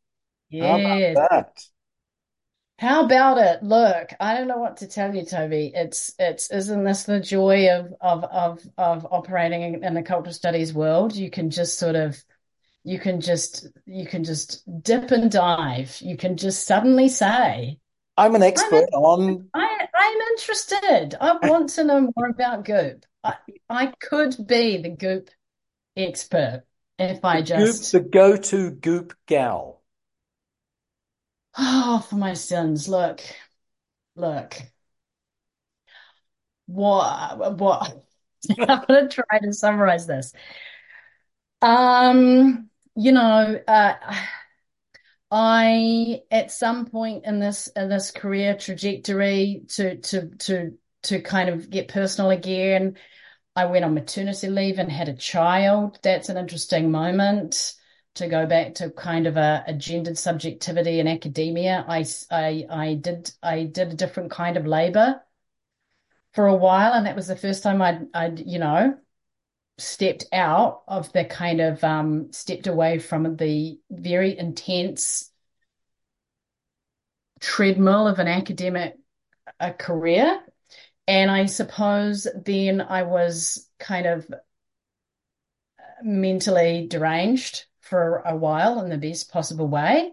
How 0.53 0.79
about 0.79 0.99
yes. 0.99 1.17
that? 1.17 1.65
How 2.77 3.05
about 3.05 3.37
it? 3.37 3.63
Look, 3.63 4.11
I 4.19 4.35
don't 4.35 4.47
know 4.47 4.57
what 4.57 4.77
to 4.77 4.87
tell 4.87 5.15
you, 5.15 5.25
Toby. 5.25 5.71
It's 5.73 6.13
it's 6.19 6.51
isn't 6.51 6.83
this 6.83 7.03
the 7.03 7.19
joy 7.19 7.69
of 7.69 7.93
of 8.01 8.23
of 8.23 8.69
of 8.77 9.07
operating 9.09 9.61
in, 9.61 9.83
in 9.83 9.93
the 9.93 10.03
cultural 10.03 10.33
studies 10.33 10.73
world? 10.73 11.15
You 11.15 11.31
can 11.31 11.49
just 11.49 11.79
sort 11.79 11.95
of 11.95 12.23
you 12.83 12.99
can 12.99 13.21
just 13.21 13.67
you 13.85 14.05
can 14.05 14.23
just 14.23 14.63
dip 14.83 15.09
and 15.11 15.31
dive. 15.31 15.97
You 16.01 16.17
can 16.17 16.37
just 16.37 16.67
suddenly 16.67 17.09
say, 17.09 17.79
I'm 18.17 18.35
an 18.35 18.41
I'm 18.41 18.47
expert 18.47 18.89
on 18.93 19.49
I 19.53 19.87
I'm 19.95 20.21
interested. 20.33 21.15
I 21.19 21.47
want 21.47 21.69
to 21.71 21.83
know 21.83 22.09
more 22.15 22.27
about 22.27 22.65
Goop. 22.65 23.05
I 23.23 23.35
I 23.69 23.93
could 24.01 24.35
be 24.47 24.77
the 24.77 24.89
Goop 24.89 25.29
expert 25.95 26.63
if 26.99 27.23
I 27.25 27.41
Goop, 27.41 27.47
just 27.47 27.91
the 27.91 27.99
go-to 27.99 28.71
Goop 28.71 29.13
gal. 29.25 29.81
oh 31.57 32.05
for 32.09 32.15
my 32.15 32.33
sins. 32.33 32.87
Look, 32.87 33.21
look. 34.15 34.55
What 36.67 37.57
what 37.57 38.03
I'm 38.59 38.85
gonna 38.87 39.09
try 39.09 39.39
to 39.39 39.53
summarize 39.53 40.07
this. 40.07 40.33
Um, 41.61 42.69
you 42.95 43.11
know, 43.11 43.59
uh, 43.67 43.93
I 45.31 46.23
at 46.29 46.51
some 46.51 46.85
point 46.87 47.25
in 47.25 47.39
this 47.39 47.67
in 47.67 47.89
this 47.89 48.11
career 48.11 48.55
trajectory 48.57 49.63
to 49.69 49.97
to 49.97 50.29
to 50.29 50.77
to 51.03 51.21
kind 51.21 51.49
of 51.49 51.69
get 51.69 51.87
personal 51.87 52.31
again, 52.31 52.97
I 53.55 53.65
went 53.65 53.85
on 53.85 53.93
maternity 53.93 54.47
leave 54.49 54.79
and 54.79 54.91
had 54.91 55.09
a 55.09 55.15
child. 55.15 55.99
That's 56.03 56.29
an 56.29 56.37
interesting 56.37 56.91
moment 56.91 57.73
to 58.15 58.27
go 58.27 58.45
back 58.45 58.75
to 58.75 58.91
kind 58.91 59.27
of 59.27 59.37
a, 59.37 59.63
a 59.67 59.73
gendered 59.73 60.17
subjectivity 60.17 60.99
in 60.99 61.07
academia. 61.07 61.85
I, 61.87 62.05
I 62.31 62.65
I 62.69 62.93
did 62.95 63.31
I 63.43 63.63
did 63.65 63.89
a 63.93 63.95
different 63.95 64.31
kind 64.31 64.57
of 64.57 64.67
labor 64.67 65.21
for 66.33 66.47
a 66.47 66.55
while, 66.55 66.93
and 66.93 67.05
that 67.05 67.15
was 67.15 67.27
the 67.27 67.35
first 67.35 67.63
time 67.63 67.81
I'd 67.81 68.07
I'd 68.13 68.39
you 68.39 68.59
know 68.59 68.97
stepped 69.81 70.25
out 70.31 70.83
of 70.87 71.11
the 71.13 71.25
kind 71.25 71.61
of 71.61 71.83
um 71.83 72.31
stepped 72.31 72.67
away 72.67 72.99
from 72.99 73.35
the 73.35 73.79
very 73.89 74.37
intense 74.37 75.31
treadmill 77.39 78.07
of 78.07 78.19
an 78.19 78.27
academic 78.27 78.95
a 79.59 79.73
career. 79.73 80.39
And 81.07 81.29
I 81.31 81.45
suppose 81.45 82.27
then 82.45 82.81
I 82.81 83.03
was 83.03 83.67
kind 83.79 84.05
of 84.05 84.27
mentally 86.03 86.87
deranged 86.87 87.65
for 87.79 88.23
a 88.25 88.35
while 88.35 88.81
in 88.81 88.89
the 88.89 88.97
best 88.97 89.31
possible 89.31 89.67
way. 89.67 90.11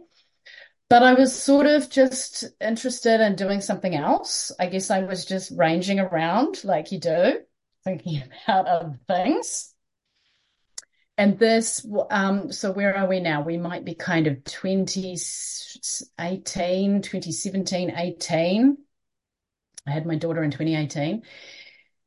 But 0.91 1.03
I 1.03 1.15
was 1.15 1.41
sort 1.41 1.67
of 1.67 1.91
just 1.91 2.45
interested 2.61 3.21
in 3.21 3.37
doing 3.37 3.61
something 3.61 3.95
else. 3.95 4.51
I 4.59 4.67
guess 4.67 4.91
I 4.91 5.03
was 5.03 5.27
just 5.27 5.53
ranging 5.55 6.01
around 6.01 6.65
like 6.65 6.93
you 6.93 6.99
do, 6.99 7.41
thinking 7.89 8.23
about 8.47 8.67
other 8.67 8.99
things. 9.07 9.73
And 11.17 11.39
this, 11.39 11.87
um, 12.11 12.53
so 12.53 12.71
where 12.71 12.95
are 12.97 13.09
we 13.09 13.21
now? 13.21 13.43
We 13.43 13.57
might 13.57 13.85
be 13.85 13.95
kind 13.95 14.27
of 14.29 14.45
2018, 14.45 17.03
2017, 17.03 17.93
18. 17.97 18.79
I 19.87 19.91
had 19.91 20.07
my 20.07 20.15
daughter 20.15 20.45
in 20.45 20.53
2018. 20.53 21.23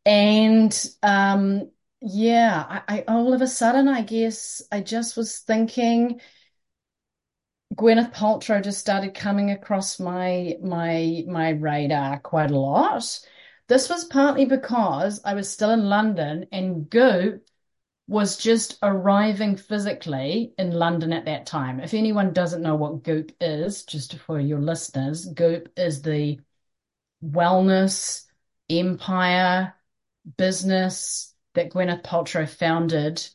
And 0.05 0.87
um, 1.03 1.69
yeah, 1.99 2.81
I, 2.87 2.87
I 2.87 3.03
all 3.07 3.33
of 3.33 3.41
a 3.41 3.47
sudden, 3.47 3.89
I 3.89 4.01
guess 4.01 4.61
I 4.71 4.81
just 4.81 5.17
was 5.17 5.39
thinking 5.39 6.21
Gwyneth 7.75 8.13
Paltrow 8.13 8.63
just 8.63 8.79
started 8.79 9.13
coming 9.13 9.51
across 9.51 9.99
my 9.99 10.57
my 10.61 11.23
my 11.27 11.49
radar 11.51 12.19
quite 12.19 12.51
a 12.51 12.57
lot. 12.57 13.19
This 13.71 13.87
was 13.87 14.03
partly 14.03 14.43
because 14.43 15.21
I 15.23 15.33
was 15.33 15.49
still 15.49 15.69
in 15.71 15.87
London 15.87 16.45
and 16.51 16.89
Goop 16.89 17.47
was 18.05 18.35
just 18.35 18.77
arriving 18.83 19.55
physically 19.55 20.53
in 20.57 20.71
London 20.71 21.13
at 21.13 21.23
that 21.23 21.45
time. 21.45 21.79
If 21.79 21.93
anyone 21.93 22.33
doesn't 22.33 22.61
know 22.61 22.75
what 22.75 23.03
Goop 23.03 23.31
is, 23.39 23.85
just 23.85 24.17
for 24.17 24.41
your 24.41 24.59
listeners, 24.59 25.23
Goop 25.23 25.69
is 25.77 26.01
the 26.01 26.41
wellness 27.23 28.25
empire 28.69 29.73
business 30.35 31.33
that 31.53 31.71
Gwyneth 31.71 32.03
Paltrow 32.03 32.49
founded. 32.49 33.25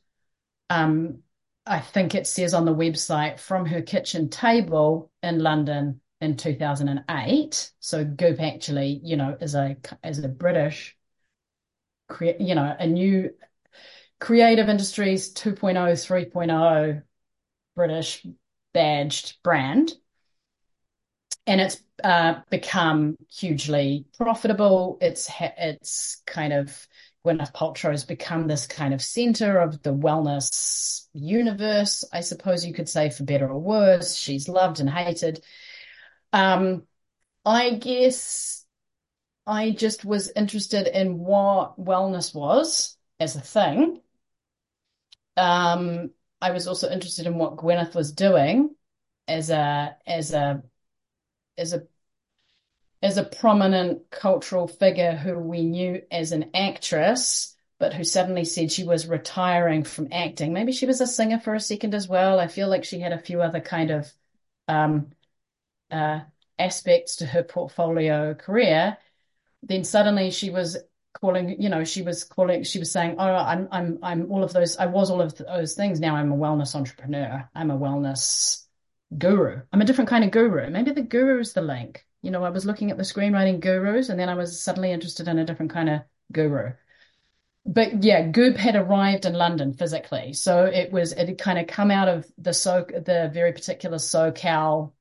Um, 0.68 1.20
I 1.64 1.80
think 1.80 2.14
it 2.14 2.26
says 2.26 2.52
on 2.52 2.66
the 2.66 2.74
website 2.74 3.40
from 3.40 3.64
her 3.64 3.80
kitchen 3.80 4.28
table 4.28 5.10
in 5.22 5.38
London 5.38 6.02
in 6.20 6.36
2008. 6.36 7.72
So 7.80 8.04
Goop 8.04 8.40
actually, 8.40 9.00
you 9.02 9.16
know, 9.16 9.36
is 9.40 9.54
a 9.54 9.76
as 10.02 10.18
a 10.18 10.28
British, 10.28 10.96
crea- 12.08 12.36
you 12.40 12.54
know, 12.54 12.74
a 12.78 12.86
new 12.86 13.30
creative 14.20 14.68
industries 14.68 15.32
2.0, 15.34 15.74
3.0 15.74 17.02
British 17.74 18.26
badged 18.72 19.42
brand. 19.42 19.92
And 21.46 21.60
it's 21.60 21.80
uh, 22.02 22.40
become 22.50 23.16
hugely 23.30 24.06
profitable. 24.18 24.98
It's 25.00 25.30
it's 25.40 26.22
kind 26.26 26.52
of 26.52 26.86
Gwyneth 27.24 27.52
Paltrow 27.52 27.90
has 27.90 28.04
become 28.04 28.46
this 28.46 28.66
kind 28.66 28.94
of 28.94 29.02
center 29.02 29.58
of 29.58 29.82
the 29.82 29.92
wellness 29.92 31.06
universe, 31.12 32.04
I 32.12 32.20
suppose 32.20 32.64
you 32.64 32.72
could 32.72 32.88
say, 32.88 33.10
for 33.10 33.24
better 33.24 33.48
or 33.48 33.58
worse. 33.58 34.14
She's 34.14 34.48
loved 34.48 34.78
and 34.78 34.88
hated. 34.88 35.44
Um, 36.36 36.82
I 37.46 37.70
guess 37.70 38.66
I 39.46 39.70
just 39.70 40.04
was 40.04 40.30
interested 40.36 40.86
in 40.86 41.18
what 41.18 41.82
wellness 41.82 42.34
was 42.34 42.98
as 43.18 43.36
a 43.36 43.40
thing. 43.40 44.02
Um, 45.38 46.10
I 46.42 46.50
was 46.50 46.68
also 46.68 46.90
interested 46.90 47.24
in 47.24 47.38
what 47.38 47.56
Gwyneth 47.56 47.94
was 47.94 48.12
doing 48.12 48.74
as 49.26 49.48
a 49.48 49.96
as 50.06 50.34
a 50.34 50.62
as 51.56 51.72
a 51.72 51.84
as 53.02 53.16
a 53.16 53.24
prominent 53.24 54.10
cultural 54.10 54.68
figure 54.68 55.16
who 55.16 55.38
we 55.38 55.64
knew 55.64 56.02
as 56.10 56.32
an 56.32 56.50
actress, 56.54 57.56
but 57.78 57.94
who 57.94 58.04
suddenly 58.04 58.44
said 58.44 58.70
she 58.70 58.84
was 58.84 59.06
retiring 59.06 59.84
from 59.84 60.08
acting. 60.12 60.52
Maybe 60.52 60.72
she 60.72 60.84
was 60.84 61.00
a 61.00 61.06
singer 61.06 61.40
for 61.40 61.54
a 61.54 61.60
second 61.60 61.94
as 61.94 62.06
well. 62.06 62.38
I 62.38 62.48
feel 62.48 62.68
like 62.68 62.84
she 62.84 63.00
had 63.00 63.12
a 63.12 63.18
few 63.18 63.40
other 63.40 63.60
kind 63.60 63.90
of 63.90 64.12
um, 64.68 65.12
uh, 65.90 66.20
aspects 66.58 67.16
to 67.16 67.26
her 67.26 67.42
portfolio 67.42 68.34
career. 68.34 68.96
Then 69.62 69.84
suddenly 69.84 70.30
she 70.30 70.50
was 70.50 70.76
calling, 71.20 71.60
you 71.60 71.68
know, 71.68 71.84
she 71.84 72.02
was 72.02 72.24
calling, 72.24 72.62
she 72.62 72.78
was 72.78 72.90
saying, 72.90 73.16
"Oh, 73.18 73.24
I'm, 73.24 73.68
I'm, 73.70 73.98
I'm 74.02 74.30
all 74.30 74.44
of 74.44 74.52
those. 74.52 74.76
I 74.76 74.86
was 74.86 75.10
all 75.10 75.20
of 75.20 75.36
those 75.36 75.74
things. 75.74 76.00
Now 76.00 76.16
I'm 76.16 76.32
a 76.32 76.36
wellness 76.36 76.74
entrepreneur. 76.74 77.48
I'm 77.54 77.70
a 77.70 77.78
wellness 77.78 78.64
guru. 79.16 79.62
I'm 79.72 79.80
a 79.80 79.84
different 79.84 80.10
kind 80.10 80.24
of 80.24 80.30
guru. 80.30 80.70
Maybe 80.70 80.92
the 80.92 81.02
guru 81.02 81.40
is 81.40 81.52
the 81.52 81.62
link. 81.62 82.04
You 82.22 82.30
know, 82.30 82.44
I 82.44 82.50
was 82.50 82.66
looking 82.66 82.90
at 82.90 82.96
the 82.96 83.02
screenwriting 83.04 83.60
gurus, 83.60 84.08
and 84.08 84.18
then 84.18 84.28
I 84.28 84.34
was 84.34 84.62
suddenly 84.62 84.92
interested 84.92 85.28
in 85.28 85.38
a 85.38 85.44
different 85.44 85.72
kind 85.72 85.88
of 85.88 86.00
guru. 86.32 86.72
But 87.64 88.04
yeah, 88.04 88.28
Goop 88.28 88.56
had 88.56 88.76
arrived 88.76 89.26
in 89.26 89.34
London 89.34 89.72
physically, 89.72 90.32
so 90.32 90.64
it 90.66 90.92
was 90.92 91.12
it 91.12 91.28
had 91.28 91.38
kind 91.38 91.58
of 91.58 91.66
come 91.66 91.90
out 91.90 92.08
of 92.08 92.26
the 92.38 92.52
so 92.52 92.84
the 92.88 93.30
very 93.32 93.52
particular 93.52 93.98
SoCal 93.98 94.92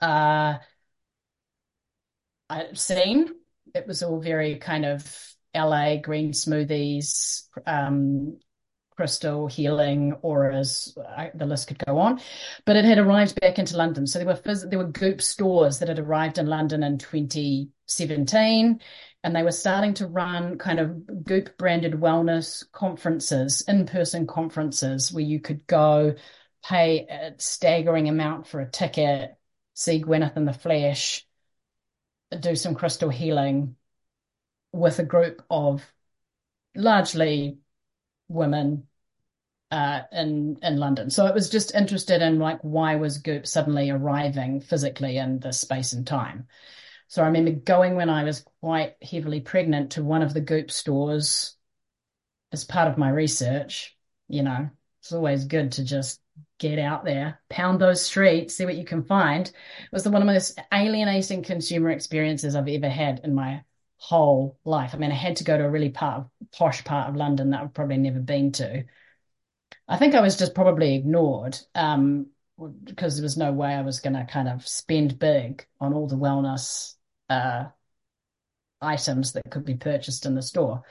uh, 0.00 0.58
scene 2.72 3.28
it 3.74 3.86
was 3.86 4.02
all 4.02 4.20
very 4.20 4.56
kind 4.56 4.84
of 4.84 5.34
LA 5.54 5.96
green 5.96 6.32
smoothies, 6.32 7.42
um, 7.66 8.38
crystal 8.96 9.48
healing 9.48 10.12
auras. 10.22 10.96
I, 11.08 11.32
the 11.34 11.46
list 11.46 11.68
could 11.68 11.84
go 11.84 11.98
on, 11.98 12.20
but 12.64 12.76
it 12.76 12.84
had 12.84 12.98
arrived 12.98 13.40
back 13.40 13.58
into 13.58 13.76
London. 13.76 14.06
So 14.06 14.18
there 14.18 14.28
were 14.28 14.34
phys- 14.34 14.68
there 14.70 14.78
were 14.78 14.84
Goop 14.84 15.20
stores 15.20 15.78
that 15.80 15.88
had 15.88 15.98
arrived 15.98 16.38
in 16.38 16.46
London 16.46 16.82
in 16.82 16.98
2017, 16.98 18.80
and 19.24 19.36
they 19.36 19.42
were 19.42 19.50
starting 19.50 19.94
to 19.94 20.06
run 20.06 20.58
kind 20.58 20.78
of 20.78 21.24
Goop 21.24 21.56
branded 21.58 21.94
wellness 21.94 22.70
conferences, 22.72 23.62
in 23.66 23.86
person 23.86 24.26
conferences 24.26 25.12
where 25.12 25.24
you 25.24 25.40
could 25.40 25.66
go 25.66 26.14
pay 26.64 27.06
a 27.10 27.34
staggering 27.38 28.08
amount 28.08 28.46
for 28.46 28.60
a 28.60 28.70
ticket, 28.70 29.36
see 29.74 30.02
Gwyneth 30.02 30.36
in 30.36 30.44
the 30.44 30.52
flesh 30.52 31.26
do 32.40 32.56
some 32.56 32.74
crystal 32.74 33.10
healing 33.10 33.76
with 34.72 34.98
a 34.98 35.04
group 35.04 35.42
of 35.50 35.84
largely 36.74 37.58
women 38.28 38.88
uh, 39.70 40.02
in 40.12 40.58
in 40.62 40.76
London. 40.76 41.10
So 41.10 41.26
it 41.26 41.34
was 41.34 41.50
just 41.50 41.74
interested 41.74 42.22
in 42.22 42.38
like 42.38 42.60
why 42.62 42.96
was 42.96 43.18
Goop 43.18 43.46
suddenly 43.46 43.90
arriving 43.90 44.60
physically 44.60 45.16
in 45.16 45.40
this 45.40 45.60
space 45.60 45.92
and 45.92 46.06
time. 46.06 46.46
So 47.08 47.22
I 47.22 47.26
remember 47.26 47.52
going 47.52 47.96
when 47.96 48.10
I 48.10 48.24
was 48.24 48.44
quite 48.60 48.94
heavily 49.02 49.40
pregnant 49.40 49.92
to 49.92 50.04
one 50.04 50.22
of 50.22 50.32
the 50.32 50.40
Goop 50.40 50.70
stores 50.70 51.56
as 52.52 52.64
part 52.64 52.88
of 52.88 52.98
my 52.98 53.10
research. 53.10 53.96
You 54.28 54.42
know, 54.42 54.70
it's 55.00 55.12
always 55.12 55.44
good 55.44 55.72
to 55.72 55.84
just 55.84 56.20
get 56.58 56.78
out 56.78 57.04
there, 57.04 57.40
pound 57.48 57.80
those 57.80 58.02
streets, 58.02 58.54
see 58.54 58.64
what 58.64 58.76
you 58.76 58.84
can 58.84 59.02
find. 59.02 59.50
Was 59.92 60.04
the, 60.04 60.10
one 60.10 60.22
of 60.22 60.26
the 60.26 60.32
most 60.32 60.60
alienating 60.72 61.42
consumer 61.42 61.90
experiences 61.90 62.54
I've 62.54 62.68
ever 62.68 62.88
had 62.88 63.20
in 63.24 63.34
my 63.34 63.62
whole 63.96 64.58
life. 64.64 64.94
I 64.94 64.98
mean, 64.98 65.10
I 65.10 65.14
had 65.14 65.36
to 65.36 65.44
go 65.44 65.56
to 65.56 65.64
a 65.64 65.70
really 65.70 65.90
part 65.90 66.20
of, 66.20 66.30
posh 66.52 66.84
part 66.84 67.08
of 67.08 67.16
London 67.16 67.50
that 67.50 67.62
I've 67.62 67.74
probably 67.74 67.96
never 67.96 68.20
been 68.20 68.52
to. 68.52 68.84
I 69.88 69.96
think 69.96 70.14
I 70.14 70.20
was 70.20 70.36
just 70.36 70.54
probably 70.54 70.94
ignored 70.94 71.58
um, 71.74 72.26
because 72.84 73.16
there 73.16 73.22
was 73.22 73.36
no 73.36 73.52
way 73.52 73.74
I 73.74 73.82
was 73.82 74.00
going 74.00 74.14
to 74.14 74.24
kind 74.24 74.48
of 74.48 74.66
spend 74.66 75.18
big 75.18 75.66
on 75.80 75.92
all 75.92 76.06
the 76.06 76.16
wellness 76.16 76.94
uh, 77.28 77.64
items 78.80 79.32
that 79.32 79.50
could 79.50 79.64
be 79.64 79.74
purchased 79.74 80.26
in 80.26 80.34
the 80.34 80.42
store. 80.42 80.82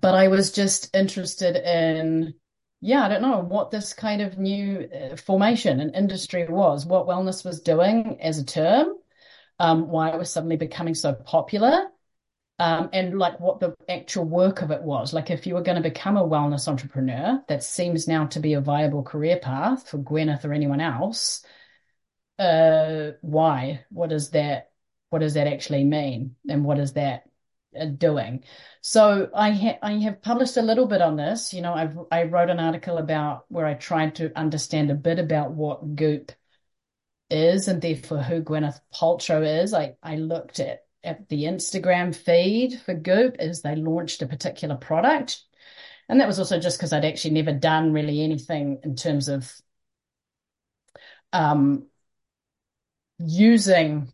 But 0.00 0.14
I 0.14 0.28
was 0.28 0.52
just 0.52 0.94
interested 0.94 1.56
in 1.56 2.34
yeah, 2.84 3.04
I 3.04 3.08
don't 3.08 3.22
know 3.22 3.38
what 3.38 3.70
this 3.70 3.94
kind 3.94 4.20
of 4.20 4.38
new 4.38 4.88
uh, 4.92 5.14
formation 5.14 5.78
and 5.78 5.94
industry 5.94 6.46
was, 6.48 6.84
what 6.84 7.06
wellness 7.06 7.44
was 7.44 7.60
doing 7.60 8.18
as 8.20 8.38
a 8.38 8.44
term, 8.44 8.96
um, 9.60 9.88
why 9.88 10.10
it 10.10 10.18
was 10.18 10.30
suddenly 10.30 10.56
becoming 10.56 10.94
so 10.94 11.14
popular, 11.14 11.86
um, 12.58 12.90
and 12.92 13.20
like 13.20 13.38
what 13.38 13.60
the 13.60 13.72
actual 13.88 14.24
work 14.24 14.62
of 14.62 14.72
it 14.72 14.82
was. 14.82 15.12
Like, 15.12 15.30
if 15.30 15.46
you 15.46 15.54
were 15.54 15.62
going 15.62 15.80
to 15.80 15.88
become 15.88 16.16
a 16.16 16.28
wellness 16.28 16.66
entrepreneur, 16.66 17.40
that 17.46 17.62
seems 17.62 18.08
now 18.08 18.26
to 18.26 18.40
be 18.40 18.54
a 18.54 18.60
viable 18.60 19.04
career 19.04 19.38
path 19.38 19.88
for 19.88 19.98
Gwyneth 19.98 20.44
or 20.44 20.52
anyone 20.52 20.80
else. 20.80 21.44
Uh, 22.36 23.12
why? 23.20 23.84
What 23.90 24.10
does 24.10 24.30
that? 24.30 24.70
What 25.10 25.20
does 25.20 25.34
that 25.34 25.46
actually 25.46 25.84
mean? 25.84 26.34
And 26.48 26.64
what 26.64 26.78
does 26.78 26.94
that 26.94 27.24
doing. 27.98 28.44
So 28.80 29.30
I 29.34 29.50
ha- 29.52 29.78
I 29.82 29.92
have 30.00 30.22
published 30.22 30.56
a 30.56 30.62
little 30.62 30.86
bit 30.86 31.02
on 31.02 31.16
this. 31.16 31.52
You 31.52 31.62
know, 31.62 31.74
I've 31.74 31.98
I 32.10 32.24
wrote 32.24 32.50
an 32.50 32.60
article 32.60 32.98
about 32.98 33.44
where 33.48 33.66
I 33.66 33.74
tried 33.74 34.16
to 34.16 34.36
understand 34.38 34.90
a 34.90 34.94
bit 34.94 35.18
about 35.18 35.52
what 35.52 35.96
Goop 35.96 36.32
is 37.30 37.68
and 37.68 37.80
therefore 37.80 38.22
who 38.22 38.42
Gwyneth 38.42 38.80
Paltrow 38.94 39.62
is. 39.62 39.74
I 39.74 39.96
I 40.02 40.16
looked 40.16 40.60
at 40.60 40.84
at 41.04 41.28
the 41.28 41.44
Instagram 41.44 42.14
feed 42.14 42.80
for 42.80 42.94
Goop 42.94 43.36
as 43.38 43.62
they 43.62 43.76
launched 43.76 44.22
a 44.22 44.26
particular 44.26 44.76
product. 44.76 45.42
And 46.08 46.20
that 46.20 46.28
was 46.28 46.38
also 46.38 46.60
just 46.60 46.78
because 46.78 46.92
I'd 46.92 47.04
actually 47.04 47.34
never 47.34 47.52
done 47.52 47.92
really 47.92 48.22
anything 48.22 48.80
in 48.84 48.96
terms 48.96 49.28
of 49.28 49.52
um, 51.32 51.86
using 53.18 54.12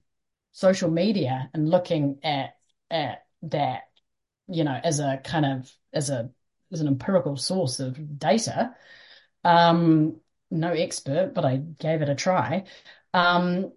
social 0.52 0.90
media 0.90 1.50
and 1.54 1.68
looking 1.68 2.18
at 2.22 2.56
at 2.90 3.24
that, 3.42 3.82
you 4.48 4.64
know, 4.64 4.78
as 4.82 5.00
a 5.00 5.20
kind 5.24 5.46
of 5.46 5.72
as 5.92 6.10
a 6.10 6.30
as 6.72 6.80
an 6.80 6.88
empirical 6.88 7.36
source 7.36 7.80
of 7.80 8.18
data. 8.18 8.74
Um, 9.44 10.20
no 10.50 10.72
expert, 10.72 11.32
but 11.34 11.44
I 11.44 11.56
gave 11.56 12.02
it 12.02 12.08
a 12.08 12.14
try. 12.14 12.64
Um, 13.14 13.72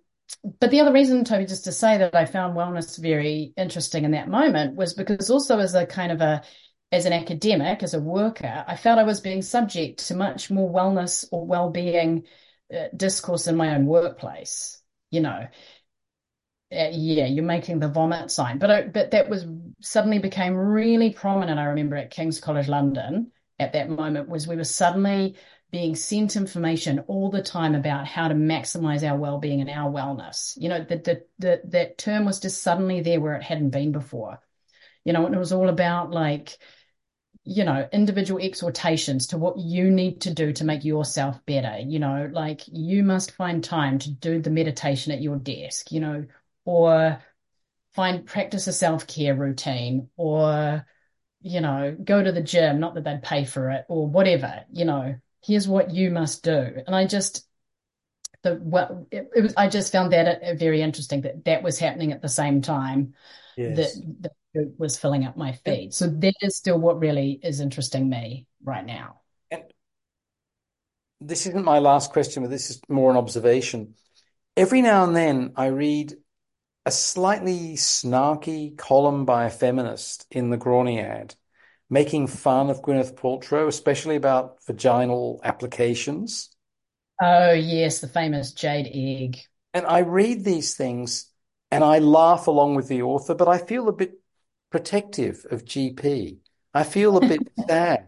but 0.60 0.72
the 0.72 0.80
other 0.80 0.94
reason, 0.94 1.24
Toby, 1.24 1.46
just 1.46 1.66
to 1.66 1.72
say 1.72 1.98
that 1.98 2.16
I 2.16 2.26
found 2.26 2.56
wellness 2.56 2.98
very 2.98 3.54
interesting 3.58 4.06
in 4.06 4.12
that 4.12 4.30
moment 4.30 4.76
was 4.76 4.94
because 4.94 5.30
also 5.30 5.60
as 5.60 5.76
a 5.76 5.86
kind 5.86 6.12
of 6.12 6.22
a 6.22 6.44
as 6.92 7.06
an 7.06 7.14
academic, 7.14 7.84
as 7.84 7.94
a 7.94 8.02
worker, 8.02 8.66
I 8.68 8.76
felt 8.76 9.00
I 9.00 9.04
was 9.04 9.22
being 9.22 9.42
subject 9.42 10.08
to 10.08 10.16
much 10.16 10.52
more 10.52 10.70
wellness 10.70 11.26
or 11.32 11.46
well-being 11.46 12.26
uh, 12.74 12.88
discourse 12.96 13.48
in 13.48 13.56
my 13.56 13.76
own 13.76 13.86
workplace. 13.86 14.82
You 15.10 15.22
know, 15.22 15.48
uh, 16.72 16.90
yeah, 16.92 17.26
you're 17.26 17.44
making 17.44 17.80
the 17.80 17.90
vomit 17.90 18.32
sign. 18.32 18.58
But 18.58 18.72
I, 18.72 18.82
but 18.84 19.12
that 19.12 19.30
was 19.30 19.46
suddenly 19.82 20.20
became 20.20 20.56
really 20.56 21.12
prominent. 21.12 21.60
I 21.60 21.66
remember 21.66 21.98
at 21.98 22.12
King's 22.12 22.40
College 22.40 22.68
London 22.68 23.32
at 23.60 23.74
that 23.74 23.90
moment 23.90 24.30
was 24.30 24.48
we 24.48 24.56
were 24.56 24.64
suddenly 24.64 25.36
being 25.72 25.96
sent 25.96 26.36
information 26.36 27.00
all 27.08 27.30
the 27.30 27.42
time 27.42 27.76
about 27.76 28.06
how 28.06 28.28
to 28.28 28.36
maximize 28.36 29.08
our 29.08 29.18
well-being 29.18 29.62
and 29.62 29.70
our 29.70 29.90
wellness. 29.90 30.54
You 30.58 30.70
know, 30.70 30.84
that 30.84 31.04
the, 31.06 31.24
the, 31.40 31.62
that 31.66 31.98
term 31.98 32.26
was 32.26 32.40
just 32.40 32.62
suddenly 32.62 33.02
there 33.02 33.22
where 33.22 33.36
it 33.36 33.44
hadn't 33.44 33.70
been 33.70 33.92
before. 33.92 34.40
You 35.06 35.14
know, 35.14 35.26
and 35.26 35.34
it 35.34 35.40
was 35.40 35.54
all 35.54 35.70
about 35.70 36.12
like, 36.12 36.58
you 37.44 37.64
know, 37.64 37.88
individual 37.92 38.42
exhortations 38.42 39.28
to 39.28 39.38
what 39.38 39.58
you 39.58 39.90
need 39.90 40.22
to 40.22 40.34
do 40.34 40.54
to 40.54 40.66
make 40.66 40.84
yourself 40.84 41.44
better. 41.46 41.80
You 41.80 42.00
know, 42.00 42.30
like 42.32 42.62
you 42.68 43.04
must 43.04 43.32
find 43.32 43.64
time 43.64 43.98
to 44.00 44.12
do 44.12 44.42
the 44.42 44.52
meditation 44.52 45.12
at 45.12 45.22
your 45.22 45.38
desk. 45.38 45.92
You 45.92 46.02
know, 46.02 46.26
or 46.66 47.22
find 47.94 48.26
practice 48.26 48.68
a 48.68 48.74
self-care 48.74 49.36
routine 49.36 50.10
or 50.16 50.86
you 51.42 51.60
know 51.60 51.96
go 52.04 52.24
to 52.24 52.32
the 52.32 52.42
gym 52.42 52.80
not 52.80 52.96
that 52.96 53.04
they'd 53.04 53.24
pay 53.24 53.46
for 53.46 53.72
it 53.72 53.86
or 53.90 54.08
whatever 54.08 54.64
you 54.72 54.86
know 54.86 55.16
here's 55.44 55.68
what 55.68 55.92
you 55.92 56.12
must 56.12 56.44
do. 56.44 56.52
And 56.86 56.96
i 56.96 57.06
just 57.06 57.48
the 58.44 58.60
well 58.62 59.08
it, 59.12 59.30
it 59.36 59.42
was 59.42 59.54
i 59.58 59.68
just 59.68 59.92
found 59.92 60.14
that 60.14 60.42
uh, 60.42 60.56
very 60.56 60.82
interesting 60.82 61.22
that 61.22 61.46
that 61.46 61.64
was 61.64 61.78
happening 61.78 62.12
at 62.12 62.22
the 62.22 62.30
same 62.30 62.62
time 62.62 63.14
yes. 63.58 63.78
that, 63.78 64.32
that 64.54 64.74
was 64.78 64.98
filling 64.98 65.26
up 65.26 65.38
my 65.38 65.54
feed. 65.54 65.94
So 65.94 66.08
that 66.08 66.34
is 66.42 66.58
still 66.58 66.78
what 66.78 67.00
really 67.00 67.40
is 67.42 67.62
interesting 67.62 68.10
me 68.10 68.48
right 68.62 68.86
now. 68.86 69.22
And 69.50 69.64
this 71.22 71.46
isn't 71.48 71.64
my 71.64 71.80
last 71.80 72.12
question 72.12 72.44
but 72.44 72.50
this 72.50 72.70
is 72.70 72.82
more 72.90 73.12
an 73.12 73.18
observation. 73.18 73.96
Every 74.58 74.82
now 74.82 75.06
and 75.06 75.16
then 75.16 75.54
i 75.56 75.68
read 75.68 76.16
a 76.86 76.92
slightly 76.92 77.76
snarky 77.76 78.76
column 78.78 79.26
by 79.26 79.46
a 79.46 79.50
feminist 79.50 80.26
in 80.32 80.50
the 80.50 80.58
Grauniad, 80.58 81.36
making 81.90 82.28
fun 82.28 82.70
of 82.70 82.82
Gwyneth 82.82 83.16
Paltrow, 83.16 83.68
especially 83.68 84.16
about 84.16 84.58
vaginal 84.66 85.40
applications. 85.44 86.50
Oh, 87.22 87.52
yes, 87.52 88.00
the 88.00 88.08
famous 88.08 88.52
Jade 88.52 88.90
Egg. 88.94 89.42
And 89.74 89.86
I 89.86 90.00
read 90.00 90.44
these 90.44 90.76
things 90.76 91.28
and 91.70 91.84
I 91.84 92.00
laugh 92.00 92.48
along 92.48 92.76
with 92.76 92.88
the 92.88 93.04
author, 93.04 93.36
but 93.36 93.48
I 93.48 93.60
feel 93.60 93.88
a 93.88 93.94
bit 93.94 94.20
protective 94.72 95.46
of 95.52 95.64
GP. 95.64 96.40
I 96.74 96.84
feel 96.84 97.18
a 97.18 97.22
bit 97.22 97.42
sad 97.68 98.08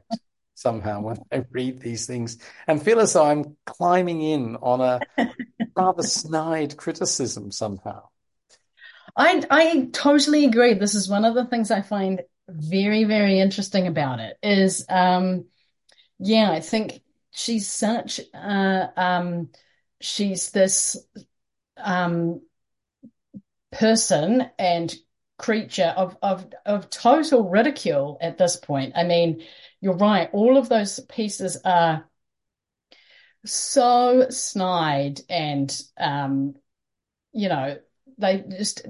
somehow 0.55 1.01
when 1.01 1.17
I 1.31 1.45
read 1.51 1.79
these 1.79 2.07
things 2.07 2.37
and 2.67 2.81
feel 2.81 2.99
as 2.99 3.13
though 3.13 3.25
I'm 3.25 3.55
climbing 3.65 4.21
in 4.21 4.55
on 4.57 4.81
a 4.81 5.01
rather 5.75 6.03
snide 6.03 6.75
criticism 6.75 7.51
somehow. 7.51 8.09
I 9.15 9.43
I 9.49 9.89
totally 9.93 10.45
agree. 10.45 10.73
This 10.73 10.95
is 10.95 11.09
one 11.09 11.25
of 11.25 11.35
the 11.35 11.45
things 11.45 11.71
I 11.71 11.81
find 11.81 12.21
very 12.49 13.03
very 13.05 13.39
interesting 13.39 13.87
about 13.87 14.19
it 14.19 14.37
is 14.43 14.85
um 14.89 15.45
yeah, 16.19 16.51
I 16.51 16.61
think 16.61 17.01
she's 17.31 17.69
such 17.71 18.21
uh 18.33 18.87
um 18.97 19.49
she's 20.01 20.51
this 20.51 20.97
um 21.77 22.41
person 23.71 24.49
and 24.59 24.93
creature 25.37 25.93
of 25.97 26.15
of 26.21 26.47
of 26.65 26.89
total 26.89 27.49
ridicule 27.49 28.17
at 28.21 28.37
this 28.37 28.55
point. 28.55 28.93
I 28.95 29.03
mean, 29.03 29.43
you're 29.81 29.95
right. 29.97 30.29
All 30.31 30.57
of 30.57 30.69
those 30.69 30.99
pieces 31.01 31.57
are 31.65 32.07
so 33.45 34.27
snide 34.29 35.21
and 35.29 35.81
um, 35.97 36.55
you 37.33 37.49
know, 37.49 37.77
they 38.17 38.43
just 38.49 38.85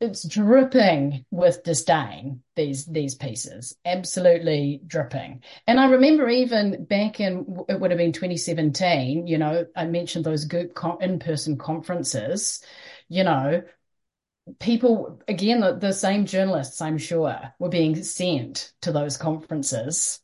it's 0.00 0.26
dripping 0.28 1.24
with 1.30 1.64
disdain 1.64 2.42
these 2.54 2.86
these 2.86 3.14
pieces 3.14 3.76
absolutely 3.84 4.80
dripping. 4.86 5.42
And 5.66 5.80
i 5.80 5.90
remember 5.90 6.28
even 6.28 6.84
back 6.84 7.20
in 7.20 7.64
it 7.68 7.80
would 7.80 7.90
have 7.90 7.98
been 7.98 8.12
2017 8.12 9.26
you 9.26 9.38
know 9.38 9.66
i 9.74 9.86
mentioned 9.86 10.24
those 10.24 10.44
Goop 10.44 10.78
in-person 11.00 11.58
conferences 11.58 12.62
you 13.08 13.24
know 13.24 13.62
people 14.60 15.20
again 15.28 15.60
the, 15.60 15.74
the 15.74 15.92
same 15.92 16.26
journalists 16.26 16.80
i'm 16.80 16.98
sure 16.98 17.52
were 17.58 17.68
being 17.68 18.02
sent 18.02 18.72
to 18.82 18.92
those 18.92 19.16
conferences 19.16 20.20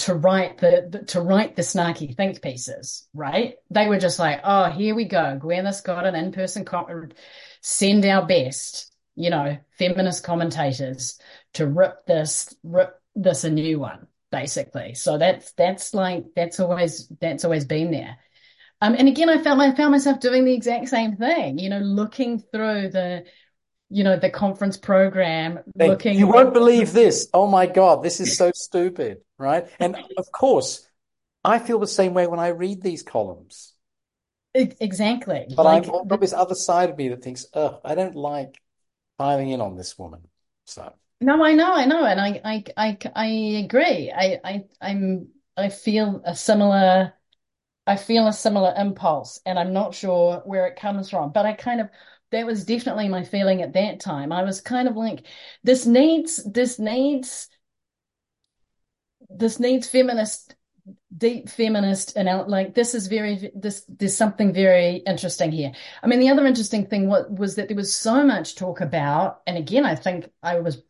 to 0.00 0.14
write 0.14 0.58
the, 0.58 1.04
to 1.08 1.20
write 1.20 1.56
the 1.56 1.62
snarky 1.62 2.14
think 2.16 2.42
pieces, 2.42 3.08
right? 3.14 3.54
They 3.70 3.88
were 3.88 3.98
just 3.98 4.18
like, 4.18 4.40
oh, 4.44 4.70
here 4.70 4.94
we 4.94 5.04
go. 5.04 5.38
Gwyneth's 5.40 5.80
got 5.80 6.06
an 6.06 6.14
in-person 6.14 6.64
con- 6.64 7.12
send 7.60 8.04
our 8.04 8.26
best, 8.26 8.92
you 9.16 9.30
know, 9.30 9.58
feminist 9.78 10.24
commentators 10.24 11.18
to 11.54 11.66
rip 11.66 12.06
this 12.06 12.54
rip 12.62 12.94
this 13.14 13.44
a 13.44 13.50
new 13.50 13.78
one, 13.78 14.06
basically. 14.30 14.94
So 14.94 15.18
that's 15.18 15.52
that's 15.52 15.94
like 15.94 16.24
that's 16.34 16.60
always 16.60 17.08
that's 17.20 17.44
always 17.44 17.64
been 17.64 17.90
there. 17.90 18.16
Um, 18.82 18.94
and 18.98 19.08
again, 19.08 19.28
I 19.28 19.42
felt 19.42 19.60
I 19.60 19.74
found 19.74 19.92
myself 19.92 20.20
doing 20.20 20.44
the 20.44 20.54
exact 20.54 20.88
same 20.88 21.16
thing, 21.16 21.58
you 21.58 21.68
know, 21.68 21.80
looking 21.80 22.38
through 22.38 22.88
the 22.88 23.24
you 23.90 24.04
know, 24.04 24.16
the 24.16 24.30
conference 24.30 24.76
program 24.76 25.58
looking. 25.74 26.16
You 26.16 26.28
won't 26.28 26.54
believe 26.54 26.92
this. 26.92 27.28
Oh 27.34 27.48
my 27.48 27.66
God, 27.66 28.02
this 28.02 28.20
is 28.20 28.36
so 28.36 28.52
stupid, 28.54 29.18
right? 29.36 29.68
And 29.78 29.96
of 30.16 30.30
course, 30.32 30.88
I 31.44 31.58
feel 31.58 31.78
the 31.78 31.86
same 31.86 32.14
way 32.14 32.26
when 32.26 32.38
I 32.38 32.48
read 32.48 32.82
these 32.82 33.02
columns. 33.02 33.74
Exactly. 34.54 35.46
But 35.54 35.64
like, 35.64 35.88
I'm 35.88 36.08
got 36.08 36.20
this 36.20 36.32
other 36.32 36.54
side 36.54 36.90
of 36.90 36.96
me 36.96 37.08
that 37.08 37.22
thinks, 37.22 37.46
oh, 37.52 37.80
I 37.84 37.94
don't 37.94 38.16
like 38.16 38.60
piling 39.18 39.50
in 39.50 39.60
on 39.60 39.76
this 39.76 39.98
woman. 39.98 40.20
So. 40.64 40.92
No, 41.20 41.44
I 41.44 41.52
know, 41.52 41.72
I 41.72 41.84
know, 41.84 42.04
and 42.04 42.20
I, 42.20 42.40
I, 42.44 42.64
I, 42.76 42.98
I 43.14 43.26
agree. 43.64 44.10
I, 44.10 44.40
I, 44.42 44.64
I'm, 44.80 45.28
I 45.56 45.68
feel 45.68 46.22
a 46.24 46.34
similar, 46.34 47.12
I 47.86 47.96
feel 47.96 48.26
a 48.26 48.32
similar 48.32 48.72
impulse, 48.76 49.40
and 49.44 49.58
I'm 49.58 49.72
not 49.72 49.94
sure 49.94 50.42
where 50.46 50.66
it 50.66 50.76
comes 50.76 51.10
from, 51.10 51.32
but 51.32 51.44
I 51.44 51.52
kind 51.52 51.82
of 51.82 51.90
that 52.32 52.46
was 52.46 52.64
definitely 52.64 53.08
my 53.08 53.24
feeling 53.24 53.62
at 53.62 53.72
that 53.74 54.00
time. 54.00 54.32
I 54.32 54.42
was 54.42 54.60
kind 54.60 54.88
of 54.88 54.96
like, 54.96 55.26
this 55.64 55.86
needs, 55.86 56.42
this 56.44 56.78
needs, 56.78 57.48
this 59.28 59.58
needs 59.60 59.86
feminist, 59.88 60.54
deep 61.16 61.48
feminist, 61.48 62.16
and 62.16 62.48
like 62.48 62.74
this 62.74 62.94
is 62.94 63.06
very, 63.06 63.50
this, 63.54 63.84
there's 63.88 64.16
something 64.16 64.52
very 64.52 64.96
interesting 64.96 65.52
here. 65.52 65.72
I 66.02 66.06
mean, 66.06 66.20
the 66.20 66.30
other 66.30 66.46
interesting 66.46 66.86
thing 66.86 67.08
was, 67.08 67.26
was 67.30 67.56
that 67.56 67.68
there 67.68 67.76
was 67.76 67.94
so 67.94 68.24
much 68.24 68.56
talk 68.56 68.80
about, 68.80 69.40
and 69.46 69.58
again, 69.58 69.84
I 69.84 69.94
think 69.94 70.30
I 70.42 70.60
was 70.60 70.82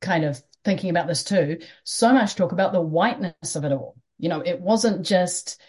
kind 0.00 0.24
of 0.24 0.42
thinking 0.64 0.90
about 0.90 1.08
this 1.08 1.24
too, 1.24 1.58
so 1.84 2.12
much 2.12 2.34
talk 2.34 2.52
about 2.52 2.72
the 2.72 2.80
whiteness 2.80 3.56
of 3.56 3.64
it 3.64 3.72
all. 3.72 3.96
You 4.18 4.28
know, 4.28 4.40
it 4.40 4.60
wasn't 4.60 5.06
just, 5.06 5.60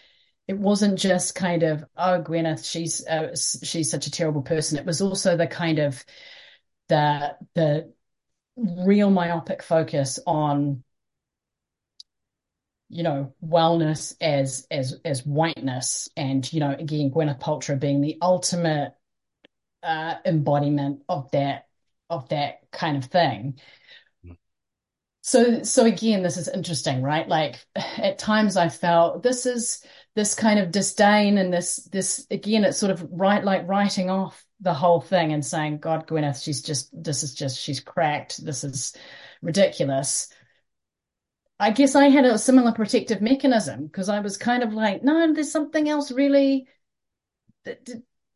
it 0.46 0.58
wasn't 0.58 0.98
just 0.98 1.34
kind 1.34 1.62
of 1.62 1.84
oh 1.96 2.22
Gwyneth 2.22 2.70
she's 2.70 3.06
uh, 3.06 3.34
she's 3.64 3.90
such 3.90 4.06
a 4.06 4.10
terrible 4.10 4.42
person. 4.42 4.78
It 4.78 4.84
was 4.84 5.00
also 5.00 5.36
the 5.36 5.46
kind 5.46 5.78
of 5.78 6.04
the 6.88 7.36
the 7.54 7.92
real 8.56 9.10
myopic 9.10 9.62
focus 9.62 10.18
on 10.26 10.84
you 12.90 13.02
know 13.02 13.34
wellness 13.44 14.14
as 14.20 14.66
as 14.70 15.00
as 15.04 15.24
whiteness 15.24 16.08
and 16.16 16.50
you 16.52 16.60
know 16.60 16.72
again 16.78 17.10
Gwyneth 17.10 17.40
Paltrow 17.40 17.80
being 17.80 18.00
the 18.02 18.18
ultimate 18.20 18.94
uh, 19.82 20.16
embodiment 20.24 21.02
of 21.08 21.30
that 21.32 21.68
of 22.10 22.28
that 22.28 22.60
kind 22.70 22.98
of 22.98 23.06
thing. 23.06 23.58
So 25.22 25.62
so 25.62 25.86
again 25.86 26.22
this 26.22 26.36
is 26.36 26.48
interesting 26.48 27.02
right? 27.02 27.26
Like 27.26 27.64
at 27.76 28.18
times 28.18 28.58
i 28.58 28.68
felt 28.68 29.22
this 29.22 29.46
is 29.46 29.82
this 30.14 30.34
kind 30.34 30.58
of 30.58 30.70
disdain 30.70 31.38
and 31.38 31.52
this 31.52 31.88
this 31.90 32.26
again 32.30 32.64
it's 32.64 32.78
sort 32.78 32.92
of 32.92 33.06
right 33.10 33.44
like 33.44 33.66
writing 33.66 34.10
off 34.10 34.44
the 34.60 34.74
whole 34.74 35.00
thing 35.00 35.32
and 35.32 35.44
saying 35.44 35.78
god 35.78 36.06
gwyneth 36.06 36.42
she's 36.42 36.62
just 36.62 36.90
this 36.92 37.22
is 37.22 37.34
just 37.34 37.58
she's 37.58 37.80
cracked. 37.80 38.44
This 38.44 38.64
is 38.64 38.94
ridiculous. 39.42 40.28
I 41.58 41.70
guess 41.70 41.94
i 41.94 42.08
had 42.08 42.24
a 42.24 42.38
similar 42.38 42.72
protective 42.72 43.20
mechanism 43.22 43.86
because 43.86 44.08
i 44.08 44.20
was 44.20 44.36
kind 44.36 44.62
of 44.62 44.72
like 44.72 45.02
no 45.02 45.32
there's 45.32 45.52
something 45.52 45.88
else 45.88 46.10
really 46.10 46.66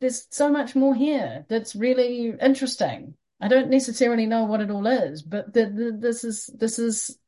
there's 0.01 0.27
so 0.31 0.51
much 0.51 0.75
more 0.75 0.95
here 0.95 1.45
that's 1.49 1.75
really 1.75 2.33
interesting. 2.41 3.15
I 3.41 3.49
don't 3.49 3.71
necessarily 3.71 4.27
know 4.27 4.45
what 4.45 4.61
it 4.61 4.71
all 4.71 4.87
is, 4.87 5.23
but 5.23 5.53
the, 5.53 5.67
the, 5.67 5.97
this 5.99 6.25
is 6.25 6.47
this 6.47 6.79
is 6.79 7.19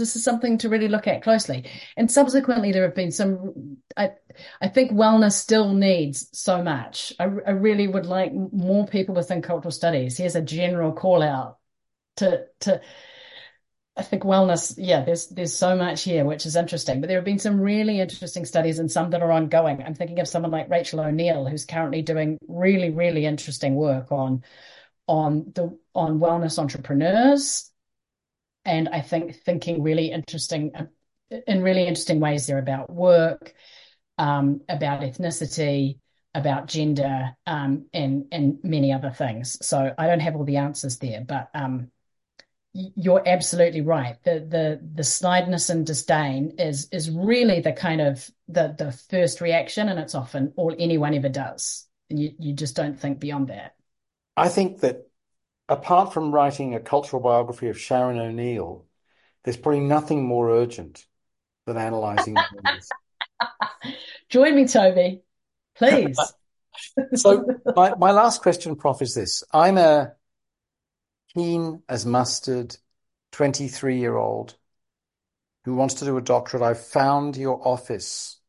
this 0.00 0.16
is 0.16 0.24
something 0.24 0.58
to 0.58 0.68
really 0.68 0.88
look 0.88 1.06
at 1.06 1.22
closely. 1.22 1.70
And 1.96 2.10
subsequently, 2.10 2.72
there 2.72 2.82
have 2.82 2.96
been 2.96 3.12
some. 3.12 3.76
I 3.96 4.12
I 4.60 4.68
think 4.68 4.90
wellness 4.90 5.32
still 5.32 5.72
needs 5.72 6.28
so 6.32 6.62
much. 6.62 7.12
I, 7.20 7.24
I 7.24 7.50
really 7.50 7.86
would 7.86 8.06
like 8.06 8.32
more 8.32 8.86
people 8.86 9.14
within 9.14 9.42
cultural 9.42 9.70
studies. 9.70 10.16
Here's 10.16 10.34
a 10.34 10.42
general 10.42 10.92
call 10.92 11.22
out 11.22 11.58
to 12.16 12.46
to. 12.60 12.80
I 13.96 14.02
think 14.02 14.22
wellness, 14.22 14.74
yeah, 14.78 15.04
there's 15.04 15.28
there's 15.28 15.54
so 15.54 15.76
much 15.76 16.04
here 16.04 16.24
which 16.24 16.46
is 16.46 16.56
interesting, 16.56 17.00
but 17.00 17.08
there 17.08 17.18
have 17.18 17.24
been 17.24 17.38
some 17.38 17.60
really 17.60 18.00
interesting 18.00 18.46
studies 18.46 18.78
and 18.78 18.90
some 18.90 19.10
that 19.10 19.20
are 19.20 19.32
ongoing. 19.32 19.82
I'm 19.82 19.94
thinking 19.94 20.20
of 20.20 20.28
someone 20.28 20.52
like 20.52 20.70
Rachel 20.70 21.00
O'Neill, 21.00 21.46
who's 21.46 21.66
currently 21.66 22.00
doing 22.00 22.38
really 22.48 22.90
really 22.90 23.26
interesting 23.26 23.74
work 23.74 24.10
on 24.10 24.42
on 25.06 25.52
the 25.54 25.76
on 25.94 26.20
wellness 26.20 26.58
entrepreneurs, 26.58 27.70
and 28.70 28.88
I 28.88 29.00
think 29.00 29.34
thinking 29.34 29.82
really 29.82 30.12
interesting 30.12 30.72
in 31.46 31.62
really 31.62 31.86
interesting 31.86 32.20
ways 32.20 32.46
there 32.46 32.58
about 32.58 32.88
work, 32.88 33.52
um, 34.16 34.60
about 34.68 35.00
ethnicity, 35.00 35.98
about 36.34 36.68
gender, 36.68 37.36
um, 37.46 37.86
and 37.92 38.26
and 38.30 38.58
many 38.62 38.92
other 38.92 39.10
things. 39.10 39.58
So 39.66 39.92
I 39.98 40.06
don't 40.06 40.20
have 40.20 40.36
all 40.36 40.44
the 40.44 40.58
answers 40.58 40.98
there, 40.98 41.20
but 41.20 41.50
um, 41.52 41.90
you're 42.72 43.26
absolutely 43.26 43.80
right. 43.80 44.22
The 44.22 44.38
the 44.38 44.80
the 44.94 45.02
snideness 45.02 45.68
and 45.68 45.84
disdain 45.84 46.54
is 46.58 46.88
is 46.92 47.10
really 47.10 47.60
the 47.60 47.72
kind 47.72 48.00
of 48.00 48.30
the 48.46 48.74
the 48.78 48.92
first 48.92 49.40
reaction, 49.40 49.88
and 49.88 49.98
it's 49.98 50.14
often 50.14 50.52
all 50.56 50.74
anyone 50.78 51.14
ever 51.14 51.28
does. 51.28 51.88
And 52.08 52.20
you 52.20 52.32
you 52.38 52.52
just 52.52 52.76
don't 52.76 52.98
think 52.98 53.18
beyond 53.18 53.48
that. 53.48 53.74
I 54.36 54.48
think 54.48 54.80
that 54.80 55.09
apart 55.70 56.12
from 56.12 56.32
writing 56.32 56.74
a 56.74 56.80
cultural 56.80 57.22
biography 57.22 57.68
of 57.68 57.80
Sharon 57.80 58.18
O'Neill, 58.18 58.84
there's 59.44 59.56
probably 59.56 59.80
nothing 59.80 60.26
more 60.26 60.50
urgent 60.50 61.06
than 61.66 61.76
analysing 61.76 62.36
Join 64.28 64.54
me, 64.54 64.66
Toby, 64.66 65.22
please. 65.76 66.18
so 67.14 67.44
my, 67.76 67.94
my 67.94 68.10
last 68.10 68.42
question, 68.42 68.76
Prof, 68.76 69.00
is 69.00 69.14
this. 69.14 69.44
I'm 69.52 69.78
a 69.78 70.12
keen 71.34 71.82
as 71.88 72.04
mustard 72.04 72.76
23-year-old 73.32 74.56
who 75.64 75.74
wants 75.74 75.94
to 75.94 76.04
do 76.04 76.16
a 76.16 76.20
doctorate. 76.22 76.62
I've 76.62 76.84
found 76.84 77.36
your 77.36 77.66
office. 77.66 78.40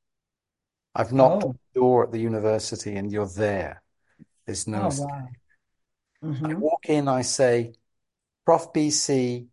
I've 0.95 1.13
knocked 1.13 1.43
oh. 1.43 1.49
on 1.49 1.53
the 1.53 1.79
door 1.79 2.03
at 2.03 2.11
the 2.11 2.19
university 2.19 2.95
and 2.95 3.11
you're 3.11 3.27
there. 3.27 3.81
There's 4.45 4.67
no 4.67 4.89
oh, 4.91 5.03
wow. 5.03 5.27
Mm-hmm. 6.23 6.45
I 6.45 6.53
walk 6.53 6.85
in, 6.87 7.07
I 7.07 7.23
say, 7.23 7.73
Prof 8.45 8.73
BC, 8.73 9.47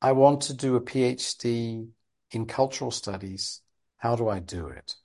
I 0.00 0.12
want 0.12 0.42
to 0.42 0.54
do 0.54 0.76
a 0.76 0.80
PhD 0.80 1.88
in 2.30 2.46
cultural 2.46 2.90
studies. 2.90 3.60
How 3.98 4.16
do 4.16 4.28
I 4.28 4.40
do 4.40 4.68
it? 4.68 4.96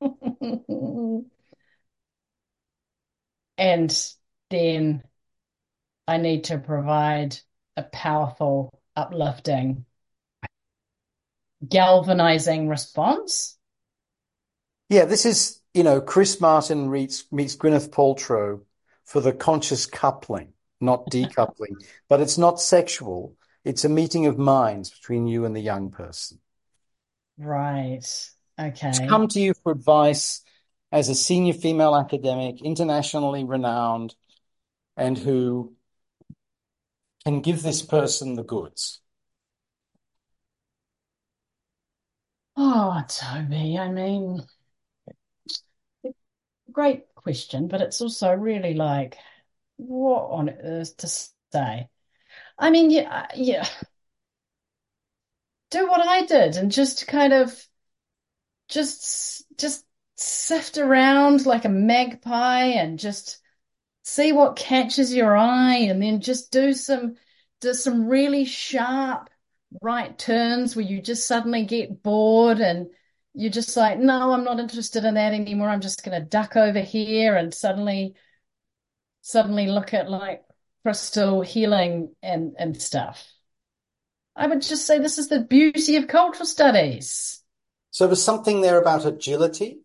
and 3.58 4.14
then 4.50 5.02
I 6.06 6.16
need 6.16 6.44
to 6.44 6.58
provide 6.58 7.36
a 7.76 7.82
powerful, 7.82 8.72
uplifting, 8.96 9.84
galvanizing 11.68 12.68
response. 12.68 13.58
Yeah, 14.88 15.04
this 15.04 15.26
is 15.26 15.60
you 15.78 15.84
know, 15.84 16.00
Chris 16.00 16.40
Martin 16.40 16.90
meets, 16.90 17.30
meets 17.30 17.54
Gwyneth 17.54 17.90
Paltrow 17.90 18.62
for 19.04 19.20
the 19.20 19.32
conscious 19.32 19.86
coupling, 19.86 20.52
not 20.80 21.06
decoupling, 21.10 21.76
but 22.08 22.20
it's 22.20 22.36
not 22.36 22.60
sexual. 22.60 23.36
It's 23.64 23.84
a 23.84 23.88
meeting 23.88 24.26
of 24.26 24.38
minds 24.38 24.90
between 24.90 25.28
you 25.28 25.44
and 25.44 25.54
the 25.54 25.60
young 25.60 25.92
person. 25.92 26.40
Right. 27.38 28.04
Okay. 28.58 28.90
To 28.90 29.06
come 29.06 29.28
to 29.28 29.40
you 29.40 29.54
for 29.62 29.70
advice 29.70 30.42
as 30.90 31.08
a 31.08 31.14
senior 31.14 31.52
female 31.52 31.94
academic, 31.94 32.60
internationally 32.60 33.44
renowned, 33.44 34.16
and 34.96 35.16
who 35.16 35.76
can 37.24 37.40
give 37.40 37.62
this 37.62 37.82
person 37.82 38.34
the 38.34 38.42
goods? 38.42 39.00
Oh, 42.56 43.00
Toby, 43.08 43.78
I 43.78 43.88
mean, 43.92 44.40
great 46.78 47.12
question, 47.16 47.66
but 47.66 47.80
it's 47.80 48.00
also 48.00 48.32
really 48.32 48.72
like, 48.72 49.18
what 49.78 50.30
on 50.30 50.48
earth 50.48 50.96
to 50.98 51.08
say? 51.08 51.88
I 52.58 52.70
mean, 52.70 52.90
yeah, 52.90 53.10
uh, 53.24 53.26
yeah. 53.36 53.68
Do 55.70 55.88
what 55.88 56.06
I 56.06 56.24
did 56.26 56.56
and 56.56 56.70
just 56.70 57.06
kind 57.06 57.32
of 57.32 57.66
just 58.68 59.44
just 59.56 59.84
sift 60.16 60.78
around 60.78 61.46
like 61.46 61.64
a 61.64 61.68
magpie 61.68 62.64
and 62.64 62.98
just 62.98 63.40
see 64.04 64.32
what 64.32 64.56
catches 64.56 65.14
your 65.14 65.36
eye 65.36 65.76
and 65.76 66.02
then 66.02 66.20
just 66.20 66.52
do 66.52 66.72
some 66.72 67.16
do 67.60 67.74
some 67.74 68.08
really 68.08 68.44
sharp 68.44 69.30
right 69.82 70.18
turns 70.18 70.76
where 70.76 70.84
you 70.84 71.02
just 71.02 71.26
suddenly 71.26 71.64
get 71.64 72.02
bored 72.02 72.60
and 72.60 72.88
you're 73.38 73.52
just 73.52 73.76
like 73.76 73.98
no 73.98 74.32
I'm 74.32 74.42
not 74.42 74.58
interested 74.58 75.04
in 75.04 75.14
that 75.14 75.32
anymore. 75.32 75.68
I'm 75.68 75.80
just 75.80 76.04
going 76.04 76.20
to 76.20 76.28
duck 76.28 76.56
over 76.56 76.80
here 76.80 77.36
and 77.36 77.54
suddenly 77.54 78.14
suddenly 79.20 79.68
look 79.68 79.94
at 79.94 80.10
like 80.10 80.42
crystal 80.82 81.40
healing 81.42 82.14
and 82.20 82.54
and 82.58 82.80
stuff. 82.80 83.24
I 84.34 84.48
would 84.48 84.62
just 84.62 84.86
say 84.86 84.98
this 84.98 85.18
is 85.18 85.28
the 85.28 85.40
beauty 85.40 85.96
of 85.96 86.08
cultural 86.08 86.46
studies. 86.46 87.42
So 87.92 88.06
there's 88.06 88.22
something 88.22 88.60
there 88.60 88.80
about 88.80 89.06
agility 89.06 89.82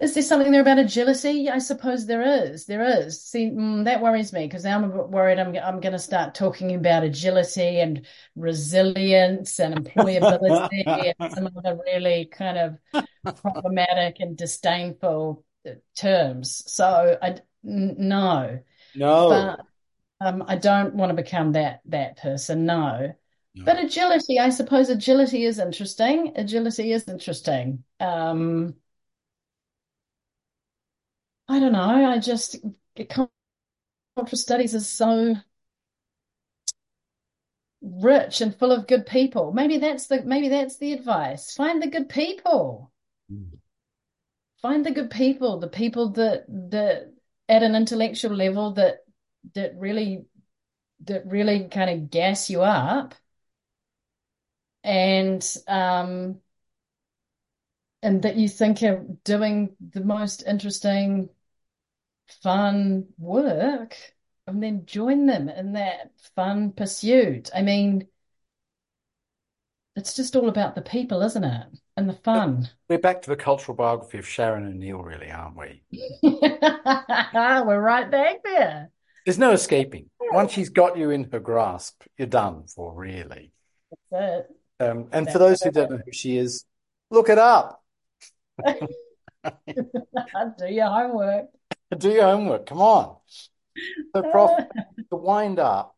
is 0.00 0.14
there 0.14 0.22
something 0.22 0.50
there 0.50 0.62
about 0.62 0.78
agility? 0.78 1.50
I 1.50 1.58
suppose 1.58 2.06
there 2.06 2.44
is. 2.44 2.64
There 2.64 2.82
is. 2.82 3.22
See, 3.22 3.50
mm, 3.50 3.84
that 3.84 4.00
worries 4.00 4.32
me 4.32 4.46
because 4.46 4.64
now 4.64 4.78
I'm 4.78 4.84
a 4.84 4.88
bit 4.88 5.08
worried. 5.10 5.38
I'm 5.38 5.54
I'm 5.56 5.80
going 5.80 5.92
to 5.92 5.98
start 5.98 6.34
talking 6.34 6.74
about 6.74 7.04
agility 7.04 7.80
and 7.80 8.06
resilience 8.34 9.58
and 9.58 9.74
employability 9.74 11.12
and 11.20 11.32
some 11.32 11.50
other 11.54 11.78
really 11.84 12.24
kind 12.24 12.78
of 12.94 13.36
problematic 13.42 14.20
and 14.20 14.38
disdainful 14.38 15.44
uh, 15.68 15.72
terms. 15.94 16.62
So 16.66 17.18
I 17.20 17.40
no, 17.62 18.58
no, 18.94 19.28
but 19.28 20.26
um, 20.26 20.44
I 20.48 20.56
don't 20.56 20.94
want 20.94 21.10
to 21.10 21.22
become 21.22 21.52
that 21.52 21.82
that 21.86 22.16
person. 22.16 22.64
No. 22.64 23.12
no. 23.54 23.64
But 23.66 23.84
agility, 23.84 24.38
I 24.38 24.48
suppose 24.48 24.88
agility 24.88 25.44
is 25.44 25.58
interesting. 25.58 26.32
Agility 26.36 26.92
is 26.92 27.06
interesting. 27.06 27.84
Um, 28.00 28.76
don't 31.60 31.72
know. 31.72 31.80
I 31.80 32.18
just 32.18 32.56
cultural 33.08 33.30
studies 34.32 34.74
is 34.74 34.88
so 34.88 35.36
rich 37.82 38.40
and 38.40 38.54
full 38.54 38.72
of 38.72 38.86
good 38.86 39.06
people. 39.06 39.52
Maybe 39.52 39.78
that's 39.78 40.06
the 40.06 40.22
maybe 40.22 40.48
that's 40.48 40.78
the 40.78 40.92
advice. 40.92 41.54
Find 41.54 41.82
the 41.82 41.88
good 41.88 42.08
people. 42.08 42.92
Mm. 43.32 43.58
Find 44.62 44.84
the 44.84 44.90
good 44.90 45.10
people, 45.10 45.58
the 45.58 45.68
people 45.68 46.10
that 46.10 46.44
that 46.48 47.12
at 47.48 47.62
an 47.62 47.74
intellectual 47.74 48.34
level 48.34 48.72
that 48.74 48.98
that 49.54 49.72
really 49.76 50.26
that 51.04 51.26
really 51.26 51.68
kind 51.68 51.90
of 51.90 52.10
gas 52.10 52.50
you 52.50 52.62
up 52.62 53.14
and 54.84 55.56
um 55.66 56.40
and 58.02 58.22
that 58.22 58.36
you 58.36 58.48
think 58.48 58.82
are 58.82 59.04
doing 59.24 59.76
the 59.92 60.02
most 60.02 60.42
interesting 60.46 61.28
fun 62.42 63.06
work 63.18 63.96
and 64.46 64.62
then 64.62 64.86
join 64.86 65.26
them 65.26 65.48
in 65.48 65.74
that 65.74 66.12
fun 66.34 66.72
pursuit. 66.72 67.50
I 67.54 67.62
mean, 67.62 68.06
it's 69.96 70.14
just 70.14 70.36
all 70.36 70.48
about 70.48 70.74
the 70.74 70.82
people, 70.82 71.22
isn't 71.22 71.44
it? 71.44 71.66
And 71.96 72.08
the 72.08 72.14
fun. 72.14 72.68
We're 72.88 72.98
back 72.98 73.22
to 73.22 73.30
the 73.30 73.36
cultural 73.36 73.76
biography 73.76 74.18
of 74.18 74.26
Sharon 74.26 74.66
O'Neill, 74.66 75.02
really, 75.02 75.30
aren't 75.30 75.56
we? 75.56 75.82
We're 76.22 77.80
right 77.80 78.10
back 78.10 78.42
there. 78.42 78.90
There's 79.26 79.38
no 79.38 79.52
escaping. 79.52 80.08
Once 80.32 80.52
she's 80.52 80.70
got 80.70 80.96
you 80.96 81.10
in 81.10 81.28
her 81.32 81.40
grasp, 81.40 82.02
you're 82.16 82.26
done 82.26 82.64
for, 82.66 82.94
really. 82.94 83.52
That's 84.10 84.48
it. 84.80 84.84
Um, 84.84 85.08
and 85.12 85.26
That's 85.26 85.32
for 85.32 85.38
those 85.38 85.62
who 85.62 85.70
don't 85.70 85.90
know 85.90 86.00
who 86.04 86.12
she 86.12 86.38
is, 86.38 86.64
look 87.10 87.28
it 87.28 87.38
up. 87.38 87.82
Do 88.66 90.66
your 90.66 90.86
homework. 90.86 91.46
Do 91.96 92.10
your 92.10 92.24
homework. 92.24 92.66
Come 92.66 92.80
on. 92.80 93.16
So, 94.14 94.22
Prof, 94.22 94.50
to 95.10 95.16
wind 95.16 95.58
up, 95.58 95.96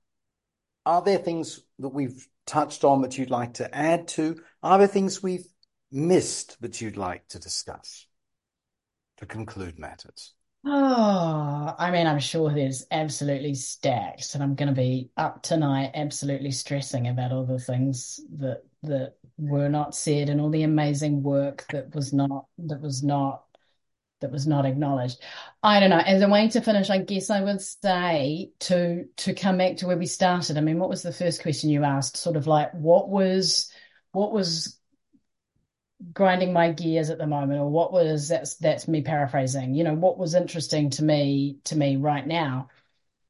are 0.87 1.03
there 1.03 1.19
things 1.19 1.61
that 1.79 1.89
we've 1.89 2.27
touched 2.47 2.85
on 2.85 3.03
that 3.03 3.19
you'd 3.19 3.31
like 3.31 3.55
to 3.55 3.75
add 3.75 4.09
to? 4.09 4.41
Are 4.63 4.79
there 4.79 4.87
things 4.87 5.23
we've 5.23 5.47
missed 5.91 6.61
that 6.63 6.81
you'd 6.81 6.97
like 6.97 7.29
to 7.29 7.39
discuss 7.39 8.07
to 9.19 9.27
conclude 9.27 9.79
matters? 9.79 10.35
Oh, 10.65 11.75
I 11.77 11.91
mean, 11.91 12.07
I'm 12.07 12.21
sure 12.21 12.53
there's 12.53 12.87
absolutely 12.93 13.55
stacks, 13.55 14.35
and 14.35 14.45
I'm 14.45 14.55
going 14.55 14.69
to 14.69 14.75
be 14.75 15.11
up 15.17 15.43
tonight 15.43 15.91
absolutely 15.95 16.53
stressing 16.53 17.09
about 17.09 17.33
all 17.33 17.45
the 17.45 17.59
things 17.59 18.21
that 18.39 18.63
that 18.85 19.15
were 19.39 19.69
not 19.69 19.95
said 19.95 20.29
and 20.29 20.41
all 20.41 20.51
the 20.51 20.63
amazing 20.63 21.23
work 21.23 21.67
that 21.71 21.95
was 21.95 22.13
not 22.13 22.47
that 22.59 22.81
was 22.81 23.03
not 23.03 23.45
that 24.23 24.33
was 24.33 24.47
not 24.47 24.65
acknowledged. 24.67 25.21
I 25.63 25.79
don't 25.79 25.91
know. 25.91 25.99
As 25.99 26.23
a 26.23 26.29
way 26.29 26.49
to 26.49 26.61
finish, 26.61 26.91
I 26.91 26.99
guess 26.99 27.31
I 27.31 27.43
would 27.43 27.61
say 27.61 28.53
to 28.61 29.05
to 29.19 29.35
come 29.35 29.59
back 29.59 29.77
to 29.79 29.87
where 29.87 29.97
we 29.97 30.07
started. 30.07 30.57
I 30.57 30.61
mean, 30.61 30.79
what 30.79 30.89
was 30.89 31.03
the 31.03 31.13
first 31.13 31.43
question 31.43 31.71
you 31.71 31.85
asked? 31.85 32.17
Sort 32.17 32.37
of 32.37 32.47
like 32.47 32.73
what 32.73 33.09
was 33.09 33.71
what 34.13 34.33
was 34.33 34.79
grinding 36.13 36.53
my 36.53 36.73
gears 36.73 37.11
at 37.11 37.19
the 37.19 37.27
moment, 37.27 37.61
or 37.61 37.71
what 37.71 37.93
was 37.93 38.29
that's 38.29 38.57
that's 38.57 38.89
me 38.89 39.03
paraphrasing. 39.03 39.75
You 39.75 39.85
know, 39.85 39.95
what 39.95 40.19
was 40.19 40.35
interesting 40.35 40.91
to 40.91 41.05
me 41.05 41.59
to 41.65 41.77
me 41.77 41.97
right 41.97 42.27
now. 42.27 42.71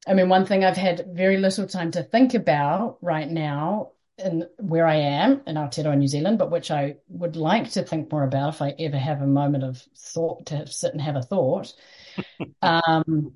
I 0.07 0.13
mean, 0.13 0.29
one 0.29 0.45
thing 0.45 0.65
I've 0.65 0.77
had 0.77 1.07
very 1.13 1.37
little 1.37 1.67
time 1.67 1.91
to 1.91 2.03
think 2.03 2.33
about 2.33 2.97
right 3.01 3.29
now 3.29 3.91
in 4.17 4.47
where 4.57 4.85
I 4.85 4.95
am 4.95 5.41
in 5.47 5.55
Aotearoa, 5.55 5.97
New 5.97 6.07
Zealand, 6.07 6.37
but 6.37 6.51
which 6.51 6.71
I 6.71 6.97
would 7.07 7.35
like 7.35 7.71
to 7.71 7.83
think 7.83 8.11
more 8.11 8.23
about 8.23 8.55
if 8.55 8.61
I 8.61 8.75
ever 8.79 8.97
have 8.97 9.21
a 9.21 9.27
moment 9.27 9.63
of 9.63 9.81
thought 9.97 10.47
to 10.47 10.67
sit 10.67 10.91
and 10.91 11.01
have 11.01 11.15
a 11.15 11.21
thought, 11.21 11.73
um, 12.61 13.33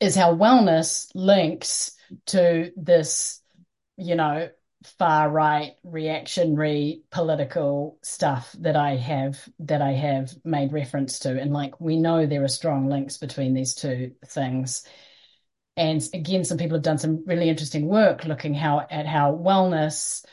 is 0.00 0.14
how 0.14 0.34
wellness 0.34 1.10
links 1.14 1.92
to 2.26 2.72
this, 2.76 3.40
you 3.96 4.14
know, 4.14 4.50
far 4.98 5.30
right 5.30 5.74
reactionary 5.84 7.02
political 7.10 7.98
stuff 8.02 8.54
that 8.58 8.76
I 8.76 8.96
have 8.96 9.48
that 9.60 9.80
I 9.80 9.92
have 9.92 10.34
made 10.44 10.72
reference 10.72 11.20
to. 11.20 11.40
And 11.40 11.52
like 11.52 11.80
we 11.80 11.96
know 11.96 12.26
there 12.26 12.44
are 12.44 12.48
strong 12.48 12.88
links 12.88 13.16
between 13.16 13.54
these 13.54 13.74
two 13.74 14.12
things. 14.26 14.84
And 15.76 16.06
again, 16.12 16.44
some 16.44 16.58
people 16.58 16.76
have 16.76 16.84
done 16.84 16.98
some 16.98 17.24
really 17.26 17.48
interesting 17.48 17.86
work 17.86 18.24
looking 18.24 18.54
how 18.54 18.86
at 18.90 19.06
how 19.06 19.32
wellness 19.32 20.24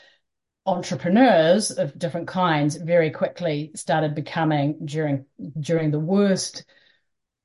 entrepreneurs 0.66 1.70
of 1.70 1.98
different 1.98 2.28
kinds 2.28 2.76
very 2.76 3.10
quickly 3.10 3.70
started 3.74 4.14
becoming 4.14 4.84
during 4.84 5.24
during 5.58 5.90
the 5.90 5.98
worst 5.98 6.64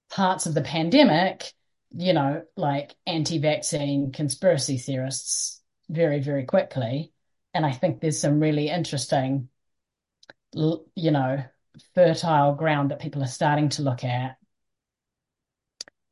parts 0.09 0.45
of 0.45 0.53
the 0.53 0.61
pandemic, 0.61 1.51
you 1.91 2.13
know, 2.13 2.43
like 2.57 2.95
anti-vaccine 3.07 4.11
conspiracy 4.11 4.77
theorists 4.77 5.61
very, 5.89 6.19
very 6.19 6.45
quickly. 6.45 7.13
And 7.53 7.65
I 7.65 7.71
think 7.71 8.01
there's 8.01 8.19
some 8.19 8.39
really 8.39 8.69
interesting, 8.69 9.49
you 10.53 11.11
know, 11.11 11.43
fertile 11.93 12.53
ground 12.55 12.91
that 12.91 12.99
people 12.99 13.23
are 13.23 13.27
starting 13.27 13.69
to 13.69 13.81
look 13.81 14.03
at 14.03 14.37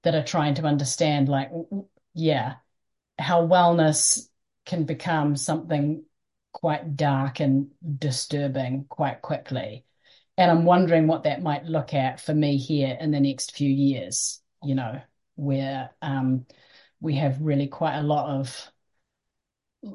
that 0.03 0.15
are 0.15 0.23
trying 0.23 0.55
to 0.55 0.63
understand 0.63 1.29
like 1.29 1.51
yeah 2.13 2.55
how 3.19 3.45
wellness 3.45 4.27
can 4.65 4.83
become 4.85 5.35
something 5.35 6.03
quite 6.51 6.95
dark 6.95 7.39
and 7.39 7.69
disturbing 7.97 8.85
quite 8.87 9.21
quickly. 9.21 9.85
And 10.37 10.49
i'm 10.49 10.65
wondering 10.65 11.07
what 11.07 11.23
that 11.23 11.43
might 11.43 11.65
look 11.65 11.93
at 11.93 12.19
for 12.19 12.33
me 12.33 12.57
here 12.57 12.97
in 12.99 13.11
the 13.11 13.19
next 13.19 13.55
few 13.55 13.69
years 13.69 14.41
you 14.63 14.75
know 14.75 14.99
where 15.35 15.91
um, 16.01 16.45
we 16.99 17.15
have 17.15 17.41
really 17.41 17.67
quite 17.67 17.97
a 17.97 18.03
lot 18.03 18.29
of 18.29 18.71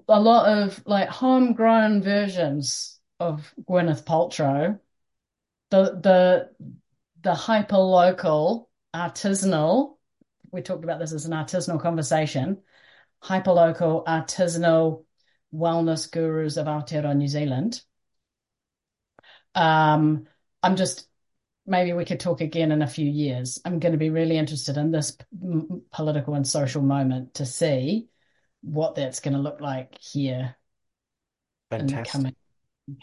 a 0.09 0.21
lot 0.21 0.49
of 0.49 0.83
like 0.87 1.09
homegrown 1.09 2.03
versions 2.03 2.99
of 3.21 3.53
Gwyneth 3.69 4.05
Paltrow. 4.05 4.79
The 5.71 5.83
the 6.03 6.51
the 7.23 7.35
hyper 7.35 7.79
local 7.79 8.69
artisanal 8.95 9.97
we 10.51 10.62
talked 10.62 10.84
about 10.84 10.99
this 10.99 11.12
as 11.12 11.26
an 11.26 11.32
artisanal 11.32 11.80
conversation, 11.80 12.59
hyperlocal 13.22 14.05
artisanal 14.05 15.05
wellness 15.55 16.11
gurus 16.11 16.57
of 16.57 16.66
Aotearoa 16.66 17.16
New 17.16 17.28
Zealand. 17.28 17.82
Um, 19.55 20.26
I'm 20.62 20.76
just 20.76 21.09
maybe 21.66 21.92
we 21.92 22.05
could 22.05 22.20
talk 22.20 22.40
again 22.40 22.72
in 22.72 22.82
a 22.82 22.86
few 22.86 23.07
years. 23.07 23.61
I'm 23.64 23.78
going 23.78 23.92
to 23.92 23.99
be 23.99 24.11
really 24.11 24.38
interested 24.38 24.76
in 24.76 24.90
this 24.90 25.16
political 25.92 26.34
and 26.34 26.46
social 26.46 26.82
moment 26.82 27.34
to 27.34 27.46
see 27.46 28.09
what 28.62 28.94
that's 28.94 29.20
going 29.20 29.34
to 29.34 29.40
look 29.40 29.61
like 29.61 29.96
here. 30.01 30.57
Fantastic. 31.70 32.12
Coming, 32.12 32.36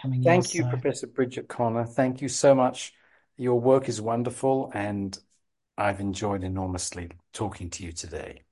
coming 0.01 0.23
Thank 0.23 0.45
years, 0.45 0.55
you, 0.55 0.63
so. 0.63 0.69
Professor 0.69 1.07
Bridget 1.07 1.47
Conor. 1.47 1.85
Thank 1.85 2.21
you 2.21 2.27
so 2.27 2.55
much. 2.55 2.93
Your 3.37 3.59
work 3.59 3.89
is 3.89 4.01
wonderful, 4.01 4.71
and 4.73 5.17
I've 5.77 5.99
enjoyed 5.99 6.43
enormously 6.43 7.09
talking 7.33 7.69
to 7.71 7.83
you 7.83 7.91
today. 7.91 8.43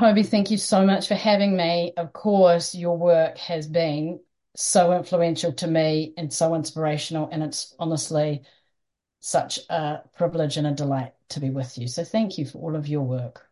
Kobe, 0.00 0.22
thank 0.22 0.50
you 0.50 0.56
so 0.56 0.84
much 0.86 1.08
for 1.08 1.14
having 1.14 1.56
me. 1.56 1.92
Of 1.96 2.12
course, 2.12 2.74
your 2.74 2.96
work 2.96 3.36
has 3.38 3.66
been 3.66 4.20
so 4.56 4.92
influential 4.92 5.52
to 5.52 5.66
me 5.66 6.14
and 6.16 6.32
so 6.32 6.54
inspirational, 6.54 7.28
and 7.30 7.42
it's 7.42 7.74
honestly 7.78 8.42
such 9.20 9.58
a 9.68 10.00
privilege 10.16 10.56
and 10.56 10.66
a 10.66 10.72
delight 10.72 11.12
to 11.30 11.40
be 11.40 11.50
with 11.50 11.76
you. 11.76 11.88
So 11.88 12.04
thank 12.04 12.38
you 12.38 12.46
for 12.46 12.58
all 12.58 12.76
of 12.76 12.88
your 12.88 13.02
work. 13.02 13.47